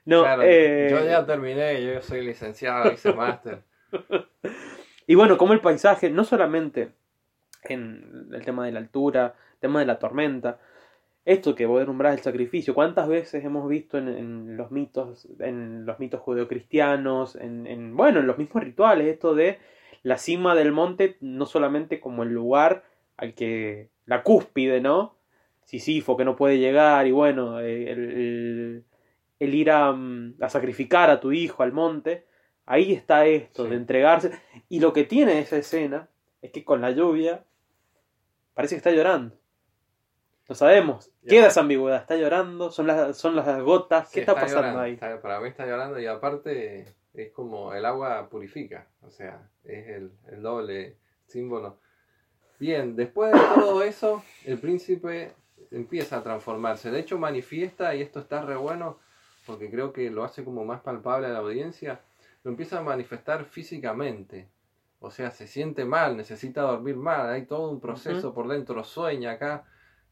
No, 0.05 0.23
Claro, 0.23 0.43
eh, 0.45 0.89
yo 0.91 1.05
ya 1.05 1.25
terminé, 1.27 1.83
yo 1.85 2.01
soy 2.03 2.25
licenciado, 2.25 2.93
hice 2.93 3.13
máster. 3.13 3.63
Y 5.07 5.17
bueno, 5.17 5.37
como 5.37 5.53
el 5.53 5.61
paisaje, 5.61 6.09
no 6.09 6.25
solamente 6.25 6.93
en 7.65 8.31
el 8.33 8.43
tema 8.43 8.65
de 8.65 8.73
la 8.73 8.79
altura, 8.79 9.35
el 9.55 9.59
tema 9.61 9.81
de 9.81 9.85
la 9.87 9.99
tormenta, 9.99 10.59
esto 11.25 11.55
que 11.55 11.67
vos 11.67 11.87
nombrás 11.87 12.15
el 12.17 12.23
sacrificio, 12.23 12.75
¿cuántas 12.75 13.09
veces 13.09 13.45
hemos 13.45 13.69
visto 13.69 13.97
en, 13.99 14.09
en 14.09 14.57
los 14.57 14.71
mitos, 14.71 15.27
en 15.41 15.87
los 15.87 15.99
mitos 15.99 16.21
judeocristianos, 16.21 17.37
en, 17.37 17.67
en, 17.67 17.97
bueno, 17.97 18.21
en 18.21 18.27
los 18.27 18.37
mismos 18.39 18.63
rituales, 18.63 19.07
esto 19.09 19.35
de 19.35 19.59
la 20.03 20.19
cima 20.19 20.55
del 20.55 20.73
monte, 20.73 21.17
no 21.21 21.47
solamente 21.47 21.99
como 22.01 22.23
el 22.25 22.31
lugar 22.31 22.85
al 23.17 23.35
que, 23.35 23.89
la 24.07 24.23
cúspide, 24.23 24.81
¿no? 24.83 25.17
Sisifo 25.65 26.17
que 26.19 26.27
no 26.27 26.37
puede 26.37 26.59
llegar 26.59 27.07
y 27.07 27.11
bueno, 27.13 27.59
eh, 27.61 27.91
el, 27.91 27.99
el- 28.13 28.85
el 29.41 29.55
ir 29.55 29.71
a, 29.71 29.93
mm, 29.93 30.35
a 30.43 30.49
sacrificar 30.51 31.09
a 31.11 31.21
tu 31.21 31.33
hijo 31.33 31.63
al 31.63 31.73
monte, 31.73 32.27
ahí 32.67 32.93
está 32.93 33.27
esto 33.27 33.65
Sí. 33.65 33.71
de 33.71 33.77
entregarse. 33.77 34.31
Y 34.69 34.81
lo 34.81 34.93
que 34.93 35.05
tiene 35.05 35.39
esa 35.41 35.57
escena 35.57 36.09
es 36.43 36.51
que 36.53 36.65
con 36.65 36.81
la 36.83 36.91
lluvia 36.91 37.45
parece 38.55 38.75
que 38.75 38.79
está 38.79 38.91
llorando. 38.93 39.37
No 40.49 40.55
sabemos. 40.55 41.11
Ya. 41.23 41.31
Queda 41.31 41.47
esa 41.49 41.61
ambigüedad. 41.61 42.01
Está 42.01 42.17
llorando, 42.17 42.71
son 42.71 42.87
las, 42.87 43.17
son 43.17 43.35
las 43.37 43.63
gotas. 43.63 44.09
Sí, 44.09 44.15
¿Qué 44.15 44.21
está, 44.21 44.35
pasando 44.35 44.57
llorando, 44.57 44.81
ahí? 44.81 44.93
está- 44.95 45.21
para 45.21 45.41
mí 45.41 45.49
está 45.49 45.67
llorando 45.67 45.99
y 45.99 46.07
aparte 46.07 46.85
es 47.15 47.31
como 47.33 47.73
el 47.73 47.85
agua 47.85 48.29
purifica, 48.29 48.89
o 49.03 49.09
sea, 49.11 49.49
es 49.65 49.89
el, 49.89 50.13
el 50.31 50.43
doble 50.43 50.97
símbolo. 51.27 51.79
Bien, 52.59 52.97
después 52.97 53.33
de 53.33 53.39
todo 53.55 53.83
eso, 53.83 54.23
el 54.45 54.59
príncipe 54.59 55.33
empieza 55.71 56.19
a 56.19 56.23
transformarse. 56.23 56.91
De 56.91 57.01
hecho, 57.01 57.19
manifiesta, 57.19 57.95
y 57.95 58.03
esto 58.03 58.21
está 58.21 58.43
re 58.43 58.57
bueno, 58.57 58.99
porque 59.47 59.71
creo 59.71 59.93
que 59.93 60.11
lo 60.11 60.25
hace 60.25 60.45
como 60.45 60.65
más 60.65 60.81
palpable 60.81 61.27
a 61.27 61.31
la 61.31 61.39
audiencia, 61.39 62.01
lo 62.43 62.51
empieza 62.51 62.79
a 62.79 62.83
manifestar 62.83 63.45
físicamente. 63.45 64.49
O 65.01 65.11
sea, 65.11 65.31
se 65.31 65.47
siente 65.47 65.85
mal, 65.85 66.17
necesita 66.17 66.63
dormir 66.63 66.97
mal, 66.97 67.29
hay 67.29 67.45
todo 67.47 67.71
un 67.71 67.81
proceso 67.81 68.33
por 68.35 68.49
dentro, 68.49 68.83
sueña 68.85 69.33
acá, 69.33 69.65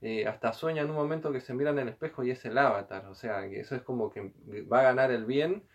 eh, 0.03 0.27
hasta 0.29 0.55
sueña 0.55 0.83
en 0.83 0.91
un 0.91 0.97
momento 0.97 1.33
que 1.33 1.41
se 1.43 1.55
mira 1.55 1.71
en 1.73 1.81
el 1.81 1.91
espejo 1.91 2.25
y 2.25 2.33
es 2.33 2.45
el 2.47 2.59
avatar. 2.59 3.07
O 3.09 3.17
sea, 3.17 3.49
que 3.51 3.61
eso 3.61 3.77
es 3.77 3.83
como 3.83 4.11
que 4.11 4.33
va 4.73 4.81
a 4.81 4.85
ganar 4.85 5.13
el 5.13 5.27
bien. 5.27 5.69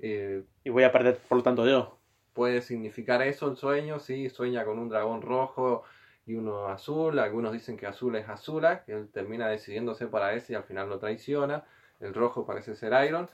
eh, 0.00 0.44
Y 0.64 0.70
voy 0.70 0.84
a 0.84 0.92
perder, 0.92 1.18
por 1.28 1.38
lo 1.38 1.42
tanto, 1.44 1.66
yo. 1.66 2.00
puede 2.32 2.62
significar 2.62 3.22
eso 3.22 3.48
el 3.50 3.56
sueño, 3.56 3.98
sí, 4.00 4.30
sueña 4.30 4.64
con 4.64 4.78
un 4.78 4.88
dragón 4.88 5.22
rojo 5.22 5.84
y 6.26 6.34
uno 6.36 6.68
azul, 6.68 7.18
algunos 7.18 7.52
dicen 7.52 7.76
que 7.76 7.86
azul 7.86 8.14
es 8.16 8.28
Azula, 8.28 8.84
que 8.84 8.92
él 8.92 9.10
termina 9.10 9.48
decidiéndose 9.48 10.06
para 10.06 10.34
ese 10.34 10.52
y 10.52 10.56
al 10.56 10.64
final 10.64 10.88
lo 10.88 10.98
traiciona, 10.98 11.64
el 12.00 12.14
rojo 12.14 12.46
parece 12.46 12.74
ser 12.76 12.92
Iron, 13.06 13.28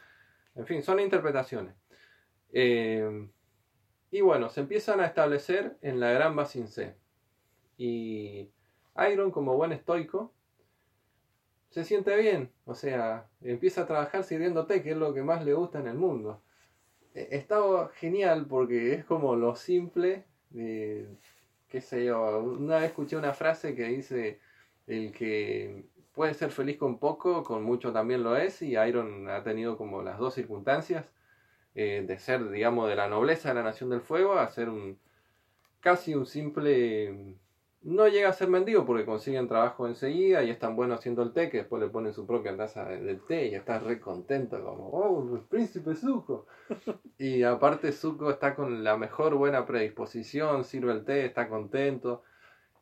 En 0.56 0.66
fin, 0.66 0.82
son 0.82 1.00
interpretaciones. 1.00 1.74
Eh, 2.52 3.28
y 4.10 4.20
bueno, 4.22 4.50
se 4.50 4.60
empiezan 4.62 5.00
a 5.00 5.06
establecer 5.06 5.78
en 5.82 6.00
la 6.00 6.12
Gran 6.12 6.36
Basin 6.36 6.68
C. 6.68 6.96
Y 7.78 8.52
Iron, 9.12 9.30
como 9.32 9.56
buen 9.56 9.72
estoico, 9.72 10.34
se 11.70 11.84
siente 11.84 12.16
bien. 12.16 12.50
O 12.64 12.74
sea, 12.74 13.28
empieza 13.42 13.82
a 13.82 13.86
trabajar 13.86 14.24
sirviéndote, 14.24 14.82
que 14.82 14.92
es 14.92 14.96
lo 14.96 15.14
que 15.14 15.22
más 15.22 15.44
le 15.44 15.54
gusta 15.54 15.80
en 15.80 15.88
el 15.88 15.96
mundo. 15.96 16.42
E, 17.14 17.28
Está 17.32 17.88
genial 17.94 18.46
porque 18.48 18.94
es 18.94 19.04
como 19.04 19.36
lo 19.36 19.56
simple 19.56 20.24
de, 20.50 21.08
qué 21.68 21.80
sé 21.80 22.04
yo, 22.06 22.40
una 22.40 22.76
vez 22.78 22.86
escuché 22.86 23.16
una 23.16 23.34
frase 23.34 23.74
que 23.74 23.84
dice, 23.84 24.40
el 24.86 25.12
que 25.12 25.84
puede 26.12 26.34
ser 26.34 26.50
feliz 26.50 26.78
con 26.78 26.98
poco, 26.98 27.44
con 27.44 27.62
mucho 27.62 27.92
también 27.92 28.22
lo 28.22 28.36
es, 28.36 28.62
y 28.62 28.76
Iron 28.76 29.28
ha 29.28 29.42
tenido 29.42 29.76
como 29.76 30.02
las 30.02 30.18
dos 30.18 30.34
circunstancias 30.34 31.12
eh, 31.74 32.04
de 32.06 32.18
ser, 32.18 32.48
digamos, 32.50 32.88
de 32.88 32.96
la 32.96 33.08
nobleza 33.08 33.50
de 33.50 33.56
la 33.56 33.62
Nación 33.64 33.90
del 33.90 34.00
Fuego 34.00 34.34
a 34.38 34.48
ser 34.48 34.68
un 34.70 34.98
casi 35.80 36.14
un 36.14 36.26
simple... 36.26 37.36
No 37.86 38.08
llega 38.08 38.30
a 38.30 38.32
ser 38.32 38.48
mendigo 38.48 38.84
porque 38.84 39.04
consiguen 39.04 39.46
trabajo 39.46 39.86
enseguida 39.86 40.42
y 40.42 40.50
están 40.50 40.74
buenos 40.74 40.98
haciendo 40.98 41.22
el 41.22 41.32
té, 41.32 41.48
que 41.48 41.58
después 41.58 41.80
le 41.80 41.88
ponen 41.88 42.12
su 42.12 42.26
propia 42.26 42.56
taza 42.56 42.84
de, 42.84 43.00
de 43.00 43.14
té 43.14 43.46
y 43.46 43.54
está 43.54 43.78
re 43.78 44.00
contento, 44.00 44.60
como, 44.60 44.88
oh, 44.88 45.36
el 45.36 45.42
príncipe 45.42 45.94
Zuko. 45.94 46.48
y 47.16 47.44
aparte 47.44 47.92
Zuko 47.92 48.32
está 48.32 48.56
con 48.56 48.82
la 48.82 48.96
mejor 48.96 49.36
buena 49.36 49.64
predisposición, 49.64 50.64
sirve 50.64 50.94
el 50.94 51.04
té, 51.04 51.26
está 51.26 51.48
contento. 51.48 52.24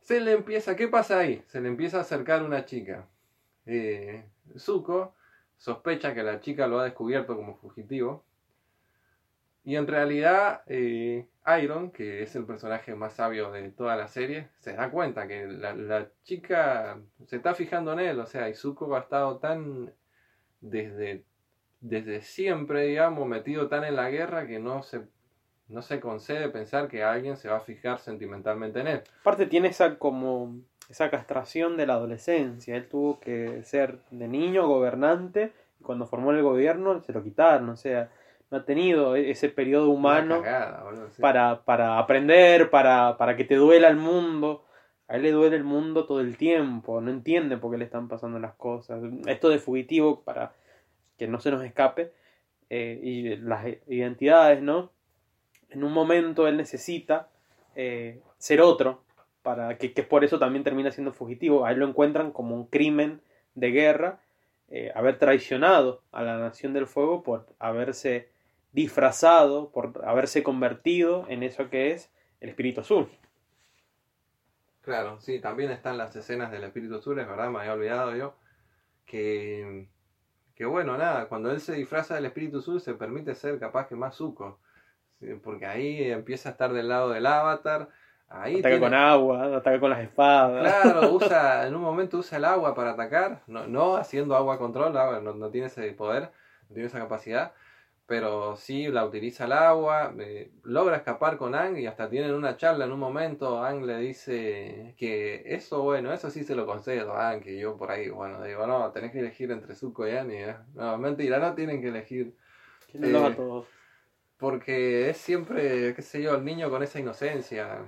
Se 0.01 0.23
le 0.23 0.33
empieza, 0.33 0.75
¿qué 0.75 0.89
pasa 0.89 1.19
ahí? 1.19 1.45
Se 1.49 1.61
le 1.61 1.69
empieza 1.69 1.99
a 1.99 2.01
acercar 2.01 2.43
una 2.43 2.65
chica. 2.65 3.07
Eh, 3.67 4.25
Zuko 4.57 5.15
sospecha 5.59 6.15
que 6.15 6.23
la 6.23 6.41
chica 6.41 6.67
lo 6.67 6.79
ha 6.81 6.85
descubierto 6.85 7.37
como 7.37 7.57
fugitivo. 7.57 8.25
Y 9.65 9.77
en 9.77 9.87
realidad, 9.87 10.63
eh, 10.67 11.27
Iron, 11.61 11.91
que 11.91 12.23
es 12.23 12.37
el 12.37 12.45
personaje 12.45 12.95
más 12.95 13.15
sabio 13.15 13.51
de 13.51 13.71
toda 13.71 13.97
la 13.97 14.09
serie, 14.09 14.49
se 14.59 14.75
da 14.75 14.91
cuenta 14.91 15.27
que 15.27 15.47
la, 15.47 15.75
la 15.75 16.09
chica 16.23 16.99
se 17.27 17.37
está 17.37 17.55
fijando 17.55 17.95
en 17.95 18.01
él. 18.01 18.21
O 18.21 18.27
sea, 18.27 18.49
y 18.49 18.55
Zuko 18.55 18.95
ha 18.95 19.01
estado 19.01 19.39
tan 19.39 19.93
desde, 20.61 21.25
desde 21.81 22.21
siempre, 22.21 22.87
digamos, 22.87 23.27
metido 23.27 23.69
tan 23.69 23.85
en 23.85 23.97
la 23.97 24.11
guerra 24.11 24.47
que 24.47 24.59
no 24.59 24.83
se, 24.83 25.03
no 25.69 25.83
se 25.83 25.99
concede 26.01 26.49
pensar 26.51 26.89
que 26.89 27.03
alguien 27.03 27.37
se 27.37 27.49
va 27.49 27.57
a 27.57 27.61
fijar 27.61 27.99
sentimentalmente 28.01 28.81
en 28.81 28.87
él. 28.87 29.03
Aparte 29.21 29.47
tiene 29.47 29.69
esa 29.69 29.99
como 29.99 30.61
esa 30.89 31.11
castración 31.11 31.77
de 31.77 31.87
la 31.87 31.95
adolescencia. 31.95 32.77
Él 32.77 32.89
tuvo 32.89 33.21
que 33.21 33.63
ser 33.65 33.99
de 34.11 34.29
niño 34.29 34.67
gobernante 34.67 35.53
y 35.81 35.85
cuando 35.85 36.07
formó 36.07 36.33
el 36.33 36.43
gobierno 36.43 37.03
se 37.03 37.13
lo 37.13 37.23
quitaron. 37.23 37.69
O 37.71 37.77
sea, 37.77 38.11
no 38.55 38.61
ha 38.61 38.65
tenido 38.65 39.17
e-, 39.17 39.31
ese 39.31 39.49
periodo 39.49 39.91
humano 39.91 40.39
Una 40.39 40.45
cagada, 40.45 40.85
boludo, 40.85 41.11
sí. 41.11 41.21
para, 41.21 41.65
para 41.65 41.99
aprender, 41.99 42.71
para, 42.71 43.17
para 43.19 43.37
que 43.37 43.45
te 43.45 43.57
duela 43.57 43.89
el 43.89 43.97
mundo. 43.97 44.65
A 45.09 45.17
él 45.17 45.23
le 45.23 45.33
duele 45.33 45.57
el 45.57 45.65
mundo 45.65 46.07
todo 46.07 46.21
el 46.21 46.39
tiempo, 46.39 47.01
no 47.01 47.11
entiende 47.11 47.59
por 47.59 47.71
qué 47.73 47.79
le 47.79 47.85
están 47.85 48.09
pasando 48.09 48.39
las 48.39 48.55
cosas. 48.55 49.03
Esto 49.27 49.51
de 49.51 49.59
fugitivo, 49.59 50.23
para 50.23 50.53
que 51.19 51.27
no 51.27 51.41
se 51.41 51.51
nos 51.51 51.63
escape, 51.63 52.13
eh, 52.71 52.99
y 53.03 53.37
las 53.37 53.67
identidades, 53.87 54.63
¿no? 54.63 54.93
En 55.69 55.85
un 55.85 55.93
momento 55.93 56.49
él 56.49 56.57
necesita 56.57 57.29
eh, 57.75 58.21
ser 58.39 58.63
otro, 58.63 59.03
para 59.43 59.77
que, 59.77 59.93
que 59.93 60.05
por 60.05 60.25
eso 60.25 60.39
también 60.39 60.65
termina 60.65 60.91
siendo 60.91 61.13
fugitivo. 61.13 61.67
A 61.67 61.73
él 61.73 61.81
lo 61.81 61.87
encuentran 61.87 62.31
como 62.31 62.55
un 62.55 62.67
crimen 62.67 63.21
de 63.55 63.73
guerra, 63.73 64.21
eh, 64.71 64.91
haber 64.95 65.19
traicionado 65.19 66.01
a 66.13 66.23
la 66.23 66.39
Nación 66.39 66.73
del 66.73 66.87
Fuego 66.87 67.23
por 67.23 67.47
haberse 67.59 68.31
disfrazado, 68.75 69.71
por 69.71 70.03
haberse 70.05 70.43
convertido 70.43 71.25
en 71.29 71.43
eso 71.43 71.71
que 71.71 71.93
es 71.93 72.11
el 72.41 72.51
Espíritu 72.51 72.83
Azul. 72.83 73.09
Claro, 74.83 75.19
sí, 75.21 75.41
también 75.41 75.71
están 75.71 75.97
las 75.97 76.15
escenas 76.15 76.51
del 76.51 76.65
Espíritu 76.65 76.97
Azul, 76.97 77.19
es 77.19 77.27
verdad, 77.27 77.49
me 77.49 77.61
había 77.61 77.73
olvidado 77.73 78.15
yo. 78.15 78.35
Que, 79.07 79.87
que 80.55 80.67
bueno, 80.67 80.99
nada, 80.99 81.27
cuando 81.29 81.51
él 81.51 81.61
se 81.61 81.73
disfraza 81.75 82.15
del 82.17 82.27
Espíritu 82.27 82.59
Azul 82.59 82.81
se 82.81 82.95
permite 82.95 83.35
ser 83.35 83.59
capaz 83.59 83.87
que 83.89 83.95
más 83.97 84.15
suco. 84.15 84.59
Porque 85.43 85.65
ahí 85.65 86.11
empieza 86.11 86.51
a 86.51 86.53
estar 86.53 86.73
del 86.75 86.89
lado 86.89 87.11
del 87.11 87.25
avatar. 87.25 87.89
Ahí 88.29 88.55
Ataca 88.59 88.69
tiene- 88.71 88.81
con 88.81 88.95
agua, 88.95 89.57
ataca 89.57 89.81
con 89.81 89.91
las 89.91 90.01
espadas. 90.01 90.61
Claro, 90.83 91.13
usa, 91.15 91.67
en 91.67 91.75
un 91.75 91.81
momento 91.83 92.19
usa 92.19 92.37
el 92.37 92.45
agua 92.45 92.75
para 92.75 92.91
atacar, 92.91 93.43
no, 93.47 93.67
no 93.67 93.97
haciendo 93.97 94.37
agua 94.37 94.59
control, 94.59 94.93
no, 94.93 95.33
no 95.35 95.51
tiene 95.51 95.69
ese 95.69 95.93
poder, 95.93 96.31
no 96.69 96.75
tiene 96.75 96.89
esa 96.89 96.99
capacidad, 96.99 97.53
pero 98.07 98.57
sí 98.57 98.89
la 98.89 99.05
utiliza 99.05 99.47
el 99.47 99.53
agua, 99.53 100.15
eh, 100.19 100.51
logra 100.63 100.97
escapar 100.97 101.39
con 101.39 101.55
Ang 101.55 101.79
y 101.79 101.87
hasta 101.87 102.11
tienen 102.11 102.35
una 102.35 102.57
charla 102.57 102.85
en 102.85 102.93
un 102.93 102.99
momento, 102.99 103.65
Ang 103.65 103.87
le 103.87 103.99
dice 103.99 104.95
que 104.99 105.43
eso, 105.47 105.83
bueno, 105.83 106.13
eso 106.13 106.31
sí 106.31 106.45
se 106.45 106.55
lo 106.55 106.67
concedo 106.67 107.15
a 107.15 107.31
Ang, 107.31 107.43
que 107.43 107.59
yo 107.59 107.77
por 107.77 107.91
ahí, 107.91 108.11
bueno, 108.11 108.43
digo, 108.43 108.67
no, 108.67 108.91
tenés 108.93 109.11
que 109.11 109.21
elegir 109.21 109.51
entre 109.51 109.75
Zuko 109.75 110.07
y 110.07 110.13
Annie, 110.13 110.51
¿eh? 110.51 110.57
no, 110.75 110.99
mentira, 110.99 111.39
no 111.39 111.55
tienen 111.55 111.81
que 111.81 111.89
elegir, 111.89 112.37
eh, 112.93 113.17
a 113.17 113.35
todos. 113.35 113.67
porque 114.37 115.09
es 115.11 115.17
siempre, 115.17 115.95
qué 115.95 116.03
sé 116.03 116.23
yo, 116.23 116.35
el 116.35 116.45
niño 116.45 116.69
con 116.71 116.83
esa 116.83 117.01
inocencia. 117.01 117.87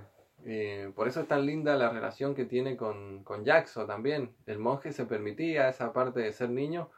Eh, 0.48 0.92
por 0.94 1.08
eso 1.08 1.20
es 1.20 1.28
tan 1.28 1.44
linda 1.44 1.76
la 1.76 1.90
relación 1.90 2.34
que 2.34 2.44
tiene 2.44 2.76
con, 2.76 3.24
con 3.24 3.44
Jaxo 3.44 3.84
también. 3.84 4.34
El 4.46 4.58
monje 4.58 4.92
se 4.92 5.04
permitía 5.04 5.68
esa 5.68 5.92
parte 5.92 6.20
de 6.20 6.32
ser 6.32 6.50
niño. 6.50 6.90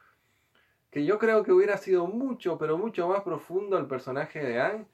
Que 0.91 1.05
yo 1.05 1.19
creo 1.19 1.43
que 1.43 1.53
hubiera 1.53 1.77
sido 1.77 2.07
mucho, 2.07 2.57
pero 2.59 2.79
mucho 2.79 3.09
más 3.09 3.23
profundo 3.23 3.77
el 3.79 3.87
personaje 3.87 4.41
de 4.43 4.61
Anne 4.61 4.87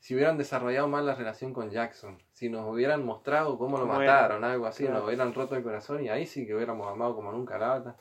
si 0.00 0.14
hubieran 0.14 0.38
desarrollado 0.38 0.86
más 0.88 1.04
la 1.04 1.14
relación 1.14 1.52
con 1.52 1.70
Jackson. 1.70 2.18
Si 2.32 2.48
nos 2.48 2.70
hubieran 2.70 3.04
mostrado 3.04 3.58
cómo 3.58 3.78
lo 3.78 3.86
mataron, 3.86 4.44
algo 4.44 4.66
así, 4.66 4.84
Claro. 4.84 4.98
nos 5.00 5.06
hubieran 5.08 5.34
roto 5.34 5.56
el 5.56 5.62
corazón 5.64 6.04
y 6.04 6.08
ahí 6.08 6.24
sí 6.26 6.46
que 6.46 6.54
hubiéramos 6.54 6.86
amado 6.86 7.14
como 7.16 7.32
nunca 7.32 7.58
la 7.58 7.74
Avatar. 7.74 7.96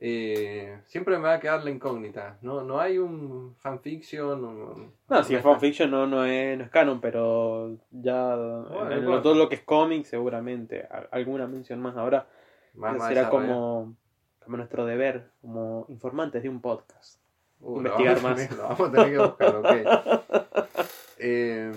Eh, 0.00 0.78
siempre 0.84 1.16
me 1.16 1.24
va 1.24 1.34
a 1.34 1.40
quedar 1.40 1.64
la 1.64 1.70
incógnita. 1.70 2.38
No, 2.42 2.62
no 2.62 2.78
hay 2.78 2.98
un 2.98 3.56
fanfiction. 3.58 4.44
un- 4.44 4.92
No, 5.08 5.24
si 5.24 5.34
es 5.34 5.42
fanfiction 5.42 5.90
no, 5.90 6.06
no, 6.06 6.24
es, 6.24 6.56
no 6.56 6.62
es 6.64 6.70
canon, 6.70 7.00
pero 7.00 7.76
ya 7.90 8.36
Bueno, 8.36 9.16
en 9.16 9.22
todo 9.22 9.34
lo 9.34 9.48
que 9.48 9.56
es 9.56 9.62
cómic 9.64 10.04
seguramente 10.04 10.86
alguna 11.10 11.48
mención 11.48 11.80
más 11.80 11.96
habrá. 11.96 12.28
más- 12.74 13.08
Será 13.08 13.28
como, 13.28 13.96
como 14.48 14.56
nuestro 14.56 14.86
deber, 14.86 15.28
como 15.42 15.84
informantes 15.90 16.42
de 16.42 16.48
un 16.48 16.62
podcast. 16.62 17.20
Uh, 17.60 17.76
investigar 17.76 18.14
vamos 18.22 18.38
más. 18.40 18.56
lo 18.56 18.62
vamos 18.62 18.80
a 18.80 18.92
tener 18.92 19.10
que 19.10 19.18
buscar, 19.18 19.56
ok. 19.56 19.68
Eh, 21.20 21.72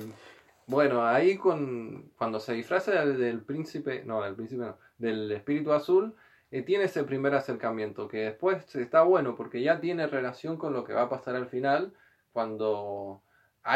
bueno, 0.68 1.04
ahí 1.04 1.36
con 1.36 2.12
cuando 2.16 2.40
se 2.40 2.54
disfraza 2.54 2.92
del, 2.92 3.18
del 3.18 3.42
príncipe, 3.42 4.04
no, 4.06 4.22
del 4.22 4.36
príncipe 4.36 4.62
no, 4.62 4.78
del 5.00 5.32
espíritu 5.32 5.74
azul, 5.74 6.16
eh, 6.52 6.62
tiene 6.62 6.84
ese 6.84 7.04
primer 7.04 7.34
acercamiento 7.34 8.08
que 8.08 8.20
después 8.20 8.74
está 8.76 9.02
bueno 9.02 9.36
porque 9.36 9.64
ya 9.64 9.82
tiene 9.82 10.06
relación 10.06 10.58
con 10.58 10.74
lo 10.74 10.84
que 10.84 10.94
va 10.94 11.02
a 11.02 11.10
pasar 11.10 11.36
al 11.36 11.48
final 11.48 11.92
cuando 12.32 13.24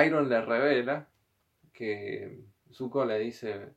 Iron 0.05 0.29
le 0.29 0.39
revela 0.39 1.07
que 1.73 2.43
Zuko 2.71 3.03
le 3.05 3.17
dice, 3.17 3.73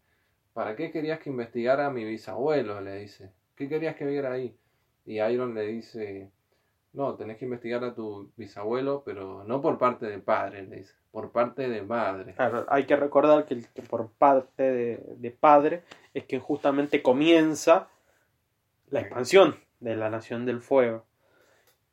¿para 0.52 0.76
qué 0.76 0.92
querías 0.92 1.18
que 1.18 1.30
investigara 1.30 1.86
a 1.86 1.90
mi 1.90 2.04
bisabuelo? 2.04 2.82
Le 2.82 2.96
dice, 2.96 3.32
¿qué 3.56 3.66
querías 3.66 3.96
que 3.96 4.04
viera 4.04 4.30
ahí? 4.30 4.54
Y 5.09 5.20
Iron 5.22 5.54
le 5.54 5.62
dice, 5.66 6.28
no, 6.92 7.14
tenés 7.14 7.38
que 7.38 7.46
investigar 7.46 7.82
a 7.82 7.94
tu 7.94 8.30
bisabuelo, 8.36 9.02
pero 9.06 9.42
no 9.44 9.62
por 9.62 9.78
parte 9.78 10.04
de 10.06 10.18
padre, 10.18 10.64
le 10.64 10.76
dice, 10.76 10.92
por 11.11 11.30
parte 11.30 11.66
de 11.68 11.80
madre. 11.80 12.34
Claro, 12.34 12.66
hay 12.68 12.84
que 12.84 12.94
recordar 12.94 13.46
que, 13.46 13.54
el- 13.54 13.68
que 13.68 13.80
por 13.80 14.11
parte 14.11 14.62
de, 14.62 15.02
de 15.16 15.30
padre 15.30 15.82
es 16.12 16.24
que 16.24 16.38
justamente 16.38 17.02
comienza 17.02 17.88
la 18.90 19.00
expansión 19.00 19.56
de 19.80 19.96
la 19.96 20.11
Nación 20.11 20.44
del 20.44 20.61
Fuego. 20.61 21.04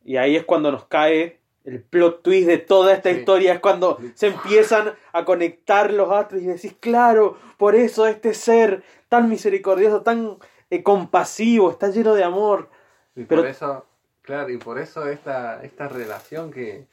Y 0.03 0.17
ahí 0.17 0.35
es 0.35 0.43
cuando 0.43 0.71
nos 0.71 0.83
cae 0.85 1.39
el 1.63 1.81
plot 1.81 2.21
twist 2.21 2.47
de 2.47 2.57
toda 2.57 2.93
esta 2.93 3.11
Sí. 3.11 3.19
historia, 3.19 3.53
es 3.53 3.59
cuando 3.61 3.97
se 4.13 4.27
empiezan 4.27 4.93
a 5.13 5.23
conectar 5.23 5.91
los 5.93 6.11
astros 6.11 6.41
y 6.41 6.47
decís, 6.47 6.75
claro, 6.81 7.37
por 7.57 7.75
eso 7.75 8.05
este 8.07 8.33
ser 8.33 8.83
tan 9.07 9.29
misericordioso, 9.29 10.01
tan 10.01 10.37
eh, 10.69 10.83
compasivo, 10.83 11.71
está 11.71 11.89
lleno 11.89 12.13
de 12.13 12.23
amor. 12.23 12.69
Y 13.15 13.23
Pero- 13.25 13.41
por 13.41 13.49
eso, 13.49 13.85
claro, 14.21 14.49
y 14.49 14.57
por 14.57 14.77
eso 14.79 15.07
esta, 15.07 15.63
esta 15.63 15.87
relación 15.87 16.51
que 16.51 16.87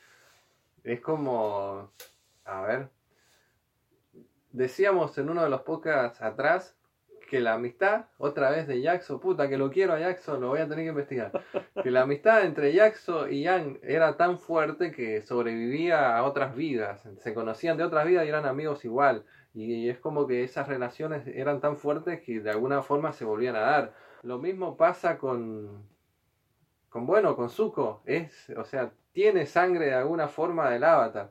es 0.84 1.00
como, 1.00 1.90
a 2.44 2.62
ver, 2.62 2.88
decíamos 4.52 5.16
en 5.18 5.30
uno 5.30 5.42
de 5.42 5.50
los 5.50 5.62
podcasts 5.62 6.20
atrás 6.22 6.76
que 7.28 7.40
la 7.40 7.54
amistad, 7.54 8.04
otra 8.18 8.50
vez 8.50 8.66
de 8.66 8.82
Jaxo, 8.82 9.18
puta 9.18 9.48
que 9.48 9.56
lo 9.56 9.70
quiero 9.70 9.94
a 9.94 9.98
Jaxo, 9.98 10.36
lo 10.38 10.48
voy 10.48 10.60
a 10.60 10.68
tener 10.68 10.84
que 10.84 10.90
investigar, 10.90 11.32
que 11.82 11.90
la 11.90 12.02
amistad 12.02 12.44
entre 12.44 12.74
Jaxo 12.74 13.26
y 13.26 13.44
Yang 13.44 13.80
era 13.82 14.18
tan 14.18 14.38
fuerte 14.38 14.92
que 14.92 15.22
sobrevivía 15.22 16.14
a 16.14 16.24
otras 16.24 16.54
vidas, 16.54 17.08
se 17.20 17.32
conocían 17.32 17.78
de 17.78 17.84
otras 17.84 18.06
vidas 18.06 18.26
y 18.26 18.28
eran 18.28 18.44
amigos 18.44 18.84
igual, 18.84 19.24
y 19.54 19.88
es 19.88 19.98
como 19.98 20.26
que 20.26 20.44
esas 20.44 20.68
relaciones 20.68 21.26
eran 21.26 21.62
tan 21.62 21.78
fuertes 21.78 22.20
que 22.20 22.40
de 22.40 22.50
alguna 22.50 22.82
forma 22.82 23.14
se 23.14 23.24
volvían 23.24 23.56
a 23.56 23.60
dar. 23.60 23.94
Lo 24.22 24.38
mismo 24.38 24.76
pasa 24.76 25.16
con, 25.16 25.86
con 26.93 27.07
bueno, 27.07 27.34
con 27.36 27.49
Zuko, 27.49 28.03
es, 28.05 28.51
o 28.55 28.64
sea, 28.64 28.93
tiene 29.12 29.47
sangre 29.47 29.86
de 29.86 29.95
alguna 29.95 30.28
forma 30.28 30.68
del 30.68 30.84
avatar. 30.84 31.30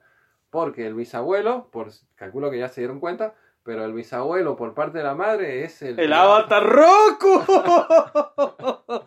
Porque 0.49 0.87
el 0.87 0.95
bisabuelo, 0.95 1.69
por 1.71 1.89
calculo 2.15 2.49
que 2.49 2.57
ya 2.57 2.67
se 2.67 2.81
dieron 2.81 2.99
cuenta, 2.99 3.35
pero 3.63 3.85
el 3.85 3.93
bisabuelo 3.93 4.55
por 4.55 4.73
parte 4.73 4.97
de 4.97 5.03
la 5.03 5.13
madre 5.13 5.63
es 5.63 5.83
el. 5.83 5.99
¡El 5.99 6.11
avatar 6.13 6.63
Roku! 6.63 7.43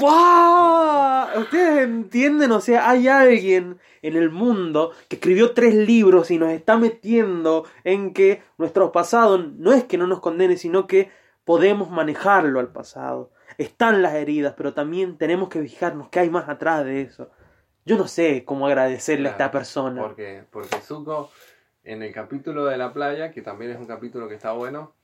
¡Pah! 0.00 1.32
Ustedes 1.36 1.82
entienden, 1.82 2.52
o 2.52 2.60
sea, 2.60 2.88
hay 2.88 3.08
alguien 3.08 3.80
en 4.02 4.16
el 4.16 4.30
mundo 4.30 4.92
que 5.08 5.16
escribió 5.16 5.52
tres 5.52 5.74
libros 5.74 6.30
y 6.30 6.38
nos 6.38 6.50
está 6.50 6.76
metiendo 6.76 7.64
en 7.82 8.14
que 8.14 8.40
nuestro 8.56 8.92
pasado 8.92 9.38
no 9.38 9.72
es 9.72 9.82
que 9.84 9.98
no 9.98 10.06
nos 10.06 10.20
condene, 10.20 10.56
sino 10.56 10.86
que 10.86 11.10
podemos 11.44 11.90
manejarlo 11.90 12.60
al 12.60 12.68
pasado. 12.68 13.32
Están 13.58 14.02
las 14.02 14.14
heridas, 14.14 14.54
pero 14.56 14.74
también 14.74 15.16
tenemos 15.18 15.48
que 15.48 15.60
fijarnos 15.62 16.08
que 16.08 16.20
hay 16.20 16.30
más 16.30 16.48
atrás 16.48 16.84
de 16.84 17.02
eso. 17.02 17.30
Yo 17.84 17.96
no 17.96 18.06
sé 18.08 18.44
cómo 18.44 18.66
agradecerle 18.66 19.28
a 19.28 19.32
esta 19.32 19.50
Claro, 19.50 19.58
persona. 19.58 20.02
Porque, 20.02 20.44
porque 20.50 20.80
Zuko, 20.80 21.30
en 21.84 22.02
el 22.02 22.12
capítulo 22.12 22.64
de 22.66 22.76
la 22.76 22.92
playa, 22.92 23.30
que 23.32 23.42
también 23.42 23.72
es 23.72 23.78
un 23.78 23.86
capítulo 23.86 24.28
que 24.28 24.34
está 24.36 24.52
bueno, 24.52 24.94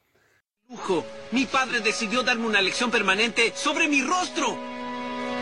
Lujo, 0.71 1.03
mi 1.33 1.47
padre 1.47 1.81
decidió 1.81 2.23
darme 2.23 2.47
una 2.47 2.61
lección 2.61 2.91
permanente 2.91 3.53
sobre 3.55 3.89
mi 3.89 4.03
rostro. 4.03 4.55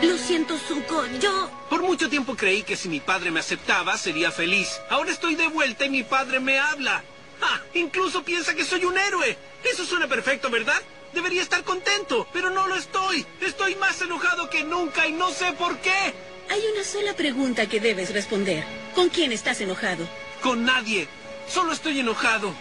Lo 0.01 0.17
siento, 0.17 0.55
Zuko. 0.57 1.05
Yo... 1.19 1.49
Por 1.69 1.81
mucho 1.83 2.09
tiempo 2.09 2.35
creí 2.35 2.63
que 2.63 2.77
si 2.77 2.87
mi 2.87 3.01
padre 3.01 3.29
me 3.29 3.41
aceptaba 3.41 3.97
sería 3.97 4.31
feliz. 4.31 4.79
Ahora 4.89 5.11
estoy 5.11 5.35
de 5.35 5.47
vuelta 5.49 5.85
y 5.85 5.89
mi 5.89 6.03
padre 6.03 6.39
me 6.39 6.57
habla. 6.59 7.03
¡Ah! 7.41 7.59
Incluso 7.73 8.23
piensa 8.23 8.55
que 8.55 8.63
soy 8.63 8.85
un 8.85 8.97
héroe. 8.97 9.37
Eso 9.69 9.83
suena 9.83 10.07
perfecto, 10.07 10.49
¿verdad? 10.49 10.81
Debería 11.13 11.41
estar 11.41 11.63
contento, 11.63 12.27
pero 12.33 12.49
no 12.49 12.67
lo 12.67 12.75
estoy. 12.75 13.25
Estoy 13.41 13.75
más 13.75 14.01
enojado 14.01 14.49
que 14.49 14.63
nunca 14.63 15.07
y 15.07 15.13
no 15.13 15.31
sé 15.31 15.53
por 15.53 15.77
qué. 15.79 16.13
Hay 16.49 16.61
una 16.73 16.83
sola 16.83 17.13
pregunta 17.15 17.67
que 17.67 17.79
debes 17.79 18.13
responder. 18.13 18.63
¿Con 18.95 19.09
quién 19.09 19.31
estás 19.31 19.59
enojado? 19.61 20.07
Con 20.41 20.65
nadie. 20.65 21.07
Solo 21.47 21.73
estoy 21.73 21.99
enojado. 21.99 22.53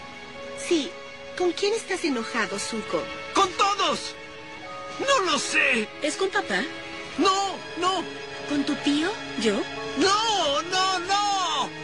Sí. 0.58 0.90
¿Con 1.36 1.52
quién 1.52 1.74
estás 1.74 2.02
enojado, 2.04 2.58
Zuko? 2.58 3.02
¡Con 3.34 3.50
todos! 3.52 4.14
No 4.98 5.30
lo 5.30 5.38
sé. 5.38 5.86
¿Es 6.00 6.16
con 6.16 6.30
papá? 6.30 6.62
No, 7.18 7.56
no, 7.76 8.02
¿Con 8.48 8.64
tu 8.64 8.74
tío? 8.76 9.10
¿Yo? 9.42 9.54
no, 9.98 10.62
no, 10.62 10.98
no. 11.00 11.25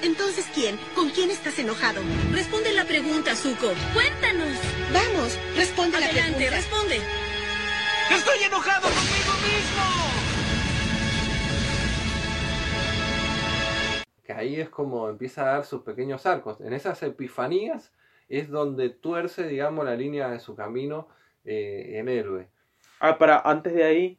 Entonces, 0.02 0.50
¿quién? 0.52 0.76
¿Con 0.96 1.10
quién 1.10 1.30
estás 1.30 1.58
enojado? 1.58 2.00
Responde 2.32 2.72
la 2.72 2.84
pregunta, 2.84 3.36
Zuko. 3.36 3.68
Cuéntanos. 3.94 4.58
Vamos, 4.92 5.38
responde 5.56 6.00
la 6.00 6.06
Adelante, 6.06 6.46
pregunta. 6.46 6.56
responde. 6.56 6.96
Estoy 8.10 8.42
enojado 8.44 8.82
conmigo 8.88 9.32
mismo. 9.46 9.82
que 14.24 14.32
ahí 14.32 14.60
es 14.60 14.68
como 14.68 15.08
empieza 15.08 15.42
a 15.42 15.54
dar 15.54 15.64
sus 15.64 15.82
pequeños 15.82 16.26
arcos. 16.26 16.60
En 16.60 16.72
esas 16.72 17.02
epifanías 17.02 17.92
es 18.28 18.48
donde 18.50 18.90
tuerce, 18.90 19.46
digamos, 19.48 19.84
la 19.84 19.96
línea 19.96 20.30
de 20.30 20.38
su 20.38 20.54
camino 20.54 21.08
eh, 21.44 21.94
en 21.94 22.08
héroe. 22.08 22.48
Ah, 23.00 23.18
para, 23.18 23.40
antes 23.40 23.74
de 23.74 23.82
ahí, 23.82 24.18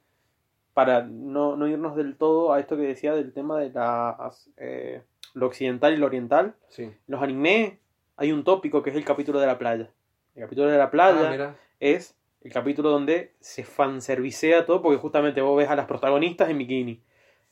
para 0.74 1.04
no, 1.04 1.56
no 1.56 1.68
irnos 1.68 1.96
del 1.96 2.18
todo 2.18 2.52
a 2.52 2.60
esto 2.60 2.76
que 2.76 2.84
decía 2.84 3.14
del 3.16 3.32
tema 3.32 3.60
de 3.60 3.70
las, 3.70 4.50
eh, 4.58 5.04
lo 5.34 5.48
occidental 5.48 5.94
y 5.94 5.98
lo 5.98 6.06
oriental, 6.06 6.56
Sí. 6.70 6.92
los 7.08 7.22
anime 7.22 7.80
hay 8.18 8.32
un 8.32 8.44
tópico 8.44 8.84
que 8.84 8.92
es 8.92 8.96
el 8.96 9.04
capítulo 9.06 9.40
de 9.40 9.48
la 9.48 9.58
playa. 9.58 9.90
El 10.36 10.44
capítulo 10.44 10.68
de 10.70 10.78
la 10.78 10.92
playa 10.92 11.50
Ah, 11.50 11.56
es 11.80 12.16
el 12.42 12.52
capítulo 12.52 12.90
donde 12.90 13.34
se 13.40 13.64
fanservicea 13.64 14.66
todo 14.66 14.82
porque 14.82 14.98
justamente 14.98 15.42
vos 15.42 15.58
ves 15.58 15.70
a 15.70 15.76
las 15.76 15.86
protagonistas 15.86 16.50
en 16.50 16.58
bikini. 16.58 17.02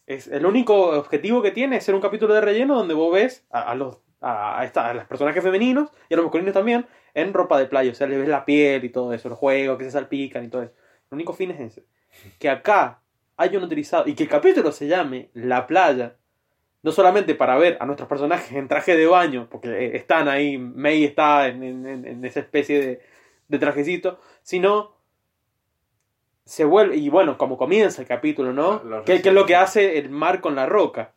Es, 0.07 0.27
el 0.27 0.45
único 0.45 0.89
objetivo 0.97 1.41
que 1.41 1.51
tiene 1.51 1.77
es 1.77 1.83
ser 1.83 1.95
un 1.95 2.01
capítulo 2.01 2.33
de 2.33 2.41
relleno 2.41 2.75
donde 2.75 2.93
vos 2.93 3.13
ves 3.13 3.45
a, 3.51 3.61
a 3.71 3.75
los, 3.75 3.97
a, 4.19 4.59
a 4.59 4.65
esta- 4.65 4.89
a 4.89 4.93
los 4.93 5.05
personajes 5.05 5.41
femeninos 5.43 5.89
y 6.09 6.13
a 6.13 6.17
los 6.17 6.25
masculinos 6.25 6.53
también 6.53 6.85
en 7.13 7.33
ropa 7.33 7.57
de 7.59 7.65
playa. 7.67 7.91
O 7.91 7.95
sea, 7.95 8.07
les 8.07 8.19
ves 8.19 8.27
la 8.27 8.43
piel 8.45 8.83
y 8.83 8.89
todo 8.89 9.13
eso, 9.13 9.29
los 9.29 9.37
juegos 9.37 9.77
que 9.77 9.85
se 9.85 9.91
salpican 9.91 10.43
y 10.43 10.49
todo 10.49 10.63
eso. 10.63 10.73
El 11.11 11.15
único 11.15 11.33
fin 11.33 11.51
es 11.51 11.59
ese. 11.59 11.85
Que 12.39 12.49
acá 12.49 13.01
hayan 13.37 13.63
utilizado 13.63 14.03
y 14.07 14.13
que 14.15 14.23
el 14.23 14.29
capítulo 14.29 14.71
se 14.71 14.87
llame 14.87 15.29
La 15.33 15.65
playa. 15.67 16.15
No 16.83 16.91
solamente 16.91 17.35
para 17.35 17.57
ver 17.57 17.77
a 17.79 17.85
nuestros 17.85 18.09
personajes 18.09 18.51
en 18.53 18.67
traje 18.67 18.95
de 18.95 19.05
baño, 19.05 19.47
porque 19.51 19.69
eh, 19.69 19.97
están 19.97 20.27
ahí, 20.27 20.57
May 20.57 21.03
está 21.05 21.47
en, 21.47 21.63
en- 21.63 22.25
esa 22.25 22.39
especie 22.41 22.79
de, 22.81 23.01
de 23.47 23.59
trajecito, 23.59 24.19
sino 24.41 24.95
se 26.45 26.65
vuelve, 26.65 26.97
y 26.97 27.09
bueno, 27.09 27.37
como 27.37 27.57
comienza 27.57 28.01
el 28.01 28.07
capítulo, 28.07 28.53
¿no? 28.53 28.81
¿Qué, 29.05 29.21
qué 29.21 29.29
es 29.29 29.35
lo 29.35 29.45
que 29.45 29.55
hace 29.55 29.97
el 29.97 30.09
mar 30.09 30.41
con 30.41 30.55
la 30.55 30.65
roca? 30.65 31.13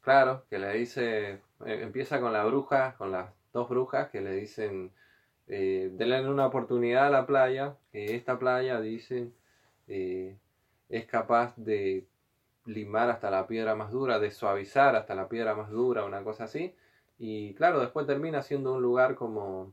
Claro, 0.00 0.44
que 0.50 0.58
le 0.58 0.72
dice, 0.74 1.30
eh, 1.32 1.40
empieza 1.82 2.20
con 2.20 2.32
la 2.32 2.44
bruja, 2.44 2.94
con 2.98 3.12
las 3.12 3.30
dos 3.52 3.68
brujas 3.68 4.10
que 4.10 4.20
le 4.20 4.32
dicen, 4.34 4.92
eh, 5.46 5.90
denle 5.92 6.28
una 6.28 6.46
oportunidad 6.46 7.06
a 7.06 7.10
la 7.10 7.26
playa, 7.26 7.76
que 7.92 8.14
esta 8.16 8.38
playa, 8.38 8.80
dicen, 8.80 9.34
eh, 9.88 10.36
es 10.88 11.06
capaz 11.06 11.54
de 11.56 12.06
limar 12.64 13.10
hasta 13.10 13.30
la 13.30 13.46
piedra 13.46 13.74
más 13.74 13.90
dura, 13.90 14.18
de 14.18 14.30
suavizar 14.30 14.94
hasta 14.96 15.14
la 15.14 15.28
piedra 15.28 15.54
más 15.54 15.70
dura, 15.70 16.04
una 16.04 16.22
cosa 16.22 16.44
así. 16.44 16.74
Y 17.18 17.54
claro, 17.54 17.80
después 17.80 18.06
termina 18.06 18.42
siendo 18.42 18.72
un 18.74 18.82
lugar 18.82 19.14
como... 19.14 19.72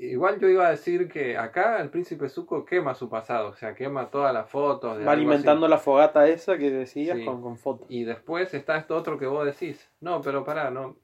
Igual 0.00 0.38
yo 0.38 0.48
iba 0.48 0.64
a 0.66 0.70
decir 0.70 1.08
que 1.08 1.36
acá 1.36 1.80
el 1.80 1.90
príncipe 1.90 2.28
Zuko 2.28 2.64
quema 2.64 2.94
su 2.94 3.08
pasado, 3.08 3.48
o 3.48 3.54
sea, 3.54 3.74
quema 3.74 4.10
todas 4.10 4.32
las 4.32 4.48
fotos. 4.48 4.96
de 4.96 5.04
Va 5.04 5.10
así. 5.12 5.20
alimentando 5.20 5.66
la 5.66 5.78
fogata 5.78 6.28
esa 6.28 6.56
que 6.56 6.70
decías 6.70 7.16
Sí. 7.18 7.24
con, 7.24 7.42
con 7.42 7.58
fotos. 7.58 7.86
Y 7.90 8.04
después 8.04 8.54
está 8.54 8.76
esto 8.76 8.94
otro 8.96 9.18
que 9.18 9.26
vos 9.26 9.44
decís. 9.44 9.90
No, 10.00 10.20
pero 10.22 10.44
pará, 10.44 10.70
no, 10.70 10.96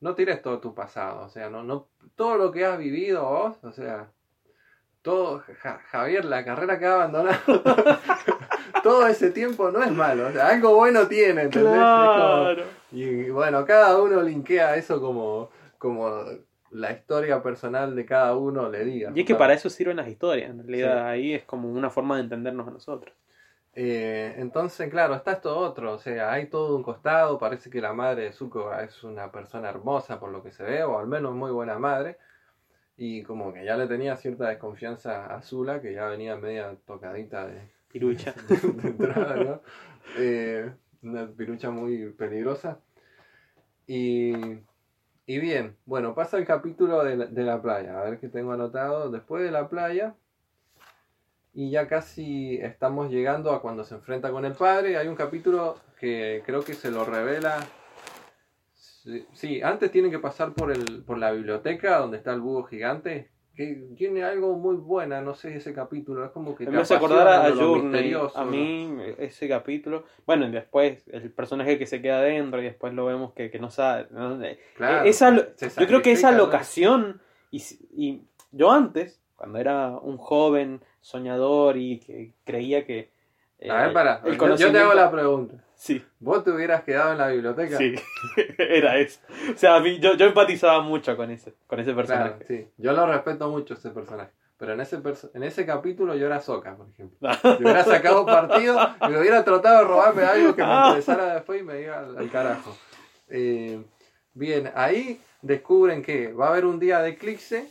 no 0.00 0.14
tires 0.14 0.42
todo 0.42 0.58
tu 0.60 0.74
pasado. 0.74 1.24
O 1.24 1.28
sea, 1.30 1.48
no, 1.48 1.62
no, 1.62 1.88
todo 2.14 2.36
lo 2.36 2.52
que 2.52 2.66
has 2.66 2.76
vivido 2.78 3.24
vos, 3.24 3.56
o 3.64 3.72
sea, 3.72 4.10
todo, 5.00 5.42
Ja- 5.62 5.80
Javier, 5.86 6.26
la 6.26 6.44
carrera 6.44 6.78
que 6.78 6.84
has 6.84 6.92
abandonado, 6.92 7.38
todo 8.82 9.06
ese 9.06 9.30
tiempo 9.30 9.70
no 9.70 9.82
es 9.82 9.90
malo. 9.92 10.28
O 10.28 10.32
sea, 10.32 10.48
algo 10.48 10.74
bueno 10.74 11.06
tiene, 11.08 11.42
¿entendés? 11.42 11.72
Como- 11.72 11.74
Claro. 11.74 12.64
y 12.92 13.30
bueno, 13.30 13.64
cada 13.64 14.00
uno 14.00 14.22
linkea 14.22 14.76
eso 14.76 15.00
como, 15.00 15.50
como 15.78 16.10
la 16.70 16.92
historia 16.92 17.42
personal 17.42 17.94
de 17.94 18.04
cada 18.06 18.36
uno 18.36 18.68
le 18.70 18.84
diga. 18.84 19.12
Y 19.14 19.20
es 19.20 19.26
que 19.26 19.34
para 19.34 19.52
eso 19.54 19.68
sirven 19.70 19.96
las 19.96 20.08
historias, 20.08 20.50
en 20.50 20.58
realidad 20.60 20.94
Sí. 20.94 21.08
ahí 21.10 21.34
es 21.34 21.44
como 21.44 21.70
una 21.70 21.90
forma 21.90 22.16
de 22.16 22.22
entendernos 22.22 22.66
a 22.68 22.70
nosotros. 22.70 23.14
Eh, 23.74 24.34
entonces, 24.38 24.90
claro, 24.90 25.14
está 25.14 25.32
esto 25.32 25.56
otro, 25.56 25.94
o 25.94 25.98
sea, 25.98 26.30
hay 26.32 26.46
todo 26.46 26.76
un 26.76 26.82
costado, 26.82 27.38
parece 27.38 27.70
que 27.70 27.80
la 27.80 27.94
madre 27.94 28.24
de 28.24 28.32
Zuko 28.32 28.70
es 28.74 29.02
una 29.02 29.32
persona 29.32 29.70
hermosa 29.70 30.20
por 30.20 30.30
lo 30.30 30.42
que 30.42 30.52
se 30.52 30.62
ve, 30.62 30.82
o 30.84 30.98
al 30.98 31.06
menos 31.06 31.34
muy 31.34 31.50
buena 31.50 31.78
madre, 31.78 32.18
y 32.98 33.22
como 33.22 33.50
que 33.52 33.64
ya 33.64 33.76
le 33.78 33.86
tenía 33.86 34.16
cierta 34.16 34.48
desconfianza 34.48 35.24
a 35.34 35.40
Zula, 35.40 35.80
que 35.80 35.94
ya 35.94 36.06
venía 36.06 36.36
media 36.36 36.74
tocadita 36.86 37.46
de, 37.46 37.70
Pirucha. 37.92 38.34
de 38.48 38.88
entrada, 38.88 39.36
¿no? 39.36 39.60
Eh, 40.18 40.72
una 41.02 41.28
pirucha 41.28 41.70
muy 41.70 42.10
peligrosa. 42.12 42.80
Y, 43.86 44.32
y 45.26 45.38
bien, 45.38 45.76
bueno, 45.84 46.14
pasa 46.14 46.38
el 46.38 46.46
capítulo 46.46 47.04
de 47.04 47.16
la, 47.16 47.26
de 47.26 47.42
la 47.42 47.60
playa, 47.60 48.00
a 48.00 48.04
ver 48.04 48.18
qué 48.18 48.28
tengo 48.28 48.52
anotado. 48.52 49.10
Después 49.10 49.42
de 49.42 49.50
la 49.50 49.68
playa, 49.68 50.14
y 51.54 51.70
ya 51.70 51.86
casi 51.86 52.56
estamos 52.56 53.10
llegando 53.10 53.52
a 53.52 53.60
cuando 53.60 53.84
se 53.84 53.94
enfrenta 53.94 54.30
con 54.30 54.44
el 54.44 54.54
padre. 54.54 54.96
Hay 54.96 55.08
un 55.08 55.16
capítulo 55.16 55.78
que 56.00 56.42
creo 56.46 56.64
que 56.64 56.74
se 56.74 56.90
lo 56.90 57.04
revela. 57.04 57.58
Sí, 59.34 59.60
antes 59.62 59.90
tienen 59.90 60.10
que 60.10 60.18
pasar 60.18 60.54
por, 60.54 60.72
el, 60.72 61.02
por 61.04 61.18
la 61.18 61.32
biblioteca 61.32 61.98
donde 61.98 62.16
está 62.16 62.32
el 62.32 62.40
búho 62.40 62.62
gigante. 62.64 63.31
Que 63.54 63.84
tiene 63.96 64.24
algo 64.24 64.56
muy 64.56 64.76
buena, 64.76 65.20
no 65.20 65.34
sé, 65.34 65.56
ese 65.56 65.74
capítulo. 65.74 66.24
Es 66.24 66.30
como 66.30 66.54
que 66.56 66.66
Me 66.66 66.78
hace 66.78 66.94
acordar 66.94 67.28
a, 67.28 67.46
a 68.34 68.44
mí 68.46 68.98
ese 69.18 69.46
capítulo. 69.46 70.04
Bueno, 70.26 70.46
y 70.46 70.50
después 70.50 71.06
el 71.08 71.30
personaje 71.30 71.78
que 71.78 71.86
se 71.86 72.00
queda 72.00 72.18
adentro 72.20 72.60
y 72.62 72.64
después 72.64 72.94
lo 72.94 73.04
vemos 73.04 73.34
que, 73.34 73.50
que 73.50 73.58
no 73.58 73.70
sabe. 73.70 74.06
¿no? 74.10 74.42
Eh, 74.42 74.58
Claro, 74.74 75.04
esa, 75.06 75.30
lo- 75.30 75.44
se 75.56 75.68
yo 75.68 75.86
creo 75.86 76.00
que 76.00 76.12
esa 76.12 76.32
locación, 76.32 77.20
y, 77.50 77.62
y 77.94 78.22
yo 78.52 78.70
antes, 78.72 79.20
cuando 79.36 79.58
era 79.58 79.88
un 79.98 80.16
joven 80.16 80.80
soñador 81.02 81.76
y 81.76 81.98
que 81.98 82.32
creía 82.44 82.86
que... 82.86 83.10
eh, 83.58 83.70
A 83.70 83.82
ver, 83.82 83.92
para. 83.92 84.22
el 84.24 84.38
Yo, 84.56 84.72
te 84.72 84.78
hago 84.78 84.94
la 84.94 85.10
pregunta. 85.10 85.62
Sí, 85.84 86.00
¿Vos 86.20 86.44
te 86.44 86.52
hubieras 86.52 86.84
quedado 86.84 87.10
en 87.10 87.18
la 87.18 87.26
biblioteca? 87.26 87.76
sí, 87.76 87.96
era 88.58 88.98
eso. 88.98 89.18
O 89.52 89.58
sea, 89.58 89.74
a 89.74 89.80
mí, 89.80 89.98
yo, 89.98 90.14
yo 90.14 90.26
empatizaba 90.26 90.80
mucho 90.80 91.16
con 91.16 91.28
ese, 91.32 91.54
con 91.66 91.80
ese 91.80 91.92
Claro, 91.92 92.06
personaje. 92.06 92.44
sí. 92.46 92.68
Yo 92.78 92.92
lo 92.92 93.04
respeto 93.04 93.48
mucho 93.50 93.74
ese 93.74 93.90
personaje. 93.90 94.30
Pero 94.58 94.74
en 94.74 94.80
ese, 94.80 95.00
en 95.34 95.42
ese 95.42 95.66
capítulo 95.66 96.14
yo 96.14 96.26
era 96.26 96.40
Soca, 96.40 96.76
por 96.76 96.88
ejemplo. 96.88 97.18
Si 97.58 97.64
hubiera 97.64 97.82
sacado 97.82 98.24
partido 98.24 98.78
y 99.04 99.08
me 99.10 99.18
hubiera 99.18 99.42
tratado 99.44 99.78
de 99.78 99.84
robarme 99.88 100.22
algo 100.22 100.54
que 100.54 100.62
me 100.62 100.68
Ah. 100.70 100.84
interesara 100.90 101.34
después 101.34 101.60
y 101.60 101.64
me 101.64 101.80
iba 101.80 101.98
al, 101.98 102.16
al 102.16 102.30
carajo. 102.30 102.76
Eh, 103.28 103.82
bien, 104.34 104.70
ahí 104.76 105.20
descubren 105.40 106.00
que 106.04 106.32
va 106.32 106.46
a 106.46 106.50
haber 106.50 106.64
un 106.64 106.78
día 106.78 107.00
de 107.00 107.08
eclipse, 107.10 107.68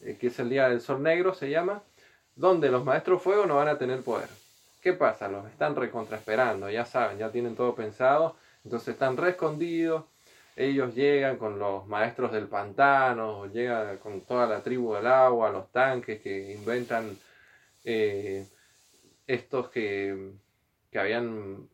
eh, 0.00 0.16
que 0.20 0.26
es 0.26 0.38
el 0.40 0.50
día 0.50 0.68
del 0.68 0.80
sol 0.80 1.00
negro, 1.00 1.32
se 1.32 1.48
llama, 1.48 1.80
donde 2.34 2.72
los 2.72 2.84
maestros 2.84 3.22
fuego 3.22 3.46
no 3.46 3.54
van 3.54 3.68
a 3.68 3.78
tener 3.78 4.00
poder. 4.02 4.28
¿Qué 4.82 4.92
pasa? 4.92 5.28
Los 5.28 5.46
están 5.46 5.76
recontraesperando, 5.76 6.68
ya 6.68 6.84
saben, 6.84 7.18
ya 7.18 7.30
tienen 7.30 7.54
todo 7.54 7.74
pensado, 7.74 8.36
entonces 8.64 8.88
están 8.88 9.16
re 9.16 9.30
escondidos. 9.30 10.04
Ellos 10.54 10.94
llegan 10.94 11.38
con 11.38 11.58
los 11.58 11.86
maestros 11.86 12.30
del 12.30 12.46
pantano, 12.46 13.46
llegan 13.46 13.96
con 13.98 14.20
toda 14.20 14.46
la 14.46 14.62
tribu 14.62 14.92
del 14.94 15.06
agua, 15.06 15.50
los 15.50 15.72
tanques 15.72 16.20
que 16.20 16.52
inventan 16.52 17.16
eh, 17.84 18.46
estos 19.26 19.70
que, 19.70 20.32
que 20.90 20.98
habían 20.98 21.68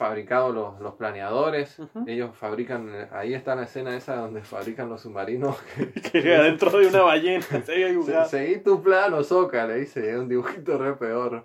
fabricado 0.00 0.52
los, 0.52 0.80
los 0.80 0.94
planeadores. 0.94 1.76
Ellos 2.06 2.36
fabrican, 2.36 3.08
ahí 3.10 3.34
está 3.34 3.56
la 3.56 3.64
escena 3.64 3.96
esa 3.96 4.16
donde 4.16 4.42
fabrican 4.42 4.88
los 4.88 5.00
submarinos. 5.00 5.56
Que 6.12 6.22
llega 6.22 6.42
dentro 6.44 6.70
de 6.70 6.86
una 6.86 7.02
ballena. 7.02 7.42
se 7.42 7.84
había. 7.84 8.24
Seguí 8.24 8.58
tu 8.58 8.82
plano, 8.82 9.22
Soca, 9.24 9.66
le 9.66 9.80
dice, 9.80 10.08
es 10.08 10.16
un 10.16 10.28
dibujito 10.28 10.78
re 10.78 10.94
peor. 10.94 11.44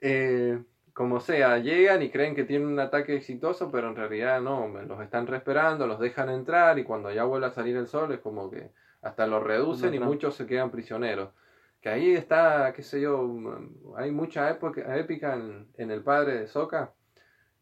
Eh, 0.00 0.62
como 0.98 1.20
sea, 1.20 1.58
llegan 1.58 2.02
y 2.02 2.10
creen 2.10 2.34
que 2.34 2.42
tienen 2.42 2.66
un 2.66 2.80
ataque 2.80 3.14
exitoso, 3.14 3.70
pero 3.70 3.88
en 3.88 3.94
realidad 3.94 4.40
no, 4.40 4.66
los 4.66 5.00
están 5.00 5.32
esperando, 5.32 5.86
los 5.86 6.00
dejan 6.00 6.28
entrar 6.28 6.76
y 6.80 6.82
cuando 6.82 7.12
ya 7.12 7.22
vuelve 7.22 7.46
a 7.46 7.52
salir 7.52 7.76
el 7.76 7.86
sol 7.86 8.12
es 8.12 8.18
como 8.18 8.50
que 8.50 8.72
hasta 9.02 9.28
los 9.28 9.42
reducen 9.44 9.94
y 9.94 10.00
muchos 10.00 10.34
se 10.34 10.46
quedan 10.46 10.72
prisioneros. 10.72 11.30
Que 11.80 11.88
ahí 11.88 12.14
está, 12.14 12.72
qué 12.74 12.82
sé 12.82 13.00
yo, 13.00 13.22
mm, 13.22 13.94
hay 13.96 14.10
mucha 14.10 14.50
época, 14.50 14.96
épica 14.96 15.34
en, 15.34 15.68
en 15.76 15.92
el 15.92 16.02
padre 16.02 16.40
de 16.40 16.48
Soca 16.48 16.92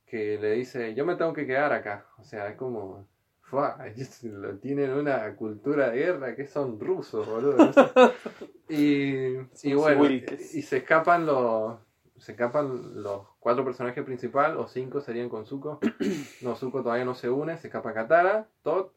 que 0.06 0.38
le 0.38 0.52
dice, 0.52 0.94
yo 0.94 1.04
me 1.04 1.16
tengo 1.16 1.34
que 1.34 1.46
quedar 1.46 1.74
acá. 1.74 2.06
O 2.18 2.24
sea, 2.24 2.48
es 2.48 2.56
como, 2.56 3.06
"Fua, 3.42 3.76
tienen 4.62 4.92
una 4.92 5.36
cultura 5.36 5.90
de 5.90 5.98
guerra 5.98 6.34
que 6.34 6.46
son 6.46 6.80
rusos, 6.80 7.28
boludo. 7.28 7.70
y, 8.70 9.34
bueno, 9.74 10.06
y 10.06 10.62
se 10.62 10.78
escapan 10.78 11.26
los 11.26 11.85
se 12.18 12.32
escapan 12.32 13.02
los 13.02 13.26
cuatro 13.40 13.64
personajes 13.64 14.04
principales, 14.04 14.56
o 14.56 14.66
cinco 14.68 15.00
serían 15.00 15.28
con 15.28 15.46
Zuko. 15.46 15.78
no, 16.42 16.56
Zuko 16.56 16.82
todavía 16.82 17.04
no 17.04 17.14
se 17.14 17.28
une, 17.30 17.56
se 17.58 17.68
escapa 17.68 17.92
Katara, 17.94 18.48
Todd, 18.62 18.88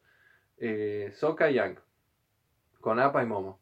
eh, 0.58 1.12
Sokka 1.14 1.50
y 1.50 1.54
Yang. 1.54 1.78
Con 2.80 2.98
Appa 2.98 3.22
y 3.22 3.26
Momo. 3.26 3.60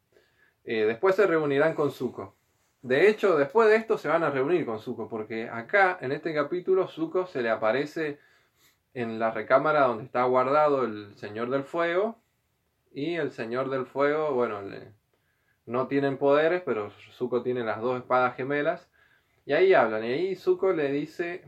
Eh, 0.63 0.85
después 0.85 1.15
se 1.15 1.27
reunirán 1.27 1.73
con 1.73 1.91
Zuko. 1.91 2.35
De 2.81 3.09
hecho, 3.09 3.37
después 3.37 3.69
de 3.69 3.75
esto 3.75 3.97
se 3.97 4.07
van 4.07 4.23
a 4.23 4.29
reunir 4.29 4.65
con 4.65 4.79
Zuko, 4.79 5.09
porque 5.09 5.49
acá, 5.49 5.97
en 6.01 6.11
este 6.13 6.33
capítulo, 6.33 6.87
Zuko 6.87 7.25
se 7.25 7.41
le 7.41 7.49
aparece 7.49 8.19
en 8.93 9.19
la 9.19 9.31
recámara 9.31 9.81
donde 9.81 10.05
está 10.05 10.23
guardado 10.23 10.83
el 10.85 11.17
Señor 11.17 11.49
del 11.49 11.63
Fuego. 11.63 12.17
Y 12.91 13.15
el 13.15 13.31
Señor 13.31 13.69
del 13.69 13.85
Fuego, 13.85 14.33
bueno, 14.33 14.61
le- 14.61 14.93
no 15.65 15.87
tienen 15.87 16.17
poderes, 16.17 16.63
pero 16.65 16.89
Zuko 17.11 17.43
tiene 17.43 17.63
las 17.63 17.81
dos 17.81 17.97
espadas 17.99 18.35
gemelas. 18.35 18.88
Y 19.49 19.53
ahí 19.53 19.73
hablan, 19.73 20.03
y 20.03 20.11
ahí 20.11 20.35
Zuko 20.35 20.73
le 20.73 20.91
dice 20.91 21.41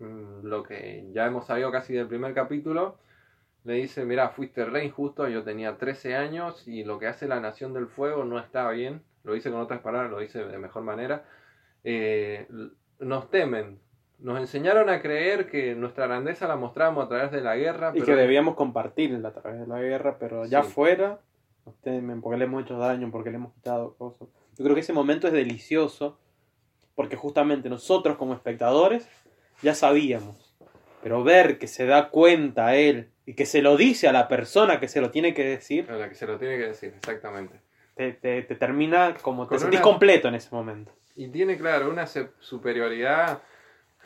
mm, 0.00 0.44
lo 0.44 0.62
que 0.62 1.08
ya 1.14 1.24
hemos 1.24 1.46
sabido 1.46 1.72
casi 1.72 1.94
del 1.94 2.08
primer 2.08 2.34
capítulo. 2.34 2.98
Le 3.64 3.72
dice, 3.72 4.04
mira, 4.04 4.28
fuiste 4.28 4.66
re 4.66 4.84
injusto, 4.84 5.26
yo 5.26 5.42
tenía 5.42 5.78
13 5.78 6.14
años 6.14 6.68
y 6.68 6.84
lo 6.84 6.98
que 6.98 7.06
hace 7.06 7.26
la 7.26 7.40
Nación 7.40 7.72
del 7.72 7.86
Fuego 7.86 8.24
no 8.26 8.38
está 8.38 8.68
bien. 8.70 9.00
Lo 9.24 9.32
dice 9.32 9.50
con 9.50 9.60
otras 9.60 9.80
palabras, 9.80 10.10
lo 10.10 10.18
dice 10.18 10.44
de 10.44 10.58
mejor 10.58 10.82
manera. 10.82 11.24
Eh, 11.84 12.46
nos 12.98 13.30
temen. 13.30 13.78
Nos 14.18 14.38
enseñaron 14.38 14.90
a 14.90 15.00
creer 15.00 15.48
que 15.50 15.74
nuestra 15.74 16.06
grandeza 16.06 16.46
la 16.46 16.56
mostramos 16.56 17.02
a 17.06 17.08
través 17.08 17.30
de 17.32 17.40
la 17.40 17.56
guerra. 17.56 17.92
Y 17.94 18.00
pero- 18.00 18.04
que 18.04 18.14
debíamos 18.14 18.56
compartirla 18.56 19.28
a 19.30 19.32
través 19.32 19.60
de 19.60 19.66
la 19.66 19.80
guerra, 19.80 20.18
pero 20.20 20.44
ya 20.44 20.62
Sí. 20.64 20.70
fuera, 20.70 21.18
nos 21.64 21.74
temen 21.80 22.20
porque 22.20 22.36
le 22.36 22.44
hemos 22.44 22.62
hecho 22.64 22.76
daño, 22.76 23.10
porque 23.10 23.30
le 23.30 23.36
hemos 23.36 23.54
quitado 23.54 23.94
cosas. 23.94 24.28
Yo 24.58 24.64
creo 24.64 24.74
que 24.74 24.82
ese 24.82 24.92
momento 24.92 25.26
es 25.28 25.32
delicioso, 25.32 26.18
porque 26.96 27.14
justamente 27.14 27.68
nosotros 27.68 28.16
como 28.16 28.34
espectadores 28.34 29.08
ya 29.62 29.74
sabíamos, 29.76 30.56
pero 31.02 31.22
ver 31.22 31.58
que 31.60 31.68
se 31.68 31.86
da 31.86 32.08
cuenta 32.10 32.74
él 32.74 33.12
y 33.24 33.34
que 33.34 33.46
se 33.46 33.62
lo 33.62 33.76
dice 33.76 34.08
a 34.08 34.12
la 34.12 34.26
persona 34.26 34.80
que 34.80 34.88
se 34.88 35.00
lo 35.00 35.10
tiene 35.12 35.32
que 35.34 35.44
decir, 35.44 35.88
A 35.88 35.94
la 35.96 36.08
que 36.08 36.14
se 36.16 36.26
lo 36.26 36.36
tiene 36.38 36.56
que 36.58 36.66
decir, 36.66 36.94
exactamente. 36.96 37.60
te, 37.94 38.12
te- 38.12 38.42
te 38.42 38.54
termina 38.56 39.14
como 39.22 39.46
te 39.46 39.58
sentís 39.58 39.78
una- 39.78 39.84
completo 39.84 40.26
en 40.28 40.34
ese 40.34 40.48
momento. 40.52 40.92
Y 41.14 41.28
tiene, 41.28 41.56
claro, 41.56 41.88
una 41.90 42.06
superioridad. 42.06 43.40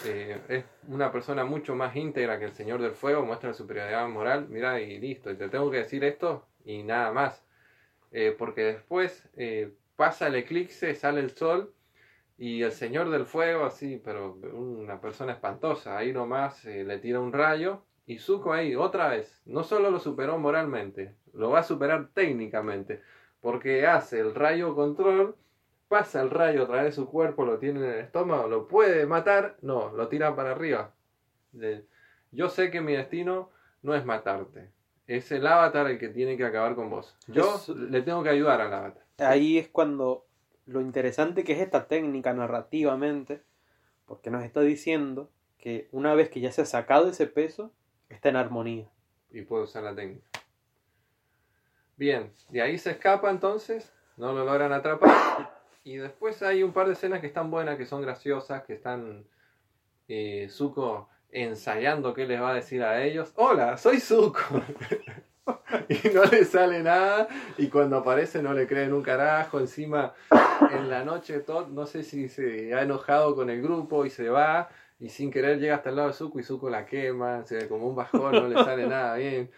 eh, 0.07 0.39
es 0.49 0.65
una 0.89 1.11
persona 1.13 1.45
mucho 1.45 1.75
más 1.75 1.95
íntegra 1.97 2.39
que 2.39 2.47
el 2.47 2.53
Señor 2.55 2.81
del 2.81 2.93
Fuego, 2.93 3.25
muestra 3.27 3.53
superioridad 3.53 4.09
moral. 4.09 4.47
Mira, 4.49 4.81
y 4.81 4.99
listo, 4.99 5.31
y 5.31 5.37
te 5.37 5.49
tengo 5.49 5.71
que 5.71 5.79
decir 5.79 6.05
esto 6.05 6.47
y 6.65 6.83
nada 6.85 7.13
más. 7.13 7.45
Eh, 8.13 8.35
porque 8.39 8.63
después 8.63 9.29
eh, 9.37 9.73
pasa 9.97 10.29
el 10.29 10.37
eclipse, 10.37 10.95
sale 10.95 11.21
el 11.21 11.31
sol 11.37 11.75
y 12.43 12.63
el 12.63 12.73
Señor 12.73 13.11
del 13.11 13.27
Fuego, 13.27 13.67
así, 13.67 14.01
pero 14.03 14.33
una 14.55 14.99
persona 14.99 15.33
espantosa, 15.35 15.99
ahí 15.99 16.11
nomás 16.11 16.65
eh, 16.65 16.85
le 16.85 16.97
tira 16.99 17.21
un 17.21 17.35
rayo. 17.35 17.83
Y 18.07 18.19
Zuko 18.19 18.55
ahí, 18.55 18.75
otra 18.75 19.09
vez, 19.09 19.43
no 19.45 19.63
solo 19.63 19.91
lo 19.91 20.01
superó 20.01 20.39
moralmente, 20.39 21.15
lo 21.35 21.51
va 21.51 21.59
a 21.61 21.63
superar 21.63 22.09
técnicamente, 22.15 23.03
porque 23.43 23.87
hace 23.87 24.21
el 24.21 24.35
rayo 24.35 24.75
control 24.75 25.37
pasa 25.87 26.23
el 26.23 26.31
rayo 26.31 26.63
a 26.63 26.67
través 26.67 26.85
de 26.87 26.93
su 26.93 27.11
cuerpo, 27.11 27.45
lo 27.45 27.59
tiene 27.59 27.81
en 27.81 27.93
el 27.93 27.99
estómago, 28.01 28.49
lo 28.49 28.67
puede 28.69 29.05
matar, 29.07 29.59
no, 29.61 29.93
lo 29.93 30.09
tira 30.09 30.35
para 30.35 30.53
arriba. 30.53 30.95
Yo 32.33 32.49
sé 32.49 32.71
que 32.71 32.81
mi 32.81 32.95
destino 32.95 33.51
no 33.83 33.95
es 33.95 34.05
matarte, 34.07 34.71
es 35.07 35.31
el 35.31 35.47
avatar 35.47 35.89
el 35.91 35.99
que 35.99 36.09
tiene 36.09 36.37
que 36.39 36.45
acabar 36.47 36.75
con 36.75 36.89
vos. 36.91 37.17
Yo 37.29 37.55
Es- 37.57 37.69
le 37.69 38.03
tengo 38.03 38.23
que 38.23 38.31
ayudar 38.31 38.61
al 38.63 38.73
avatar. 38.73 39.05
Ahí 39.19 39.59
es 39.59 39.69
cuando 39.69 40.27
lo 40.71 40.81
interesante 40.81 41.43
que 41.43 41.53
es 41.53 41.59
esta 41.59 41.89
técnica 41.89 42.33
narrativamente, 42.33 43.43
porque 44.07 44.31
nos 44.31 44.45
está 44.45 44.61
diciendo 44.61 45.31
que 45.59 45.89
una 45.91 46.15
vez 46.15 46.31
que 46.31 46.41
ya 46.41 46.53
se 46.53 46.63
ha 46.63 46.65
sacado 46.65 47.11
ese 47.11 47.27
peso, 47.27 47.73
está 48.09 48.29
en 48.29 48.37
armonía. 48.37 48.89
y 49.33 49.43
puede 49.43 49.65
usar 49.65 49.83
la 49.83 49.95
técnica. 49.95 50.25
Bien, 51.97 52.33
de 52.49 52.63
ahí 52.63 52.79
se 52.79 52.93
escapa 52.93 53.31
entonces, 53.31 53.93
no 54.17 54.33
lo 54.33 54.45
logran 54.45 54.73
atrapar. 54.73 55.61
Y 55.83 55.97
después 55.97 56.43
hay 56.43 56.63
un 56.63 56.73
par 56.73 56.87
de 56.87 56.93
escenas 56.93 57.21
que 57.21 57.27
están 57.27 57.51
buenas, 57.51 57.77
que 57.77 57.87
son 57.87 58.03
graciosas, 58.03 58.65
que 58.65 58.75
están 58.75 59.27
eh, 60.09 60.49
Zuko 60.51 61.09
ensayando 61.31 62.15
qué 62.15 62.27
les 62.27 62.41
va 62.41 62.51
a 62.51 62.55
decir 62.55 62.83
a 62.83 63.03
ellos. 63.03 63.33
Hola, 63.37 63.77
soy 63.77 63.99
Zuko. 63.99 64.41
y 65.89 66.09
no 66.11 66.25
le 66.25 66.45
sale 66.45 66.83
nada. 66.83 67.29
Y 67.59 67.69
cuando 67.69 67.97
aparece 67.99 68.43
no 68.43 68.53
le 68.53 68.67
creen 68.67 68.93
un 68.93 69.03
carajo. 69.03 69.59
Encima, 69.59 70.15
en 70.71 70.89
la 70.89 71.05
noche 71.05 71.41
Todd, 71.41 71.69
no 71.69 71.87
sé 71.87 72.03
si 72.03 72.29
se 72.29 72.75
ha 72.75 72.83
enojado 72.83 73.35
con 73.35 73.51
el 73.51 73.63
grupo 73.63 74.05
y 74.05 74.11
se 74.11 74.29
va. 74.29 74.69
Y 74.99 75.09
sin 75.09 75.31
querer 75.31 75.59
llega 75.59 75.77
hasta 75.77 75.91
el 75.91 75.97
lado 75.97 76.09
de 76.09 76.15
Zuko 76.15 76.41
y 76.41 76.43
Zuko 76.43 76.71
la 76.71 76.87
quema. 76.87 77.45
Se 77.45 77.57
ve 77.57 77.69
como 77.69 77.87
un 77.87 77.97
bajón, 77.97 78.33
no 78.33 78.49
le 78.49 78.55
sale 78.57 78.87
nada 78.87 79.17
bien. 79.17 79.51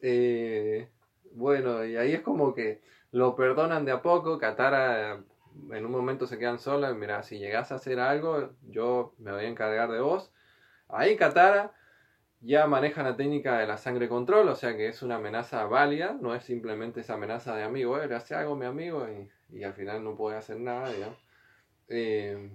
Eh, 0.00 0.88
bueno, 1.32 1.84
y 1.84 1.96
ahí 1.96 2.12
es 2.12 2.22
como 2.22 2.54
que 2.54 2.80
lo 3.12 3.36
perdonan 3.36 3.84
de 3.84 3.92
a 3.92 4.02
poco. 4.02 4.38
Katara 4.38 5.22
en 5.70 5.86
un 5.86 5.92
momento 5.92 6.26
se 6.26 6.38
quedan 6.38 6.58
solas. 6.58 6.94
Mira, 6.96 7.22
si 7.22 7.38
llegas 7.38 7.70
a 7.72 7.76
hacer 7.76 8.00
algo, 8.00 8.50
yo 8.68 9.14
me 9.18 9.32
voy 9.32 9.44
a 9.44 9.48
encargar 9.48 9.90
de 9.90 10.00
vos. 10.00 10.32
Ahí 10.88 11.16
Katara 11.16 11.72
ya 12.40 12.66
maneja 12.66 13.02
la 13.02 13.16
técnica 13.16 13.58
de 13.58 13.66
la 13.66 13.76
sangre 13.76 14.08
control, 14.08 14.48
o 14.48 14.56
sea 14.56 14.76
que 14.76 14.88
es 14.88 15.02
una 15.02 15.16
amenaza 15.16 15.64
válida, 15.66 16.16
no 16.20 16.34
es 16.34 16.44
simplemente 16.44 17.00
esa 17.00 17.14
amenaza 17.14 17.54
de 17.54 17.62
amigo, 17.62 18.00
eh, 18.00 18.08
le 18.08 18.14
hace 18.14 18.34
algo 18.34 18.54
a 18.54 18.56
mi 18.56 18.66
amigo 18.66 19.06
y, 19.50 19.62
al 19.62 19.74
final 19.74 20.02
no 20.04 20.16
puede 20.16 20.36
hacer 20.36 20.58
nada, 20.58 20.90
digamos. 20.92 21.18
Eh, 21.88 22.50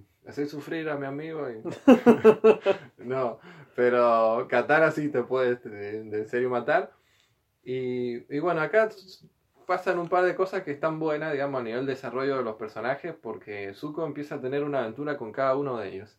sufrir 0.48 0.88
a 0.88 0.96
mi 0.96 1.06
amigo 1.06 1.48
y... 1.50 1.62
no, 3.04 3.38
pero 3.76 4.46
Katara 4.48 4.90
sí 4.90 5.08
te 5.08 5.22
puede 5.22 5.56
de, 5.56 6.04
de 6.04 6.18
en 6.18 6.28
serio 6.28 6.50
matar. 6.50 6.92
Y, 7.62 8.34
y 8.34 8.38
bueno, 8.40 8.60
acá 8.62 8.88
pasan 9.66 9.98
un 9.98 10.08
par 10.08 10.24
de 10.24 10.34
cosas 10.34 10.62
que 10.62 10.70
están 10.70 10.98
buenas, 10.98 11.32
digamos, 11.32 11.60
a 11.60 11.64
nivel 11.64 11.86
de 11.86 11.92
desarrollo 11.92 12.38
de 12.38 12.44
los 12.44 12.56
personajes, 12.56 13.14
porque 13.14 13.74
Zuko 13.74 14.06
empieza 14.06 14.36
a 14.36 14.40
tener 14.40 14.64
una 14.64 14.80
aventura 14.80 15.18
con 15.18 15.32
cada 15.32 15.56
uno 15.56 15.76
de 15.78 15.88
ellos. 15.88 16.18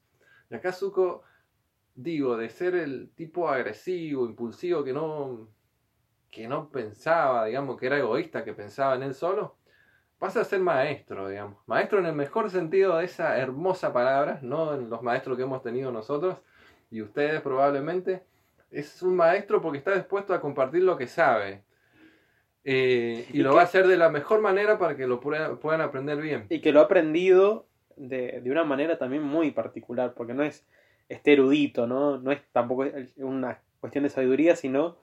Y 0.49 0.55
acá 0.55 0.72
Zuko, 0.72 1.24
digo, 1.97 2.37
de 2.37 2.49
ser 2.49 2.75
el 2.75 3.09
tipo 3.15 3.49
agresivo, 3.49 4.25
impulsivo, 4.25 4.83
que 4.83 4.93
no, 4.93 5.49
que 6.29 6.47
no 6.47 6.69
pensaba, 6.69 7.45
digamos, 7.45 7.77
que 7.77 7.87
era 7.87 7.97
egoísta, 7.97 8.45
que 8.45 8.53
pensaba 8.53 8.95
en 8.95 9.03
él 9.03 9.15
solo, 9.15 9.57
pasa 10.19 10.41
a 10.41 10.45
ser 10.45 10.59
maestro, 10.59 11.27
digamos. 11.27 11.57
Maestro 11.65 11.99
en 11.99 12.05
el 12.05 12.13
mejor 12.13 12.49
sentido 12.51 12.97
de 12.97 13.05
esa 13.05 13.37
hermosa 13.39 13.91
palabra, 13.91 14.39
no 14.43 14.75
en 14.75 14.89
los 14.89 15.01
maestros 15.01 15.37
que 15.37 15.43
hemos 15.43 15.63
tenido 15.63 15.91
nosotros 15.91 16.37
y 16.91 17.01
ustedes 17.01 17.41
probablemente. 17.41 18.23
Es 18.69 19.01
un 19.01 19.15
maestro 19.15 19.59
porque 19.61 19.79
está 19.79 19.95
dispuesto 19.95 20.33
a 20.33 20.39
compartir 20.41 20.83
lo 20.83 20.97
que 20.97 21.07
sabe. 21.07 21.63
Eh, 22.63 23.25
y, 23.31 23.39
¿Y 23.39 23.43
lo 23.43 23.55
va 23.55 23.61
a 23.61 23.63
hacer 23.63 23.87
de 23.87 23.97
la 23.97 24.09
mejor 24.09 24.41
manera 24.41 24.77
para 24.77 24.95
que 24.95 25.07
lo 25.07 25.19
pueda- 25.19 25.55
puedan 25.55 25.81
aprender 25.81 26.21
bien. 26.21 26.45
Y 26.49 26.59
que 26.61 26.71
lo 26.71 26.81
ha 26.81 26.83
aprendido 26.83 27.65
de, 27.95 28.41
de 28.41 28.51
una 28.51 28.65
manera 28.65 28.99
también 28.99 29.23
muy 29.23 29.51
particular, 29.51 30.13
porque 30.13 30.33
no 30.33 30.43
es 30.43 30.67
este 31.10 31.34
erudito, 31.34 31.88
¿no? 31.88 32.18
No 32.18 32.32
es 32.32 32.41
tampoco 32.51 32.86
una 33.18 33.60
cuestión 33.80 34.03
de 34.03 34.10
sabiduría, 34.10 34.55
sino 34.55 34.97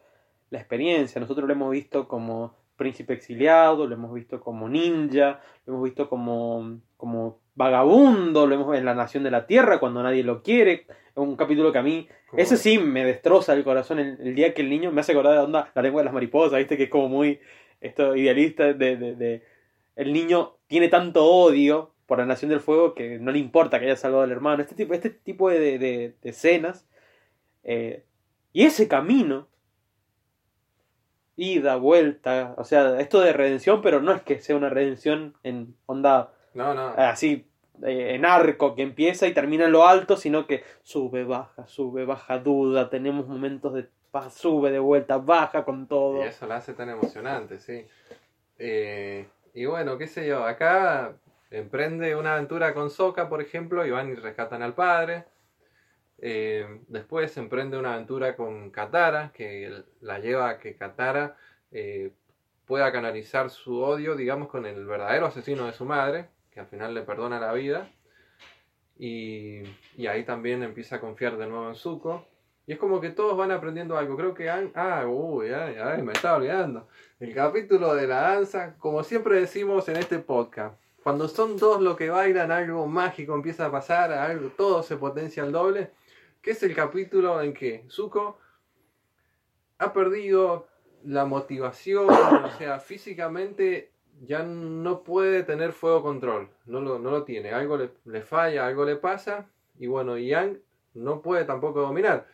la 0.50 0.58
experiencia. 0.58 1.20
Nosotros 1.20 1.46
lo 1.46 1.52
hemos 1.54 1.70
visto 1.70 2.06
como 2.08 2.54
príncipe 2.76 3.14
exiliado, 3.14 3.86
lo 3.86 3.94
hemos 3.94 4.12
visto 4.12 4.40
como 4.40 4.68
ninja, 4.68 5.40
lo 5.66 5.74
hemos 5.74 5.84
visto 5.84 6.08
como, 6.08 6.78
como 6.96 7.38
vagabundo, 7.54 8.46
lo 8.46 8.58
vemos 8.58 8.76
en 8.76 8.84
La 8.84 8.94
Nación 8.94 9.22
de 9.22 9.30
la 9.30 9.46
Tierra 9.46 9.78
cuando 9.78 10.02
nadie 10.02 10.24
lo 10.24 10.42
quiere. 10.42 10.86
Un 11.14 11.36
capítulo 11.36 11.70
que 11.72 11.78
a 11.78 11.82
mí, 11.82 12.08
Como- 12.28 12.42
ese 12.42 12.56
sí 12.56 12.78
me 12.78 13.04
destroza 13.04 13.52
el 13.52 13.62
corazón 13.62 14.00
el, 14.00 14.18
el 14.20 14.34
día 14.34 14.52
que 14.52 14.62
el 14.62 14.70
niño 14.70 14.90
me 14.90 15.00
hace 15.00 15.12
acordar 15.12 15.34
de 15.34 15.38
onda 15.38 15.70
la 15.74 15.82
lengua 15.82 16.00
de 16.02 16.06
las 16.06 16.14
mariposas, 16.14 16.58
viste 16.58 16.76
que 16.76 16.84
es 16.84 16.90
como 16.90 17.08
muy 17.08 17.38
esto 17.80 18.16
idealista 18.16 18.72
de, 18.72 18.96
de- 18.96 19.14
de- 19.14 19.42
el 19.94 20.12
niño 20.12 20.56
tiene 20.66 20.88
tanto 20.88 21.24
odio 21.24 21.93
por 22.06 22.18
la 22.18 22.26
Nación 22.26 22.50
del 22.50 22.60
Fuego 22.60 22.94
que 22.94 23.18
no 23.18 23.30
le 23.32 23.38
importa 23.38 23.78
que 23.80 23.86
haya 23.86 23.96
salvado 23.96 24.22
al 24.24 24.30
hermano. 24.32 24.62
Este 24.62 24.74
tipo, 24.74 24.94
este 24.94 25.10
tipo 25.10 25.48
de, 25.50 25.58
de- 25.60 25.78
de- 25.78 26.14
escenas 26.22 26.86
eh, 27.62 28.04
y 28.52 28.64
ese 28.64 28.88
camino 28.88 29.48
ida, 31.36 31.76
vuelta, 31.76 32.54
o 32.58 32.64
sea, 32.64 33.00
esto 33.00 33.20
de 33.20 33.32
redención, 33.32 33.82
pero 33.82 34.00
no 34.00 34.12
es 34.12 34.22
que 34.22 34.40
sea 34.40 34.54
una 34.56 34.68
redención 34.68 35.34
en 35.42 35.74
onda 35.86 36.32
No, 36.54 36.74
no. 36.74 36.88
así 36.96 37.46
eh, 37.82 38.14
en 38.14 38.24
arco 38.24 38.76
que 38.76 38.82
empieza 38.82 39.26
y 39.26 39.34
termina 39.34 39.64
en 39.64 39.72
lo 39.72 39.84
alto, 39.86 40.16
sino 40.16 40.46
que 40.46 40.62
sube, 40.84 41.24
baja, 41.24 41.66
sube, 41.66 42.04
baja, 42.04 42.38
duda, 42.38 42.88
tenemos 42.88 43.26
momentos 43.26 43.74
de 43.74 43.88
paz, 44.12 44.34
sube 44.34 44.70
de 44.70 44.78
vuelta, 44.78 45.16
baja 45.18 45.64
con 45.64 45.88
todo. 45.88 46.22
Y 46.22 46.28
eso 46.28 46.46
la 46.46 46.56
hace 46.56 46.72
tan 46.74 46.88
emocionante, 46.88 47.58
sí. 47.58 47.84
Eh, 48.60 49.26
y 49.54 49.64
bueno, 49.64 49.98
qué 49.98 50.06
sé 50.06 50.28
yo, 50.28 50.44
acá 50.44 51.14
emprende 51.58 52.16
una 52.16 52.34
aventura 52.34 52.74
con 52.74 52.90
Soka, 52.90 53.28
por 53.28 53.40
ejemplo, 53.40 53.86
y 53.86 53.90
van 53.90 54.10
y 54.10 54.14
rescatan 54.14 54.62
al 54.62 54.74
padre. 54.74 55.24
Eh, 56.18 56.80
después 56.88 57.36
emprende 57.36 57.78
una 57.78 57.94
aventura 57.94 58.36
con 58.36 58.70
Katara, 58.70 59.32
que 59.32 59.84
la 60.00 60.18
lleva 60.18 60.48
a 60.48 60.58
que 60.58 60.76
Katara 60.76 61.36
eh, 61.70 62.12
pueda 62.66 62.90
canalizar 62.92 63.50
su 63.50 63.80
odio, 63.80 64.16
digamos, 64.16 64.48
con 64.48 64.66
el 64.66 64.84
verdadero 64.86 65.26
asesino 65.26 65.66
de 65.66 65.72
su 65.72 65.84
madre, 65.84 66.28
que 66.50 66.60
al 66.60 66.66
final 66.66 66.94
le 66.94 67.02
perdona 67.02 67.38
la 67.38 67.52
vida. 67.52 67.90
Y, 68.96 69.62
ahí 70.08 70.24
también 70.24 70.62
empieza 70.62 70.96
a 70.96 71.00
confiar 71.00 71.36
de 71.36 71.46
nuevo 71.46 71.68
en 71.68 71.74
Zuko. 71.74 72.26
Y 72.66 72.72
es 72.72 72.78
como 72.78 73.00
que 73.00 73.10
todos 73.10 73.36
van 73.36 73.50
aprendiendo 73.50 73.98
algo. 73.98 74.16
Creo 74.16 74.34
que 74.34 74.48
han... 74.48 74.72
Ah, 74.74 75.04
uy, 75.06 75.50
me 76.02 76.12
estaba 76.12 76.38
olvidando. 76.38 76.88
El 77.20 77.34
capítulo 77.34 77.94
de 77.94 78.06
la 78.06 78.22
danza, 78.22 78.76
como 78.78 79.02
siempre 79.02 79.38
decimos 79.38 79.88
en 79.88 79.96
este 79.96 80.18
podcast, 80.18 80.80
cuando 81.04 81.28
son 81.28 81.56
dos 81.56 81.80
los 81.80 81.96
que 81.96 82.10
bailan, 82.10 82.50
algo 82.50 82.86
mágico 82.88 83.34
empieza 83.34 83.66
a 83.66 83.70
pasar, 83.70 84.10
algo, 84.12 84.48
todo 84.56 84.82
se 84.82 84.96
potencia 84.96 85.44
al 85.44 85.52
doble. 85.52 85.90
Que 86.42 86.50
es 86.50 86.62
el 86.64 86.74
capítulo 86.74 87.40
en 87.40 87.54
que 87.54 87.84
Zuko 87.88 88.38
ha 89.78 89.92
perdido 89.92 90.66
la 91.04 91.24
motivación, 91.26 92.08
o 92.10 92.50
sea, 92.58 92.80
físicamente 92.80 93.92
ya 94.22 94.42
no 94.42 95.02
puede 95.02 95.42
tener 95.42 95.72
fuego 95.72 96.02
control, 96.02 96.48
no 96.66 96.80
lo, 96.80 96.98
no 96.98 97.10
lo 97.10 97.24
tiene, 97.24 97.50
algo 97.52 97.76
le, 97.76 97.90
le 98.06 98.22
falla, 98.22 98.66
algo 98.66 98.84
le 98.84 98.96
pasa, 98.96 99.46
y 99.78 99.86
bueno, 99.86 100.16
Yang 100.16 100.58
no 100.94 101.20
puede 101.20 101.44
tampoco 101.44 101.80
dominar. 101.80 102.26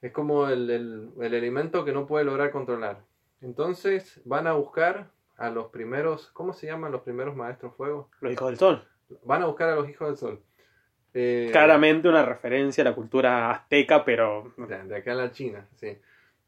Es 0.00 0.12
como 0.12 0.48
el, 0.48 0.68
el- 0.70 1.10
el 1.20 1.34
elemento 1.34 1.84
que 1.84 1.92
no 1.92 2.06
puede 2.06 2.24
lograr 2.24 2.50
controlar. 2.50 3.00
Entonces 3.40 4.20
van 4.24 4.46
a 4.46 4.52
buscar 4.52 5.10
a 5.36 5.50
los 5.50 5.66
primeros, 5.68 6.28
¿cómo 6.32 6.52
se 6.52 6.66
llaman 6.66 6.92
los 6.92 7.02
primeros 7.02 7.34
maestros 7.36 7.74
fuego? 7.76 8.10
Los 8.20 8.32
hijos 8.32 8.48
del 8.48 8.58
sol. 8.58 8.84
Van 9.24 9.42
a 9.42 9.46
buscar 9.46 9.68
a 9.70 9.74
los 9.76 9.88
hijos 9.88 10.08
del 10.08 10.16
sol. 10.16 10.42
Eh, 11.14 11.48
Claramente 11.52 12.08
una 12.08 12.24
referencia 12.24 12.82
a 12.82 12.86
la 12.90 12.94
cultura 12.94 13.50
azteca, 13.50 14.04
pero 14.04 14.52
de, 14.56 14.96
acá 14.96 15.12
a 15.12 15.16
la 15.16 15.30
China, 15.32 15.66
sí. 15.76 15.98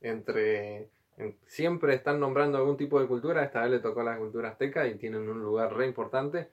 Entre 0.00 0.88
en- 1.18 1.36
siempre 1.46 1.94
están 1.94 2.18
nombrando 2.20 2.58
algún 2.58 2.76
tipo 2.76 3.00
de 3.00 3.06
cultura, 3.06 3.42
esta 3.44 3.62
vez 3.62 3.70
le 3.72 3.78
tocó 3.80 4.02
la 4.02 4.16
cultura 4.16 4.48
azteca 4.50 4.86
y 4.86 4.94
tienen 4.94 5.28
un 5.28 5.40
lugar 5.42 5.74
re 5.74 5.86
importante. 5.86 6.48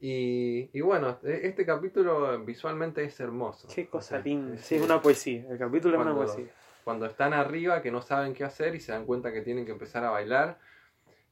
Y, 0.00 0.70
y 0.72 0.80
bueno, 0.80 1.18
e- 1.24 1.40
este 1.44 1.66
capítulo 1.66 2.38
visualmente 2.44 3.04
es 3.04 3.18
hermoso. 3.20 3.68
qué 3.74 3.86
cosa 3.86 4.16
O 4.16 4.18
sea, 4.18 4.24
linda. 4.24 4.56
Sí, 4.58 4.76
es 4.76 4.82
una 4.82 5.00
poesía. 5.02 5.44
El 5.50 5.58
capítulo 5.58 5.96
es 5.96 6.00
una 6.02 6.14
poesía. 6.14 6.46
cuando 6.84 7.06
están 7.06 7.34
arriba 7.34 7.82
que 7.82 7.90
no 7.90 8.00
saben 8.02 8.32
qué 8.34 8.44
hacer 8.44 8.74
y 8.74 8.80
se 8.80 8.92
dan 8.92 9.04
cuenta 9.04 9.32
que 9.32 9.42
tienen 9.42 9.66
que 9.66 9.72
empezar 9.72 10.04
a 10.04 10.10
bailar. 10.10 10.58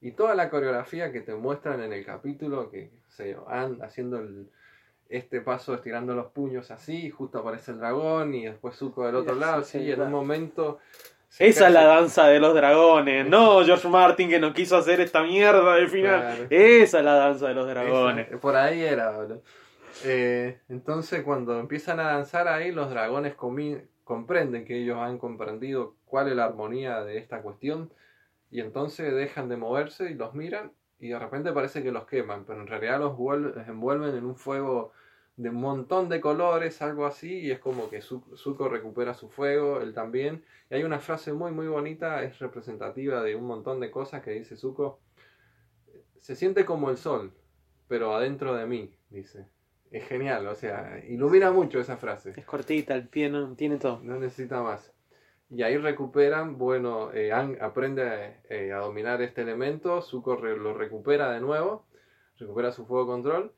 Y 0.00 0.12
toda 0.12 0.34
la 0.34 0.48
coreografía 0.50 1.10
que 1.12 1.20
te 1.20 1.34
muestran 1.34 1.82
en 1.82 1.92
el 1.92 2.04
capítulo, 2.04 2.70
que 2.70 2.90
se 3.08 3.34
van 3.34 3.78
haciendo 3.82 4.18
el- 4.18 4.48
este 5.08 5.40
paso 5.40 5.74
estirando 5.74 6.14
los 6.14 6.26
puños 6.26 6.70
así, 6.70 7.06
y 7.06 7.10
justo 7.10 7.38
aparece 7.38 7.72
el 7.72 7.78
dragón 7.78 8.34
y 8.34 8.44
después 8.44 8.76
Zuko 8.76 9.06
del 9.06 9.16
otro 9.16 9.34
Sí, 9.34 9.40
lado, 9.40 9.62
sí, 9.64 9.90
en 9.90 10.02
un 10.02 10.10
momento... 10.12 10.78
Esa 11.38 11.66
es 11.68 11.72
la 11.74 11.84
danza 11.84 12.26
de 12.28 12.40
los 12.40 12.54
dragones. 12.54 13.26
No, 13.28 13.62
George 13.64 13.86
Martin 13.88 14.28
que 14.30 14.38
no 14.40 14.52
quiso 14.54 14.76
hacer 14.78 15.00
esta 15.00 15.22
mierda 15.22 15.74
del 15.74 15.88
final. 15.88 16.20
Claro. 16.20 16.46
Esa 16.50 16.98
es 16.98 17.04
la 17.04 17.14
danza 17.14 17.48
de 17.48 17.54
los 17.54 17.66
dragones. 17.68 18.28
Esa, 18.28 18.38
por 18.38 18.56
ahí 18.56 18.82
era, 18.82 19.10
boludo. 19.10 19.42
Eh, 20.04 20.58
entonces 20.68 21.22
cuando 21.22 21.58
empiezan 21.60 22.00
a 22.00 22.04
danzar 22.12 22.48
ahí, 22.48 22.72
los 22.72 22.88
dragones 22.90 23.34
comprenden 24.04 24.64
que 24.64 24.78
ellos 24.78 24.96
han 24.98 25.18
comprendido 25.18 25.96
cuál 26.06 26.28
es 26.28 26.36
la 26.36 26.46
armonía 26.46 27.02
de 27.02 27.18
esta 27.18 27.42
cuestión 27.42 27.92
y 28.50 28.60
entonces 28.60 29.14
dejan 29.14 29.48
de 29.48 29.56
moverse 29.56 30.10
y 30.10 30.14
los 30.14 30.34
miran 30.34 30.72
y 30.98 31.08
de 31.08 31.18
repente 31.18 31.52
parece 31.52 31.82
que 31.82 31.92
los 31.92 32.06
queman, 32.06 32.44
pero 32.44 32.60
en 32.60 32.66
realidad 32.66 32.98
los, 32.98 33.16
vuel- 33.16 33.54
los 33.54 33.68
envuelven 33.68 34.16
en 34.16 34.24
un 34.24 34.36
fuego 34.36 34.92
de 35.36 35.50
un 35.50 35.56
montón 35.60 36.08
de 36.08 36.20
colores, 36.20 36.82
algo 36.82 37.06
así, 37.06 37.38
y 37.40 37.50
es 37.52 37.60
como 37.60 37.88
que 37.88 38.00
Zu- 38.02 38.36
Zuko 38.36 38.68
recupera 38.68 39.14
su 39.14 39.28
fuego, 39.28 39.80
él 39.80 39.94
también. 39.94 40.44
Y 40.70 40.74
hay 40.74 40.82
una 40.84 40.98
frase 40.98 41.32
muy 41.32 41.52
muy 41.52 41.68
bonita, 41.68 42.24
es 42.24 42.38
representativa 42.40 43.22
de 43.22 43.36
un 43.36 43.44
montón 43.46 43.78
de 43.78 43.90
cosas 43.90 44.22
que 44.22 44.32
dice 44.32 44.56
Zuko. 44.56 44.98
Se 46.16 46.34
siente 46.34 46.64
como 46.64 46.90
el 46.90 46.96
sol, 46.96 47.32
pero 47.86 48.14
adentro 48.14 48.54
de 48.54 48.66
mí, 48.66 48.90
dice. 49.10 49.46
Es 49.90 50.06
genial, 50.06 50.46
o 50.48 50.54
sea, 50.54 51.02
ilumina 51.08 51.50
mucho 51.50 51.80
esa 51.80 51.96
frase. 51.96 52.34
Es 52.36 52.44
cortita, 52.44 52.94
el 52.94 53.08
pie 53.08 53.30
no 53.30 53.54
tiene 53.54 53.78
todo. 53.78 54.00
No 54.02 54.18
necesita 54.18 54.62
más. 54.62 54.92
Y 55.50 55.62
ahí 55.62 55.78
recuperan, 55.78 56.58
bueno, 56.58 57.10
eh, 57.12 57.32
aprende 57.32 58.40
eh, 58.50 58.72
a 58.72 58.78
dominar 58.78 59.22
este 59.22 59.42
elemento, 59.42 60.02
Zuko 60.02 60.36
lo 60.36 60.74
recupera 60.74 61.32
de 61.32 61.40
nuevo, 61.40 61.86
recupera 62.36 62.70
su 62.70 62.84
fuego 62.84 63.06
control 63.06 63.54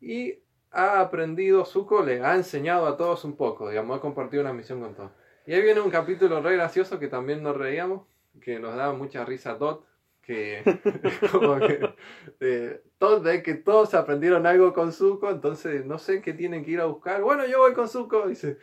y 0.00 0.38
ha 0.70 1.00
aprendido, 1.00 1.64
Zuko 1.64 2.02
le 2.02 2.22
ha 2.22 2.34
enseñado 2.34 2.86
a 2.86 2.96
todos 2.96 3.24
un 3.24 3.36
poco, 3.36 3.68
digamos, 3.68 3.98
ha 3.98 4.00
compartido 4.00 4.42
una 4.42 4.52
misión 4.52 4.80
con 4.80 4.94
todos. 4.94 5.12
Y 5.46 5.52
ahí 5.52 5.62
viene 5.62 5.80
un 5.80 5.90
capítulo 5.90 6.40
re 6.40 6.54
gracioso 6.56 6.98
que 6.98 7.08
también 7.08 7.42
nos 7.42 7.56
reíamos, 7.56 8.06
que 8.40 8.58
nos 8.58 8.74
daba 8.74 8.94
mucha 8.94 9.24
risa 9.24 9.58
Todd, 9.58 9.80
que 10.22 10.62
como 11.32 11.58
que 11.58 11.94
eh, 12.40 12.82
Todd 12.98 13.22
ve 13.22 13.42
que 13.42 13.54
todos 13.54 13.94
aprendieron 13.94 14.46
algo 14.46 14.72
con 14.72 14.92
Zuko, 14.92 15.30
entonces 15.30 15.84
no 15.84 15.98
sé 15.98 16.22
qué 16.22 16.32
tienen 16.32 16.64
que 16.64 16.72
ir 16.72 16.80
a 16.80 16.86
buscar. 16.86 17.22
Bueno, 17.22 17.46
yo 17.46 17.58
voy 17.58 17.74
con 17.74 17.88
Zuko, 17.88 18.26
dice. 18.26 18.58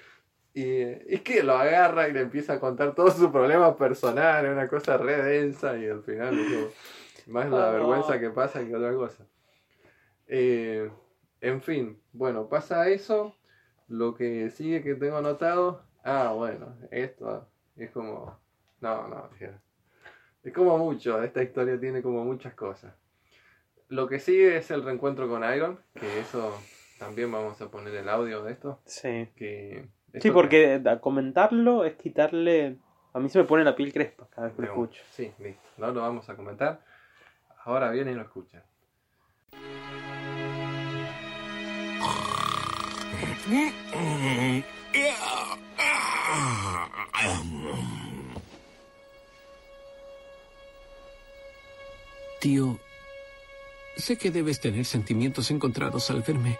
Y 0.53 0.81
es 0.81 1.21
que 1.21 1.43
lo 1.43 1.53
agarra 1.53 2.09
y 2.09 2.13
le 2.13 2.21
empieza 2.21 2.53
a 2.53 2.59
contar 2.59 2.93
todos 2.93 3.15
sus 3.15 3.29
problemas 3.29 3.75
personales, 3.75 4.51
una 4.51 4.67
cosa 4.67 4.97
re 4.97 5.21
densa 5.23 5.77
y 5.77 5.87
al 5.87 6.03
final 6.03 6.37
es 6.37 6.53
como 6.53 6.67
más 7.27 7.49
la 7.49 7.69
Ah. 7.69 7.71
vergüenza 7.71 8.19
que 8.19 8.29
pasa 8.31 8.65
que 8.65 8.75
otra 8.75 8.93
cosa. 8.93 9.25
Eh, 10.27 10.91
en 11.39 11.61
fin, 11.61 12.01
bueno, 12.11 12.49
pasa 12.49 12.87
eso. 12.89 13.35
Lo 13.87 14.13
que 14.15 14.49
sigue 14.51 14.83
que 14.83 14.95
tengo 14.95 15.17
anotado, 15.17 15.83
ah, 16.03 16.33
bueno, 16.35 16.77
esto 16.91 17.47
es 17.75 17.91
como, 17.91 18.39
no, 18.79 19.07
no, 19.09 19.29
es 20.43 20.53
como 20.53 20.77
mucho, 20.77 21.21
esta 21.21 21.43
historia 21.43 21.79
tiene 21.79 22.01
como 22.01 22.23
muchas 22.23 22.53
cosas. 22.55 22.93
Lo 23.89 24.07
que 24.07 24.19
sigue 24.19 24.55
es 24.57 24.71
el 24.71 24.83
reencuentro 24.83 25.27
con 25.27 25.43
Iron, 25.53 25.79
que 25.93 26.19
eso 26.19 26.57
también 26.99 27.29
vamos 27.31 27.61
a 27.61 27.69
poner 27.69 27.93
el 27.95 28.07
audio 28.07 28.43
de 28.43 28.53
esto. 28.53 28.79
Sí. 28.85 29.29
Que 29.35 29.89
Sí, 30.19 30.31
porque 30.31 30.81
a 30.85 30.99
comentarlo 30.99 31.85
es 31.85 31.95
quitarle. 31.95 32.77
A 33.13 33.19
mí 33.19 33.29
se 33.29 33.39
me 33.39 33.45
pone 33.45 33.63
la 33.63 33.75
piel 33.75 33.93
crespa 33.93 34.27
cada 34.29 34.47
vez 34.47 34.55
que 34.55 34.61
lo 34.63 34.67
escucho. 34.67 35.01
Sí, 35.11 35.31
listo. 35.39 35.61
No 35.77 35.91
lo 35.91 36.01
vamos 36.01 36.29
a 36.29 36.35
comentar. 36.35 36.81
Ahora 37.63 37.91
viene 37.91 38.11
y 38.11 38.15
lo 38.15 38.21
escuchan. 38.21 38.63
Tío, 52.39 52.79
sé 53.97 54.17
que 54.17 54.31
debes 54.31 54.59
tener 54.59 54.85
sentimientos 54.85 55.51
encontrados 55.51 56.09
al 56.09 56.21
verme. 56.21 56.57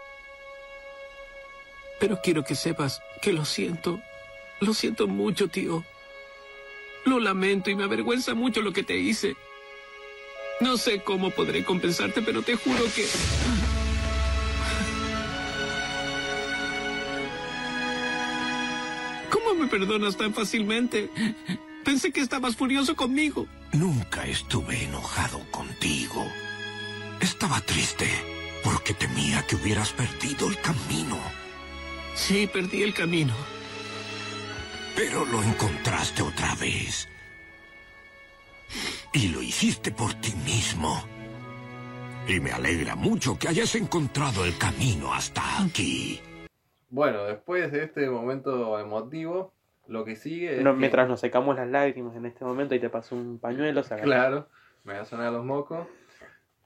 Pero 2.02 2.20
quiero 2.20 2.44
que 2.44 2.56
sepas 2.56 3.04
que 3.22 3.32
lo 3.32 3.46
siento. 3.46 4.02
Lo 4.60 4.74
siento 4.74 5.08
mucho, 5.08 5.48
tío. 5.48 5.86
Lo 7.06 7.20
lamento 7.20 7.70
y 7.70 7.76
me 7.76 7.84
avergüenza 7.84 8.34
mucho 8.34 8.62
lo 8.62 8.74
que 8.74 8.82
te 8.82 8.98
hice. 8.98 9.36
No 10.62 10.78
sé 10.78 11.04
cómo 11.04 11.30
podré 11.30 11.64
compensarte, 11.64 12.24
pero 12.24 12.42
te 12.42 12.56
juro 12.56 12.84
que... 12.96 13.06
¿Cómo 19.30 19.54
me 19.54 19.68
perdonas 19.68 20.18
tan 20.18 20.34
fácilmente? 20.34 21.08
Pensé 21.86 22.12
que 22.12 22.22
estabas 22.22 22.56
furioso 22.56 22.96
conmigo. 22.96 23.46
Nunca 23.74 24.26
estuve 24.26 24.86
enojado 24.86 25.40
contigo. 25.52 26.26
Estaba 27.20 27.62
triste. 27.62 28.10
Porque 28.64 28.96
temía 28.96 29.46
que 29.46 29.56
hubieras 29.56 29.92
perdido 29.94 30.48
el 30.48 30.60
camino. 30.62 31.41
Sí, 32.16 32.48
perdí 32.48 32.84
el 32.84 32.94
camino. 32.94 33.34
Pero 34.96 35.26
lo 35.26 35.42
encontraste 35.44 36.22
otra 36.22 36.54
vez. 36.56 37.08
Y 39.14 39.30
lo 39.30 39.42
hiciste 39.42 39.92
por 39.92 40.14
ti 40.16 40.34
mismo. 40.46 41.04
Y 42.28 42.40
me 42.40 42.52
alegra 42.52 42.96
mucho 42.96 43.38
que 43.38 43.48
hayas 43.48 43.74
encontrado 43.76 44.46
el 44.46 44.58
camino 44.58 45.14
hasta 45.14 45.42
aquí. 45.64 46.22
Bueno, 46.90 47.24
después 47.26 47.72
de 47.72 47.84
este 47.86 48.10
momento 48.10 48.78
emotivo, 48.80 49.54
lo 49.88 50.06
que 50.06 50.16
sigue 50.16 50.58
es 50.58 50.64
No, 50.64 50.74
que- 50.74 50.80
mientras 50.80 51.08
nos 51.08 51.20
secamos 51.20 51.56
las 51.56 51.68
lágrimas 51.68 52.16
en 52.16 52.26
este 52.26 52.46
momento 52.46 52.76
y 52.76 52.80
te 52.80 52.90
paso 52.90 53.16
un 53.16 53.40
pañuelo, 53.40 53.84
saca- 53.84 54.04
Claro, 54.04 54.48
me 54.84 54.94
va 54.94 55.02
a 55.02 55.06
sonar 55.06 55.32
los 55.34 55.44
mocos. 55.44 55.88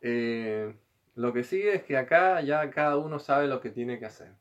Eh, 0.01 0.75
lo 1.15 1.31
que 1.31 1.43
sigue 1.43 1.75
es 1.75 1.83
que 1.83 1.97
acá 1.97 2.41
ya 2.41 2.69
cada 2.69 2.97
uno 2.97 3.19
sabe 3.19 3.47
lo 3.47 3.61
que 3.61 3.69
tiene 3.69 3.97
que 3.99 4.05
hacer. 4.05 4.31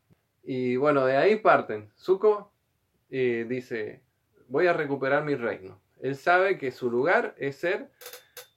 Y 0.44 0.76
bueno, 0.76 1.06
de 1.06 1.16
ahí 1.16 1.36
parten. 1.36 1.90
Zuko 1.96 2.52
eh, 3.10 3.46
dice, 3.48 4.02
voy 4.48 4.66
a 4.66 4.72
recuperar 4.72 5.24
mi 5.24 5.34
reino. 5.34 5.80
Él 6.00 6.16
sabe 6.16 6.58
que 6.58 6.70
su 6.70 6.90
lugar 6.90 7.34
es 7.38 7.56
ser 7.56 7.90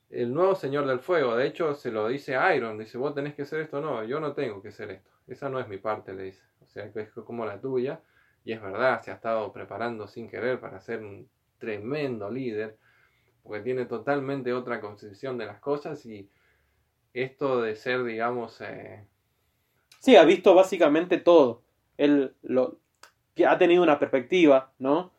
el 0.09 0.33
nuevo 0.33 0.55
Señor 0.55 0.85
del 0.85 0.99
Fuego. 0.99 1.35
De 1.35 1.47
hecho, 1.47 1.73
se 1.75 1.91
lo 1.91 2.07
dice 2.07 2.37
Iron. 2.55 2.77
Dice, 2.77 2.97
vos 2.97 3.15
tenés 3.15 3.35
que 3.35 3.45
ser 3.45 3.61
esto. 3.61 3.79
No, 3.79 4.03
yo 4.03 4.19
no 4.19 4.33
tengo 4.33 4.61
que 4.61 4.71
ser 4.71 4.91
esto. 4.91 5.09
Esa 5.27 5.49
no 5.49 5.59
es 5.59 5.67
mi 5.67 5.77
parte, 5.77 6.13
le 6.13 6.23
dice. 6.23 6.43
O 6.61 6.65
sea, 6.65 6.91
que 6.91 7.01
es 7.01 7.09
como 7.11 7.45
la 7.45 7.59
tuya. 7.61 8.01
Y 8.43 8.53
es 8.53 8.61
verdad, 8.61 9.01
se 9.01 9.11
ha 9.11 9.15
estado 9.15 9.51
preparando 9.53 10.07
sin 10.07 10.29
querer 10.29 10.59
para 10.59 10.79
ser 10.79 11.01
un 11.01 11.29
tremendo 11.57 12.29
líder 12.29 12.77
porque 13.43 13.61
tiene 13.61 13.85
totalmente 13.85 14.53
otra 14.53 14.81
concepción 14.81 15.37
de 15.37 15.45
las 15.45 15.59
cosas 15.59 16.05
y 16.05 16.29
esto 17.13 17.61
de 17.61 17.75
ser, 17.75 18.03
digamos, 18.03 18.61
eh, 18.61 19.07
Sí, 19.99 20.15
ha 20.15 20.23
visto 20.23 20.53
básicamente 20.53 21.17
todo. 21.17 21.63
Él 21.97 22.35
lo, 22.43 22.79
ha 23.47 23.57
tenido 23.57 23.83
una 23.83 23.99
perspectiva, 23.99 24.71
¿no? 24.79 25.11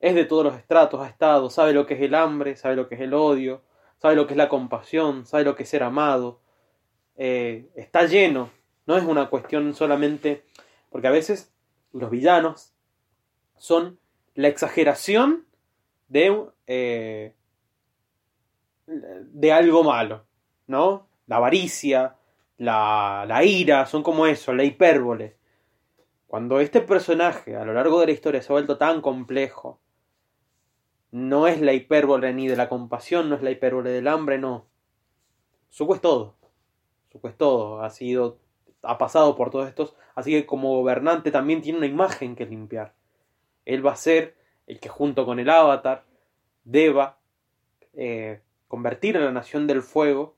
Es 0.00 0.14
de 0.14 0.24
todos 0.24 0.44
los 0.44 0.56
estratos, 0.56 1.00
ha 1.00 1.08
estado, 1.08 1.50
sabe 1.50 1.72
lo 1.72 1.86
que 1.86 1.94
es 1.94 2.00
el 2.00 2.14
hambre, 2.14 2.56
sabe 2.56 2.76
lo 2.76 2.88
que 2.88 2.94
es 2.94 3.00
el 3.00 3.14
odio, 3.14 3.62
sabe 3.98 4.14
lo 4.14 4.26
que 4.26 4.34
es 4.34 4.38
la 4.38 4.48
compasión, 4.48 5.26
sabe 5.26 5.44
lo 5.44 5.56
que 5.56 5.64
es 5.64 5.68
ser 5.68 5.82
amado. 5.82 6.40
Eh, 7.16 7.68
está 7.74 8.04
lleno, 8.06 8.50
no 8.86 8.96
es 8.96 9.04
una 9.04 9.28
cuestión 9.28 9.74
solamente. 9.74 10.44
Porque 10.90 11.08
a 11.08 11.12
veces 11.12 11.52
los 11.92 12.10
villanos 12.10 12.72
son 13.56 13.98
la 14.34 14.48
exageración 14.48 15.46
de, 16.08 16.46
eh, 16.66 17.34
de 18.86 19.52
algo 19.52 19.82
malo, 19.82 20.24
¿no? 20.66 21.08
La 21.26 21.36
avaricia, 21.36 22.16
la, 22.56 23.24
la 23.26 23.44
ira, 23.44 23.84
son 23.86 24.02
como 24.02 24.26
eso, 24.26 24.54
la 24.54 24.64
hipérbole. 24.64 25.37
Cuando 26.28 26.60
este 26.60 26.80
personaje 26.82 27.56
a 27.56 27.64
lo 27.64 27.72
largo 27.72 27.98
de 27.98 28.06
la 28.06 28.12
historia 28.12 28.40
se 28.42 28.52
ha 28.52 28.54
vuelto 28.54 28.78
tan 28.78 29.00
complejo, 29.00 29.80
no 31.10 31.46
es 31.48 31.60
la 31.60 31.72
hipérbole 31.72 32.32
ni 32.34 32.46
de 32.46 32.54
la 32.56 32.68
compasión, 32.68 33.28
no 33.28 33.34
es 33.34 33.42
la 33.42 33.50
hipérbole 33.50 33.90
del 33.90 34.06
hambre, 34.06 34.38
no. 34.38 34.66
Zuko 35.72 35.94
es 35.94 36.00
todo. 36.02 36.36
Zuko 37.10 37.28
es 37.28 37.36
todo. 37.36 37.80
Ha 37.82 37.88
sido, 37.90 38.38
ha 38.82 38.98
pasado 38.98 39.34
por 39.36 39.50
todos 39.50 39.68
estos. 39.68 39.96
Así 40.14 40.30
que 40.32 40.44
como 40.46 40.76
gobernante 40.76 41.30
también 41.30 41.62
tiene 41.62 41.78
una 41.78 41.86
imagen 41.86 42.36
que 42.36 42.44
limpiar. 42.46 42.94
Él 43.64 43.84
va 43.84 43.92
a 43.92 43.96
ser 43.96 44.36
el 44.66 44.80
que 44.80 44.90
junto 44.90 45.24
con 45.24 45.38
el 45.40 45.48
avatar 45.48 46.04
deba 46.64 47.18
eh, 47.94 48.42
convertir 48.68 49.16
a 49.16 49.20
la 49.20 49.32
nación 49.32 49.66
del 49.66 49.80
fuego 49.82 50.36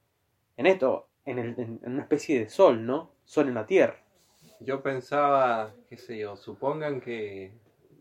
en 0.56 0.66
esto, 0.66 1.08
en, 1.24 1.40
el- 1.40 1.58
en- 1.58 1.80
en 1.82 1.92
una 1.94 2.02
especie 2.02 2.38
de 2.38 2.48
sol, 2.48 2.86
¿no? 2.86 3.10
Sol 3.24 3.48
en 3.48 3.54
la 3.54 3.66
tierra. 3.66 4.04
Yo 4.60 4.82
pensaba, 4.82 5.74
qué 5.88 5.96
sé 5.96 6.18
yo, 6.18 6.36
supongan 6.36 7.00
que 7.00 7.52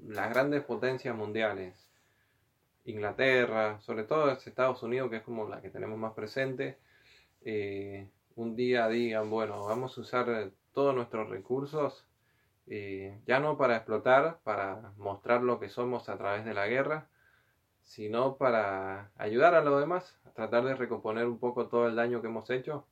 las 0.07 0.29
grandes 0.29 0.63
potencias 0.63 1.15
mundiales, 1.15 1.89
Inglaterra, 2.85 3.79
sobre 3.81 4.03
todo 4.03 4.31
es 4.31 4.45
Estados 4.45 4.83
Unidos, 4.83 5.09
que 5.09 5.17
es 5.17 5.23
como 5.23 5.47
la 5.47 5.61
que 5.61 5.69
tenemos 5.69 5.97
más 5.97 6.13
presente, 6.13 6.77
eh, 7.41 8.09
un 8.35 8.55
día 8.55 8.87
digan, 8.89 9.29
bueno, 9.29 9.65
vamos 9.65 9.97
a 9.97 10.01
usar 10.01 10.51
todos 10.73 10.93
nuestros 10.93 11.29
recursos, 11.29 12.05
eh, 12.67 13.19
ya 13.25 13.39
no 13.39 13.57
para 13.57 13.77
explotar, 13.77 14.39
para 14.43 14.93
mostrar 14.97 15.41
lo 15.41 15.59
que 15.59 15.69
somos 15.69 16.09
a 16.09 16.17
través 16.17 16.45
de 16.45 16.53
la 16.53 16.67
guerra, 16.67 17.07
sino 17.83 18.37
para 18.37 19.11
ayudar 19.17 19.55
a 19.55 19.61
los 19.61 19.79
demás, 19.79 20.19
a 20.25 20.31
tratar 20.31 20.65
de 20.65 20.75
recomponer 20.75 21.25
un 21.25 21.39
poco 21.39 21.67
todo 21.67 21.87
el 21.87 21.95
daño 21.95 22.21
que 22.21 22.27
hemos 22.27 22.49
hecho. 22.49 22.85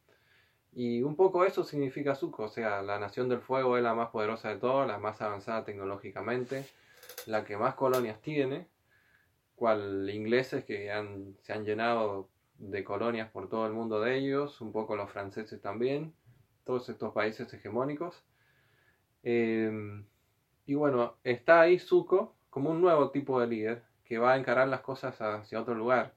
Y 0.80 1.02
un 1.02 1.16
poco 1.16 1.44
eso 1.44 1.64
significa 1.64 2.14
Zuko, 2.14 2.44
o 2.44 2.50
sea, 2.50 2.84
la 2.84 3.00
Nación 3.00 3.28
del 3.30 3.42
Fuego 3.42 3.78
es 3.78 3.84
la 3.84 3.96
más 3.96 4.10
poderosa 4.12 4.50
de 4.50 4.58
todas, 4.58 4.88
la 4.88 5.00
más 5.00 5.20
avanzada 5.24 5.66
tecnológicamente, 5.66 6.68
la 7.26 7.44
que 7.44 7.58
más 7.58 7.74
colonias 7.74 8.22
tiene, 8.22 8.68
cual 9.56 10.08
ingleses 10.08 10.66
que 10.66 10.92
han- 10.92 11.36
se 11.42 11.52
han 11.54 11.66
llenado 11.66 12.30
de 12.60 12.84
colonias 12.84 13.32
por 13.32 13.50
todo 13.50 13.66
el 13.66 13.74
mundo 13.74 14.00
de 14.02 14.18
ellos, 14.20 14.62
un 14.62 14.72
poco 14.72 14.96
los 14.96 15.10
franceses 15.10 15.60
también, 15.64 16.14
todos 16.64 16.88
estos 16.90 17.12
países 17.12 17.52
hegemónicos. 17.52 18.24
Eh, 19.24 19.72
y 20.68 20.76
bueno, 20.76 21.16
está 21.24 21.62
ahí 21.62 21.80
Zuko 21.80 22.36
como 22.52 22.70
un 22.70 22.82
nuevo 22.82 23.10
tipo 23.10 23.42
de 23.42 23.48
líder 23.48 23.84
que 24.06 24.20
va 24.20 24.34
a 24.34 24.38
encarar 24.38 24.68
las 24.68 24.82
cosas 24.82 25.20
hacia 25.20 25.60
otro 25.60 25.74
lugar. 25.74 26.14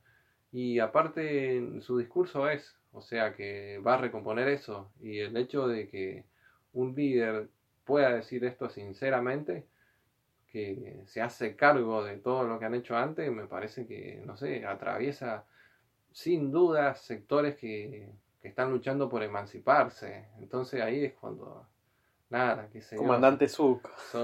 Y 0.53 0.81
aparte 0.81 1.81
su 1.81 1.97
discurso 1.97 2.47
es, 2.51 2.80
o 2.93 3.01
sea, 3.03 3.35
que 3.35 3.79
va 3.87 3.95
a 3.95 3.99
recomponer 3.99 4.49
eso. 4.49 4.91
Y 5.01 5.19
el 5.21 5.37
hecho 5.37 5.69
de 5.69 5.89
que 5.89 6.25
un 6.73 6.95
líder 6.95 7.49
pueda 7.85 8.15
decir 8.15 8.45
esto 8.45 8.69
sinceramente, 8.69 9.67
que 10.51 11.03
se 11.07 11.23
hace 11.23 11.55
cargo 11.55 12.05
de 12.05 12.17
todo 12.17 12.45
lo 12.45 12.59
que 12.59 12.65
han 12.65 12.75
hecho 12.75 12.97
antes, 12.97 13.31
me 13.31 13.47
parece 13.47 13.87
que, 13.87 14.21
no 14.27 14.37
sé, 14.37 14.65
atraviesa 14.67 15.45
sin 16.13 16.51
duda 16.51 16.95
sectores 16.97 17.55
que, 17.57 18.11
que 18.43 18.49
están 18.49 18.71
luchando 18.73 19.09
por 19.09 19.23
emanciparse. 19.23 20.27
Entonces 20.41 20.83
ahí 20.83 21.05
es 21.05 21.13
cuando, 21.15 21.67
nada, 22.31 22.69
que 22.73 22.81
se 22.81 22.97
Comandante 22.97 23.49
Zuko. 23.49 23.91
Son 24.11 24.23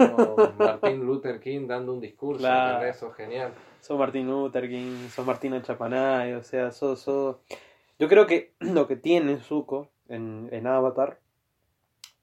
Martin 0.59 1.05
Luther 1.07 1.39
King 1.39 1.69
dando 1.69 1.93
un 1.95 2.01
discurso, 2.01 2.41
Claro. 2.41 2.85
Eso 2.87 3.09
es 3.11 3.14
genial. 3.14 3.53
Sos 3.81 3.97
Martín 3.97 4.27
Luther 4.27 4.69
King, 4.69 5.09
sos 5.11 5.25
Martín 5.25 5.62
Chapanay, 5.62 6.33
o 6.33 6.43
sea, 6.43 6.73
sos, 6.73 7.01
sos- 7.01 7.37
Yo 7.99 8.09
creo 8.09 8.26
que 8.26 8.53
lo 8.61 8.86
que 8.86 8.97
tiene 8.97 9.40
Zuko 9.40 9.90
en, 10.09 10.49
en 10.53 10.66
Avatar 10.66 11.20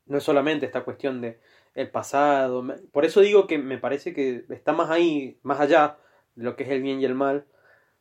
no 0.06 0.18
es 0.18 0.24
solamente 0.24 0.66
esta 0.66 0.84
cuestión 0.84 1.22
de 1.22 1.40
el 1.76 1.90
pasado. 1.90 2.66
Por 2.92 3.06
eso 3.06 3.22
digo 3.22 3.48
que 3.48 3.58
me 3.58 3.78
parece 3.78 4.14
que 4.14 4.46
está 4.50 4.74
más 4.74 4.90
ahí, 4.90 5.40
más 5.44 5.60
allá 5.60 5.98
de 6.36 6.44
lo 6.44 6.56
que 6.56 6.64
es 6.64 6.70
el 6.70 6.82
bien 6.82 7.02
y 7.02 7.06
el 7.06 7.16
mal, 7.16 7.46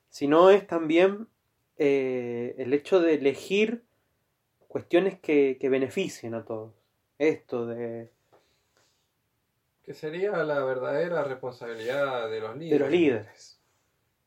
sino 0.08 0.50
es 0.50 0.66
también 0.66 1.28
eh, 1.78 2.54
el 2.58 2.74
hecho 2.74 3.00
de 3.00 3.14
elegir 3.14 3.82
cuestiones 4.68 5.18
que, 5.18 5.56
que 5.60 5.68
beneficien 5.68 6.34
a 6.34 6.44
todos. 6.44 6.72
Esto 7.18 7.66
de, 7.66 8.10
Que 9.84 9.94
sería 9.94 10.32
la 10.44 10.64
verdadera 10.64 11.24
responsabilidad 11.24 12.28
de 12.30 12.40
los 12.40 12.54
de 12.54 12.58
líderes. 12.58 12.80
los 12.80 12.90
líderes. 12.90 13.51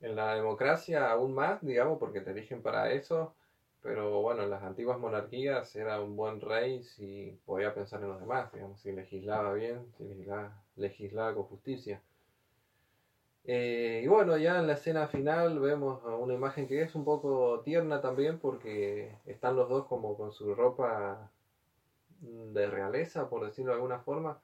En 0.06 0.16
la 0.16 0.36
democracia 0.36 1.10
aún 1.10 1.34
más, 1.34 1.66
digamos, 1.66 1.98
porque 1.98 2.22
te 2.22 2.30
eligen 2.30 2.62
para 2.62 2.92
eso. 2.92 3.34
Pero 3.82 4.22
bueno, 4.22 4.44
en 4.44 4.52
las 4.52 4.62
antiguas 4.62 5.00
monarquías 5.00 5.76
era 5.76 6.00
un 6.00 6.16
buen 6.16 6.42
rey 6.42 6.84
si 6.84 7.40
podía 7.44 7.74
pensar 7.74 8.04
en 8.04 8.10
los 8.10 8.20
demás, 8.20 8.54
digamos, 8.54 8.80
si 8.80 8.92
legislaba 8.92 9.54
bien, 9.54 9.92
si 9.98 10.04
legislaba, 10.04 10.62
legislaba 10.76 11.34
con 11.34 11.46
justicia. 11.46 12.04
Eh, 13.46 14.02
y 14.04 14.08
bueno, 14.08 14.38
ya 14.38 14.60
en 14.60 14.68
la 14.68 14.74
escena 14.74 15.08
final 15.08 15.60
vemos 15.60 16.04
una 16.04 16.36
imagen 16.36 16.68
que 16.68 16.84
es 16.84 16.94
un 16.94 17.04
poco 17.04 17.62
tierna 17.62 18.00
también 18.00 18.38
porque 18.38 19.18
están 19.26 19.56
los 19.56 19.70
dos 19.70 19.88
como 19.88 20.16
con 20.16 20.32
su 20.32 20.54
ropa 20.54 21.32
de 22.20 22.68
realeza, 22.68 23.28
por 23.28 23.44
decirlo 23.44 23.72
de 23.72 23.78
alguna 23.78 24.00
forma. 24.00 24.40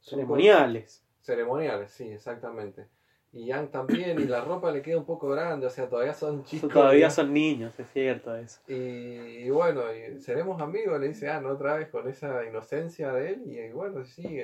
Ceremoniales. 0.00 1.04
Ceremoniales, 1.20 1.92
sí, 1.92 2.10
exactamente. 2.10 2.88
Y 3.34 3.46
Yang 3.46 3.72
también, 3.72 4.20
y 4.20 4.26
la 4.26 4.44
ropa 4.44 4.70
le 4.70 4.80
queda 4.80 4.96
un 4.96 5.04
poco 5.04 5.28
grande, 5.28 5.66
o 5.66 5.70
sea, 5.70 5.88
todavía 5.88 6.14
son 6.14 6.44
chicos. 6.44 6.72
Todavía 6.72 7.10
son 7.10 7.32
niños, 7.32 7.76
es 7.80 7.90
cierto 7.90 8.32
eso. 8.36 8.60
Y, 8.68 8.74
y 8.74 9.50
bueno, 9.50 9.82
y 9.92 10.20
seremos 10.20 10.62
amigos, 10.62 11.00
le 11.00 11.08
dice 11.08 11.28
Anne 11.28 11.48
otra 11.48 11.74
vez 11.74 11.88
con 11.88 12.08
esa 12.08 12.44
inocencia 12.44 13.12
de 13.12 13.30
él. 13.30 13.42
Y, 13.46 13.72
bueno, 13.72 14.04
sí, 14.04 14.40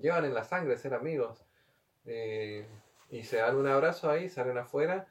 llevan 0.00 0.24
en 0.24 0.34
la 0.34 0.44
sangre 0.44 0.76
ser 0.76 0.94
amigos. 0.94 1.44
Eh, 2.04 2.64
y 3.10 3.24
se 3.24 3.38
dan 3.38 3.56
un 3.56 3.66
abrazo 3.66 4.08
ahí, 4.08 4.28
salen 4.28 4.58
afuera. 4.58 5.08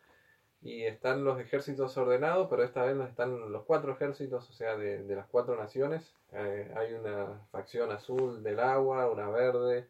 Y 0.61 0.83
están 0.83 1.25
los 1.25 1.37
ejércitos 1.39 1.97
ordenados, 1.97 2.47
pero 2.49 2.63
esta 2.63 2.85
vez 2.85 2.97
están 3.09 3.51
los 3.51 3.63
cuatro 3.65 3.91
ejércitos, 3.91 4.49
o 4.49 4.53
sea, 4.53 4.77
de, 4.77 5.03
de 5.03 5.15
las 5.17 5.27
cuatro 5.27 5.57
naciones. 5.57 6.15
Eh, 6.31 6.71
hay 6.77 6.93
una 6.93 7.41
facción 7.51 7.91
azul 7.91 8.41
del 8.41 8.61
agua, 8.61 9.11
una 9.11 9.29
verde, 9.29 9.89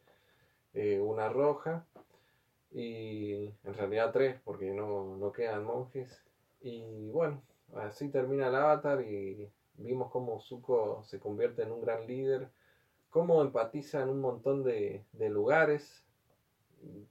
eh, 0.74 1.00
una 1.00 1.30
roja. 1.30 1.86
Y 2.78 3.54
en 3.64 3.74
realidad 3.74 4.12
tres, 4.12 4.38
porque 4.44 4.72
no, 4.72 5.16
no 5.16 5.32
quedan 5.32 5.64
monjes. 5.64 6.22
Y 6.62 7.10
bueno, 7.10 7.42
así 7.74 8.10
termina 8.10 8.50
el 8.50 8.56
avatar 8.56 9.02
y 9.02 9.50
vimos 9.78 10.12
cómo 10.12 10.42
Zuko 10.42 11.02
se 11.06 11.20
convierte 11.20 11.64
en 11.64 11.72
un 11.72 11.82
gran 11.82 12.06
líder, 12.06 12.50
cómo 13.10 13.42
empatiza 13.42 14.02
en 14.02 14.10
un 14.10 14.20
montón 14.20 14.64
de, 14.64 15.06
de 15.14 15.30
lugares, 15.30 16.06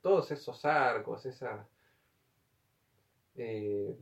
todos 0.03 0.31
esos 0.31 0.65
arcos, 0.67 1.25
esa 1.25 1.67
eh, 3.37 3.97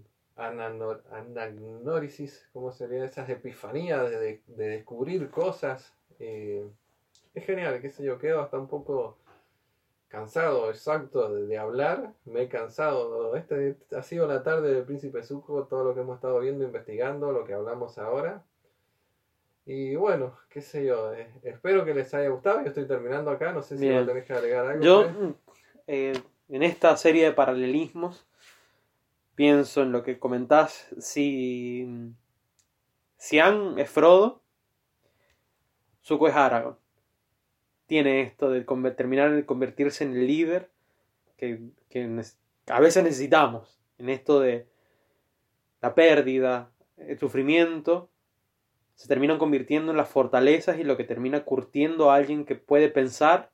¿cómo 2.53 2.73
sería? 2.73 3.05
Esas 3.05 3.29
epifanías 3.29 4.11
de, 4.11 4.43
de 4.47 4.67
descubrir 4.69 5.31
cosas. 5.31 5.95
eh, 6.19 6.69
es 7.35 7.47
genial, 7.47 7.81
qué 7.81 7.89
sé 7.89 8.05
yo, 8.05 8.19
quedo 8.19 8.43
hasta 8.43 8.59
un 8.59 8.69
poco 8.69 9.17
cansado, 10.13 10.69
exacto, 10.69 11.35
de, 11.35 11.47
de 11.47 11.57
hablar. 11.57 12.13
Me 12.27 12.43
he 12.43 12.49
cansado. 12.49 13.35
Este, 13.35 13.79
ha 13.97 14.03
sido 14.03 14.27
la 14.27 14.43
tarde 14.43 14.75
del 14.75 14.85
Príncipe 14.85 15.23
Zuko, 15.23 15.65
todo 15.65 15.85
lo 15.85 15.95
que 15.95 16.01
hemos 16.01 16.17
estado 16.17 16.39
viendo, 16.39 16.65
investigando, 16.65 17.33
lo 17.33 17.47
que 17.47 17.55
hablamos 17.55 17.97
ahora. 17.97 18.45
Y 19.65 19.97
bueno, 19.97 20.37
qué 20.51 20.61
sé 20.61 20.85
yo, 20.85 21.15
eh, 21.15 21.33
espero 21.45 21.87
que 21.87 21.95
les 21.95 22.13
haya 22.13 22.29
gustado. 22.29 22.61
Yo 22.61 22.69
estoy 22.69 22.87
terminando 22.87 23.31
acá, 23.31 23.53
no 23.53 23.63
sé 23.63 23.79
si 23.79 23.91
vos 23.91 24.07
tenés 24.07 24.27
que 24.27 24.35
agregar 24.35 24.67
algo. 24.67 24.85
Yo, 24.85 25.09
mm, 25.09 25.35
eh, 25.87 26.13
en 26.51 26.63
esta 26.63 26.95
serie 26.99 27.25
de 27.25 27.33
paralelismos, 27.33 28.27
pienso 29.35 29.81
en 29.81 29.93
lo 29.93 30.03
que 30.03 30.19
comentás. 30.19 30.89
Si. 30.99 31.89
Si 33.17 33.39
Aang 33.39 33.79
es 33.79 33.89
Frodo, 33.89 34.43
Zuko 36.03 36.29
es 36.29 36.35
Aragorn. 36.35 36.82
Tiene 37.93 38.23
esto 38.23 38.49
de 38.49 38.63
terminar 38.93 39.33
de 39.33 39.45
convertirse 39.45 40.03
en 40.03 40.17
el 40.17 40.27
líder 40.27 40.71
que, 41.37 41.61
a 42.69 42.81
veces 42.81 43.05
necesitamos. 43.05 43.79
En 43.99 44.09
esto 44.09 44.41
de 44.41 44.67
la 45.83 45.95
pérdida, 45.95 46.71
el 46.97 47.19
sufrimiento, 47.19 48.09
se 48.95 49.09
terminan 49.09 49.37
convirtiendo 49.37 49.91
en 49.91 49.99
las 49.99 50.09
fortalezas 50.09 50.79
y 50.79 50.85
lo 50.85 50.97
que 50.97 51.05
termina 51.05 51.45
curtiendo 51.45 52.11
a 52.11 52.15
alguien 52.15 52.47
que 52.47 52.55
puede 52.55 52.89
pensar 52.89 53.51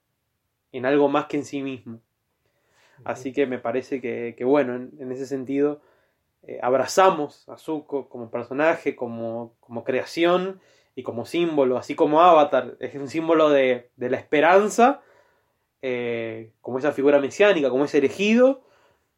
en 0.71 0.87
algo 0.87 1.09
más 1.09 1.27
que 1.27 1.39
en 1.39 1.45
sí 1.45 1.61
mismo. 1.61 2.01
Así 3.03 3.33
que 3.33 3.45
me 3.49 3.59
parece 3.59 4.01
que, 4.01 4.37
que 4.39 4.45
bueno, 4.45 4.77
en, 4.77 4.93
en 5.01 5.11
ese 5.11 5.27
sentido, 5.27 5.81
eh, 6.45 6.61
abrazamos 6.63 7.49
a 7.49 7.59
Zuko 7.59 8.09
como 8.09 8.31
personaje, 8.31 8.95
como, 8.95 9.57
como 9.59 9.83
creación 9.83 10.61
y 10.99 11.05
como 11.05 11.25
símbolo, 11.25 11.79
así 11.79 11.95
como 11.95 12.21
Avatar 12.23 12.77
es 12.81 12.93
un 12.97 13.07
símbolo 13.07 13.51
de, 13.51 13.93
de 13.95 14.11
la 14.11 14.17
esperanza, 14.17 15.01
eh, 15.81 16.51
como 16.61 16.81
esa 16.81 16.91
figura 16.91 17.21
mesiánica, 17.21 17.71
como 17.71 17.85
ese 17.85 17.99
elegido. 17.99 18.65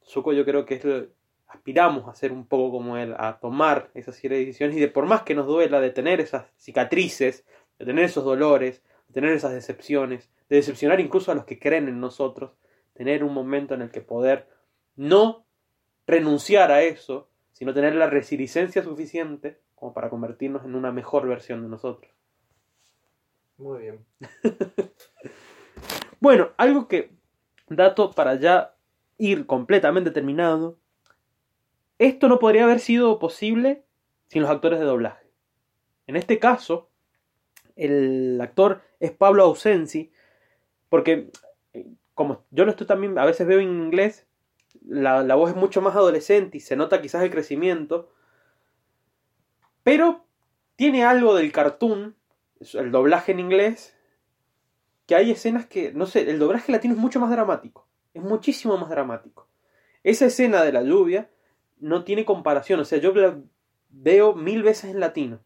Zuko 0.04 0.34
yo 0.34 0.44
creo 0.44 0.66
que 0.66 1.08
aspiramos 1.46 2.06
a 2.06 2.14
ser 2.14 2.32
un 2.32 2.46
poco 2.46 2.70
como 2.70 2.98
él, 2.98 3.14
a 3.16 3.38
tomar 3.40 3.90
esas 3.94 4.20
decisiones 4.20 4.76
y 4.76 4.80
de 4.80 4.88
por 4.88 5.06
más 5.06 5.22
que 5.22 5.34
nos 5.34 5.46
duela 5.46 5.80
de 5.80 5.88
tener 5.88 6.20
esas 6.20 6.44
cicatrices, 6.58 7.46
de 7.78 7.86
tener 7.86 8.04
esos 8.04 8.26
dolores, 8.26 8.82
de 9.08 9.14
tener 9.14 9.32
esas 9.32 9.54
decepciones, 9.54 10.28
de 10.50 10.56
decepcionar 10.56 11.00
incluso 11.00 11.32
a 11.32 11.34
los 11.34 11.46
que 11.46 11.58
creen 11.58 11.88
en 11.88 11.98
nosotros, 11.98 12.50
tener 12.92 13.24
un 13.24 13.32
momento 13.32 13.72
en 13.72 13.80
el 13.80 13.90
que 13.90 14.02
poder 14.02 14.50
no 14.96 15.46
renunciar 16.06 16.72
a 16.72 16.82
eso, 16.82 17.30
sino 17.52 17.72
tener 17.72 17.94
la 17.94 18.10
resiliencia 18.10 18.82
suficiente 18.82 19.60
como 19.80 19.92
para 19.94 20.10
convertirnos 20.10 20.64
en 20.64 20.76
una 20.76 20.92
mejor 20.92 21.26
versión 21.26 21.62
de 21.62 21.68
nosotros. 21.68 22.12
Muy 23.56 23.80
bien. 23.80 24.06
Bueno, 26.20 26.50
algo 26.58 26.86
que, 26.86 27.10
dato 27.66 28.10
para 28.10 28.34
ya 28.34 28.74
ir 29.16 29.46
completamente 29.46 30.10
terminado, 30.10 30.78
esto 31.98 32.28
no 32.28 32.38
podría 32.38 32.64
haber 32.64 32.78
sido 32.78 33.18
posible 33.18 33.84
sin 34.28 34.42
los 34.42 34.50
actores 34.50 34.80
de 34.80 34.84
doblaje. 34.84 35.26
En 36.06 36.16
este 36.16 36.38
caso, 36.38 36.90
el 37.74 38.38
actor 38.38 38.82
es 39.00 39.12
Pablo 39.12 39.44
Ausensi, 39.44 40.12
porque 40.90 41.30
eh, 41.72 41.86
como 42.12 42.44
yo 42.50 42.66
lo 42.66 42.72
estoy 42.72 42.86
también, 42.86 43.18
a 43.18 43.24
veces 43.24 43.46
veo 43.46 43.60
en 43.60 43.70
inglés, 43.70 44.26
la, 44.82 45.22
la 45.22 45.36
voz 45.36 45.50
es 45.50 45.56
mucho 45.56 45.80
más 45.80 45.96
adolescente 45.96 46.58
y 46.58 46.60
se 46.60 46.76
nota 46.76 47.00
quizás 47.00 47.22
el 47.22 47.30
crecimiento, 47.30 48.10
pero 49.82 50.24
tiene 50.76 51.04
algo 51.04 51.34
del 51.34 51.52
cartoon, 51.52 52.16
el 52.74 52.90
doblaje 52.90 53.32
en 53.32 53.40
inglés, 53.40 53.96
que 55.06 55.14
hay 55.14 55.30
escenas 55.30 55.66
que, 55.66 55.92
no 55.92 56.06
sé, 56.06 56.28
el 56.30 56.38
doblaje 56.38 56.70
latino 56.72 56.94
es 56.94 57.00
mucho 57.00 57.20
más 57.20 57.30
dramático, 57.30 57.86
es 58.14 58.22
muchísimo 58.22 58.76
más 58.78 58.90
dramático. 58.90 59.48
Esa 60.02 60.26
escena 60.26 60.62
de 60.62 60.72
la 60.72 60.82
lluvia 60.82 61.30
no 61.78 62.04
tiene 62.04 62.24
comparación, 62.24 62.80
o 62.80 62.84
sea, 62.84 62.98
yo 62.98 63.12
la 63.14 63.38
veo 63.88 64.34
mil 64.34 64.62
veces 64.62 64.90
en 64.90 65.00
latino, 65.00 65.40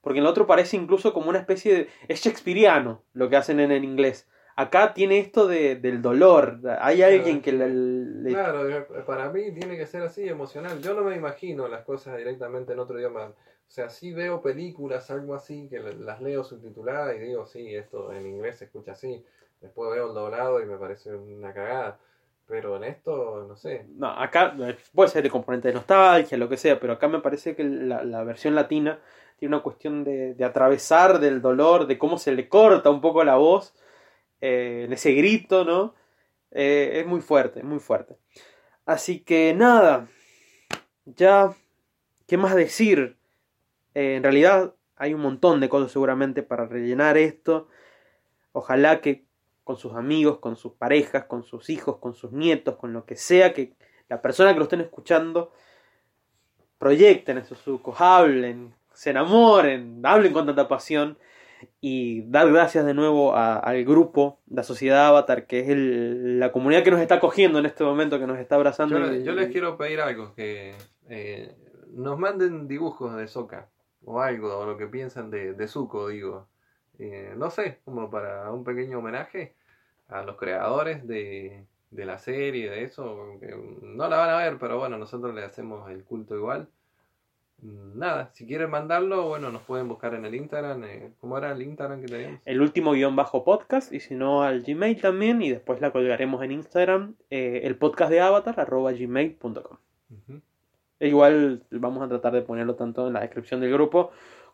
porque 0.00 0.18
en 0.20 0.24
el 0.24 0.30
otro 0.30 0.46
parece 0.46 0.76
incluso 0.76 1.12
como 1.12 1.28
una 1.28 1.38
especie 1.40 1.74
de... 1.74 1.88
es 2.08 2.20
shakespeariano 2.22 3.02
lo 3.12 3.28
que 3.28 3.36
hacen 3.36 3.60
en 3.60 3.72
el 3.72 3.84
inglés. 3.84 4.28
Acá 4.56 4.92
tiene 4.94 5.18
esto 5.18 5.48
de, 5.48 5.76
del 5.76 6.02
dolor, 6.02 6.60
hay 6.80 7.02
alguien 7.02 7.40
que 7.42 7.52
le... 7.52 7.68
le- 7.70 8.30
Claro, 8.30 8.86
para 9.06 9.30
mí 9.30 9.52
tiene 9.52 9.76
que 9.76 9.86
ser 9.86 10.02
así, 10.02 10.28
emocional. 10.28 10.80
Yo 10.82 10.94
no 10.94 11.02
me 11.02 11.16
imagino 11.16 11.66
las 11.68 11.84
cosas 11.84 12.16
directamente 12.16 12.72
en 12.74 12.78
otro 12.78 12.98
idioma. 12.98 13.32
O 13.70 13.72
sea, 13.72 13.88
sí 13.88 14.12
veo 14.12 14.42
películas, 14.42 15.12
algo 15.12 15.32
así, 15.32 15.68
que 15.68 15.78
las 15.78 16.20
leo 16.20 16.42
subtituladas 16.42 17.14
y 17.14 17.20
digo, 17.20 17.46
sí, 17.46 17.72
esto 17.72 18.12
en 18.12 18.26
inglés 18.26 18.58
se 18.58 18.64
escucha 18.64 18.92
así. 18.92 19.24
Después 19.60 19.92
veo 19.92 20.08
el 20.08 20.14
doblado 20.14 20.60
y 20.60 20.66
me 20.66 20.76
parece 20.76 21.14
una 21.14 21.54
cagada. 21.54 21.96
Pero 22.48 22.74
en 22.78 22.82
esto, 22.82 23.44
no 23.46 23.56
sé. 23.56 23.86
No, 23.90 24.08
acá 24.08 24.56
eh, 24.58 24.76
puede 24.92 25.10
ser 25.10 25.22
de 25.22 25.30
componente 25.30 25.68
de 25.68 25.74
nostalgia, 25.74 26.36
lo 26.36 26.48
que 26.48 26.56
sea, 26.56 26.80
pero 26.80 26.94
acá 26.94 27.06
me 27.06 27.20
parece 27.20 27.54
que 27.54 27.62
la, 27.62 28.02
la 28.02 28.24
versión 28.24 28.56
latina 28.56 28.98
tiene 29.38 29.54
una 29.54 29.62
cuestión 29.62 30.02
de, 30.02 30.34
de 30.34 30.44
atravesar 30.44 31.20
del 31.20 31.40
dolor, 31.40 31.86
de 31.86 31.96
cómo 31.96 32.18
se 32.18 32.32
le 32.32 32.48
corta 32.48 32.90
un 32.90 33.00
poco 33.00 33.22
la 33.22 33.36
voz, 33.36 33.72
eh, 34.40 34.82
en 34.86 34.92
ese 34.92 35.12
grito, 35.12 35.64
¿no? 35.64 35.94
Eh, 36.50 36.94
es 36.94 37.06
muy 37.06 37.20
fuerte, 37.20 37.60
es 37.60 37.64
muy 37.64 37.78
fuerte. 37.78 38.16
Así 38.84 39.20
que 39.20 39.54
nada, 39.54 40.08
ya, 41.04 41.54
¿qué 42.26 42.36
más 42.36 42.56
decir? 42.56 43.19
Eh, 43.94 44.16
en 44.16 44.22
realidad 44.22 44.74
hay 44.96 45.14
un 45.14 45.20
montón 45.22 45.60
de 45.60 45.68
cosas 45.68 45.90
seguramente 45.92 46.42
para 46.42 46.66
rellenar 46.66 47.16
esto. 47.16 47.68
Ojalá 48.52 49.00
que 49.00 49.24
con 49.64 49.76
sus 49.76 49.94
amigos, 49.94 50.38
con 50.38 50.56
sus 50.56 50.72
parejas, 50.72 51.24
con 51.24 51.42
sus 51.44 51.70
hijos, 51.70 51.98
con 51.98 52.14
sus 52.14 52.32
nietos, 52.32 52.76
con 52.76 52.92
lo 52.92 53.04
que 53.04 53.16
sea 53.16 53.52
que 53.52 53.74
la 54.08 54.20
persona 54.20 54.52
que 54.52 54.58
lo 54.58 54.64
estén 54.64 54.80
escuchando 54.80 55.52
proyecten 56.78 57.38
esos 57.38 57.58
sucos, 57.58 58.00
hablen, 58.00 58.74
se 58.92 59.10
enamoren, 59.10 60.00
hablen 60.04 60.32
con 60.32 60.46
tanta 60.46 60.66
pasión 60.66 61.18
y 61.80 62.22
dar 62.22 62.50
gracias 62.50 62.86
de 62.86 62.94
nuevo 62.94 63.34
a- 63.36 63.58
al 63.58 63.84
grupo, 63.84 64.40
la 64.48 64.62
sociedad 64.62 65.06
Avatar, 65.08 65.46
que 65.46 65.60
es 65.60 65.68
el- 65.68 66.40
la 66.40 66.52
comunidad 66.52 66.82
que 66.82 66.90
nos 66.90 67.00
está 67.00 67.20
cogiendo 67.20 67.58
en 67.58 67.66
este 67.66 67.84
momento, 67.84 68.18
que 68.18 68.26
nos 68.26 68.38
está 68.38 68.54
abrazando. 68.56 68.98
Yo, 68.98 69.14
y- 69.14 69.24
yo 69.24 69.32
les 69.32 69.50
quiero 69.50 69.76
pedir 69.76 70.00
algo, 70.00 70.34
que 70.34 70.74
eh, 71.08 71.54
nos 71.92 72.18
manden 72.18 72.66
dibujos 72.68 73.14
de 73.16 73.26
Soca 73.28 73.68
o 74.04 74.20
algo, 74.20 74.58
o 74.58 74.66
lo 74.66 74.76
que 74.76 74.86
piensan 74.86 75.30
de, 75.30 75.52
de 75.54 75.68
Zuko, 75.68 76.08
digo. 76.08 76.46
Eh, 76.98 77.34
no 77.36 77.50
sé, 77.50 77.78
como 77.84 78.10
para 78.10 78.50
un 78.52 78.62
pequeño 78.64 78.98
homenaje 78.98 79.54
a 80.08 80.22
los 80.22 80.36
creadores 80.36 81.06
de, 81.06 81.64
de 81.90 82.04
la 82.04 82.18
serie, 82.18 82.70
de 82.70 82.84
eso. 82.84 83.38
no 83.82 84.08
la 84.08 84.16
van 84.16 84.30
a 84.30 84.36
ver, 84.38 84.58
pero 84.58 84.78
bueno, 84.78 84.98
nosotros 84.98 85.34
le 85.34 85.44
hacemos 85.44 85.90
el 85.90 86.04
culto 86.04 86.34
igual. 86.36 86.68
Mm, 87.62 87.98
Nada, 87.98 88.30
si 88.34 88.46
quieren 88.46 88.70
mandarlo, 88.70 89.28
bueno, 89.28 89.50
nos 89.50 89.62
pueden 89.62 89.88
buscar 89.88 90.14
en 90.14 90.24
el 90.24 90.34
Instagram. 90.34 90.84
eh, 90.84 91.12
¿Cómo 91.20 91.38
era 91.38 91.52
el 91.52 91.62
Instagram 91.62 92.00
que 92.00 92.06
teníamos? 92.08 92.40
el 92.44 92.60
último 92.60 92.92
guion 92.92 93.16
bajo 93.16 93.44
podcast 93.44 93.92
y 93.92 94.00
si 94.00 94.14
no 94.14 94.42
al 94.42 94.62
Gmail 94.62 95.00
también 95.00 95.40
y 95.42 95.50
después 95.50 95.80
la 95.80 95.90
colgaremos 95.92 96.42
en 96.42 96.52
Instagram 96.52 97.14
eh, 97.30 97.60
el 97.64 97.76
podcast 97.76 98.10
de 98.10 98.20
avatar 98.20 98.58
arroba 98.60 98.92
gmail.com. 98.92 99.78
E 101.00 101.08
igual 101.08 101.64
vamos 101.70 102.02
a 102.02 102.08
tratar 102.08 102.32
de 102.32 102.42
ponerlo 102.42 102.76
tanto 102.76 103.06
en 103.06 103.14
la 103.14 103.20
descripción 103.20 103.60
del 103.60 103.72
grupo 103.72 104.10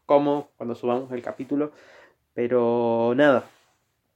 como 0.07 0.49
cuando 0.57 0.75
subamos 0.75 1.13
el 1.13 1.23
capítulo 1.23 1.73
pero 2.33 3.13
nada 3.17 3.45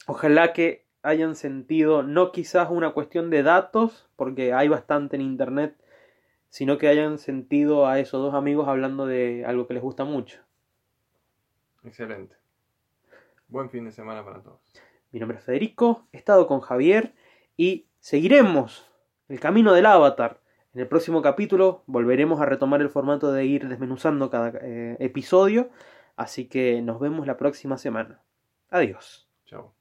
ojalá 0.07 0.53
que 0.53 0.85
hayan 1.03 1.35
sentido 1.35 2.03
no 2.03 2.33
quizás 2.33 2.71
una 2.71 2.91
cuestión 2.91 3.31
de 3.31 3.43
datos 3.43 4.09
porque 4.17 4.53
hay 4.53 4.69
bastante 4.69 5.17
en 5.17 5.23
internet 5.23 5.77
sino 6.49 6.79
que 6.79 6.89
hayan 6.89 7.19
sentido 7.19 7.87
a 7.87 7.99
esos 7.99 8.23
dos 8.23 8.35
amigos 8.35 8.69
hablando 8.69 9.07
de 9.07 9.45
algo 9.45 9.67
que 9.67 9.75
les 9.75 9.83
gusta 9.83 10.05
mucho 10.05 10.41
Excelente. 11.85 12.37
Buen 13.49 13.71
fin 13.71 13.85
de 13.85 13.93
semana 13.93 14.25
para 14.25 14.43
todos. 14.43 14.61
Mi 15.13 15.19
nombre 15.19 15.39
es 15.39 15.45
Federico, 15.45 16.07
he 16.13 16.19
estado 16.19 16.47
con 16.47 16.61
Javier 16.61 17.15
y 17.57 17.87
seguiremos 17.99 18.91
el 19.29 19.41
camino 19.41 19.73
del 19.73 19.87
avatar. 19.87 20.40
En 20.73 20.81
el 20.81 20.89
próximo 20.89 21.21
capítulo 21.21 21.83
volveremos 21.87 22.41
a 22.41 22.47
retomar 22.47 22.81
el 22.81 22.91
formato 22.91 23.33
de 23.33 23.45
ir 23.45 23.69
desmenuzando 23.69 24.31
cada 24.31 24.53
eh, 24.63 24.97
episodio, 25.01 25.71
así 26.17 26.47
que 26.47 26.81
nos 26.81 27.01
vemos 27.01 27.27
la 27.27 27.37
próxima 27.37 27.77
semana. 27.77 28.23
Adiós. 28.71 29.29
Chao. 29.47 29.80